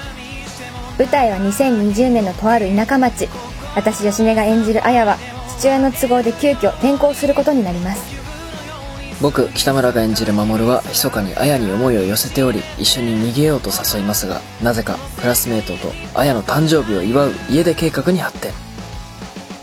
[0.98, 3.28] 舞台は2020年のとある田舎町。
[3.74, 5.18] 私吉根が演じる綾は
[5.58, 8.23] 父親の都合で急遽転校することになります
[9.24, 18.52] 僕北村が演じる守は密かに綾に思いを寄せており一緒に逃げようと誘いますがなぜかクラスメートと綾の誕生日を祝う家出計画に発展。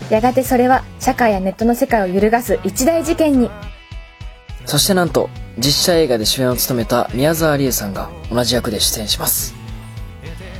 [0.09, 3.51] やがてそれは社会やネットの世界を揺るがす一大事件に。
[4.65, 5.29] そしてなんと
[5.59, 9.53] 実写映画で主演を務めた宮沢りえさんが同じ役で出演します。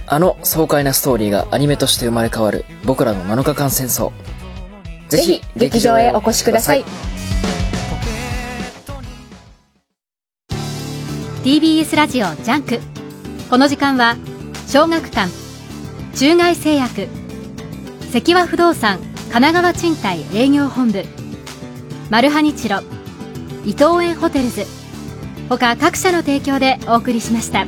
[0.06, 4.12] あの爽快なストーリーがアニメとして生まれ変わる僕らの7日間戦争。
[5.10, 6.86] ぜひ劇場へお越しください
[11.44, 12.80] TBS ラジオジャンク。
[13.50, 14.16] この時間は
[14.68, 15.28] 小学館
[16.16, 17.08] 中外製薬
[18.12, 19.00] 関和不動産
[19.32, 21.04] 神奈川賃貸営業本部
[22.12, 22.82] マルハニチロ
[23.66, 24.66] 伊藤園ホテルズ
[25.50, 27.66] 他各社の提供でお送りしました。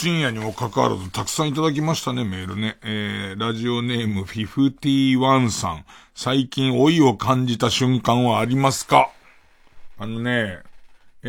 [0.00, 2.78] 深夜にもかかわらずたくさんいただきましたね、メールね。
[2.82, 5.84] えー、ラジオネーム51さん。
[6.14, 9.10] 最近老いを感じた瞬間はありますか？
[9.98, 10.60] あのね、
[11.22, 11.28] え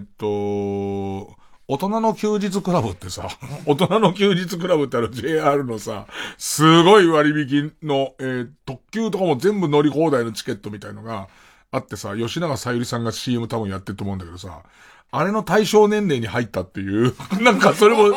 [0.00, 1.36] ーっと、
[1.68, 3.28] 大人の休日クラブってさ、
[3.66, 6.06] 大人の休日クラブってある JR のさ、
[6.38, 11.28] すごい割引の、えー特急とかも全部乗り放題のチケットみたいのが
[11.70, 14.62] あってさ、吉永さゆりさんが CM 多分やってると思うんだけどさ、
[15.10, 18.14] あれの対象年齢に入ったっていう、 なんかそれも、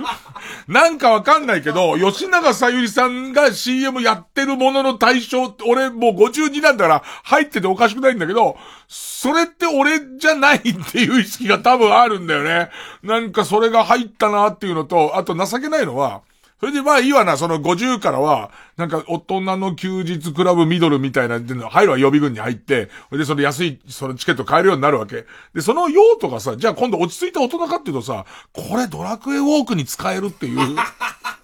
[0.66, 8.56] なんかわかんないけど、吉永さゆりさんが CM やってるものの対象って、俺もう52なんだから入ってておかしくないんだけど、
[8.88, 12.70] それって俺じゃないっていう意識が多分あるんだよね。
[13.02, 16.22] なんかそれが入ったなっていうのと、あと情けないのは、
[16.62, 25.26] それでまあいいわな、その50からは、なんか大人の休日クラブミドルみたいなの入るわ予備軍に入って、それでその安い、そのチケット買えるようになるわけ。
[25.54, 30.76] で、その用途がさ、じゃあ今度落ち着いた大人かっていうとさ、これドラクエウォークに使えるっていう。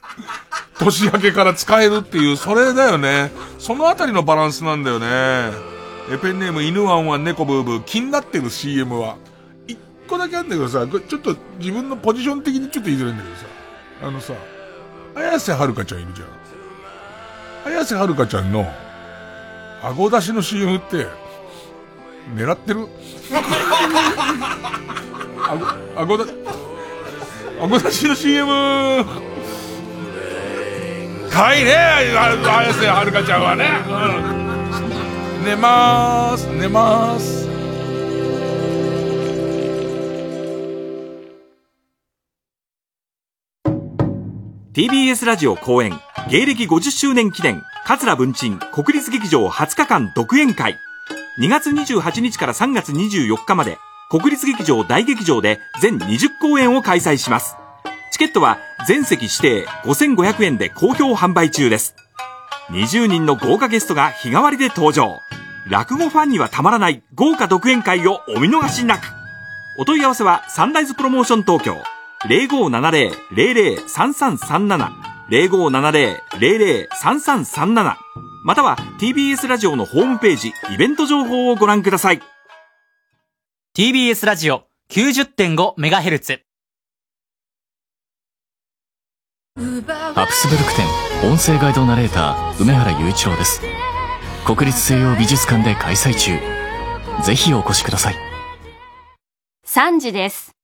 [0.78, 3.32] 年明けから使えるっていう、それだよね。
[3.58, 5.06] そのあたりのバランスなんだよね。
[6.12, 9.16] え、ペンネーム犬ワンは猫ブーブー、気になってる CM は。
[9.66, 9.76] 一
[10.06, 13.42] 個だけあるんだけどさ、ちょっと自分のポジション的にちょっと言いづらいんだけどさ。
[14.00, 14.34] あのさ、
[15.18, 17.72] 綾瀬はるかちゃんいるじゃん。
[17.72, 18.64] 綾瀬はるかちゃんの、
[19.82, 21.08] 顎出しの CM って、
[22.36, 22.86] 狙ってる？
[25.48, 25.66] 顎、
[25.96, 26.24] 顎だ、
[27.60, 29.04] 顎出しの CM、
[31.30, 33.68] かいね、綾瀬はるかちゃんはね。
[35.44, 37.48] 寝まーす、寝まーす。
[44.78, 45.90] TBS ラジオ公演
[46.30, 50.78] 芸歴50周年記念桂文鎮国立劇場20日間独演会。
[51.40, 53.76] 2月28日から3月24日まで
[54.08, 57.56] 国立劇場大劇場で全20公演を開催します。
[58.12, 61.96] チケットは全席指定5500円で好評販売中です。
[62.70, 65.18] 20人の豪華ゲストが日替わりで登場。
[65.66, 69.08] 落語ファンにはたまらない豪華独演会をお見逃しなく。
[69.76, 71.97] お問い合わせはサンライズプロモーション東京。
[72.26, 74.90] 0570-003337
[75.30, 77.96] 0570-003337
[78.44, 82.22] または TBS ラジオのホームページイベント情報をご覧ください。
[83.76, 86.40] TBS ラジオ 90.5MHz
[90.14, 90.86] ハプスブルク展
[91.30, 93.60] 音声ガイドナレーター梅原雄一郎です。
[94.46, 96.38] 国立西洋美術館で開催中。
[97.22, 98.14] ぜひお越しください。
[99.66, 100.57] 3時です。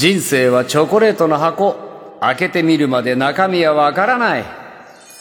[0.00, 1.76] 人生はチョコレートの箱。
[2.22, 4.59] 開けてみるまで中身はわからない。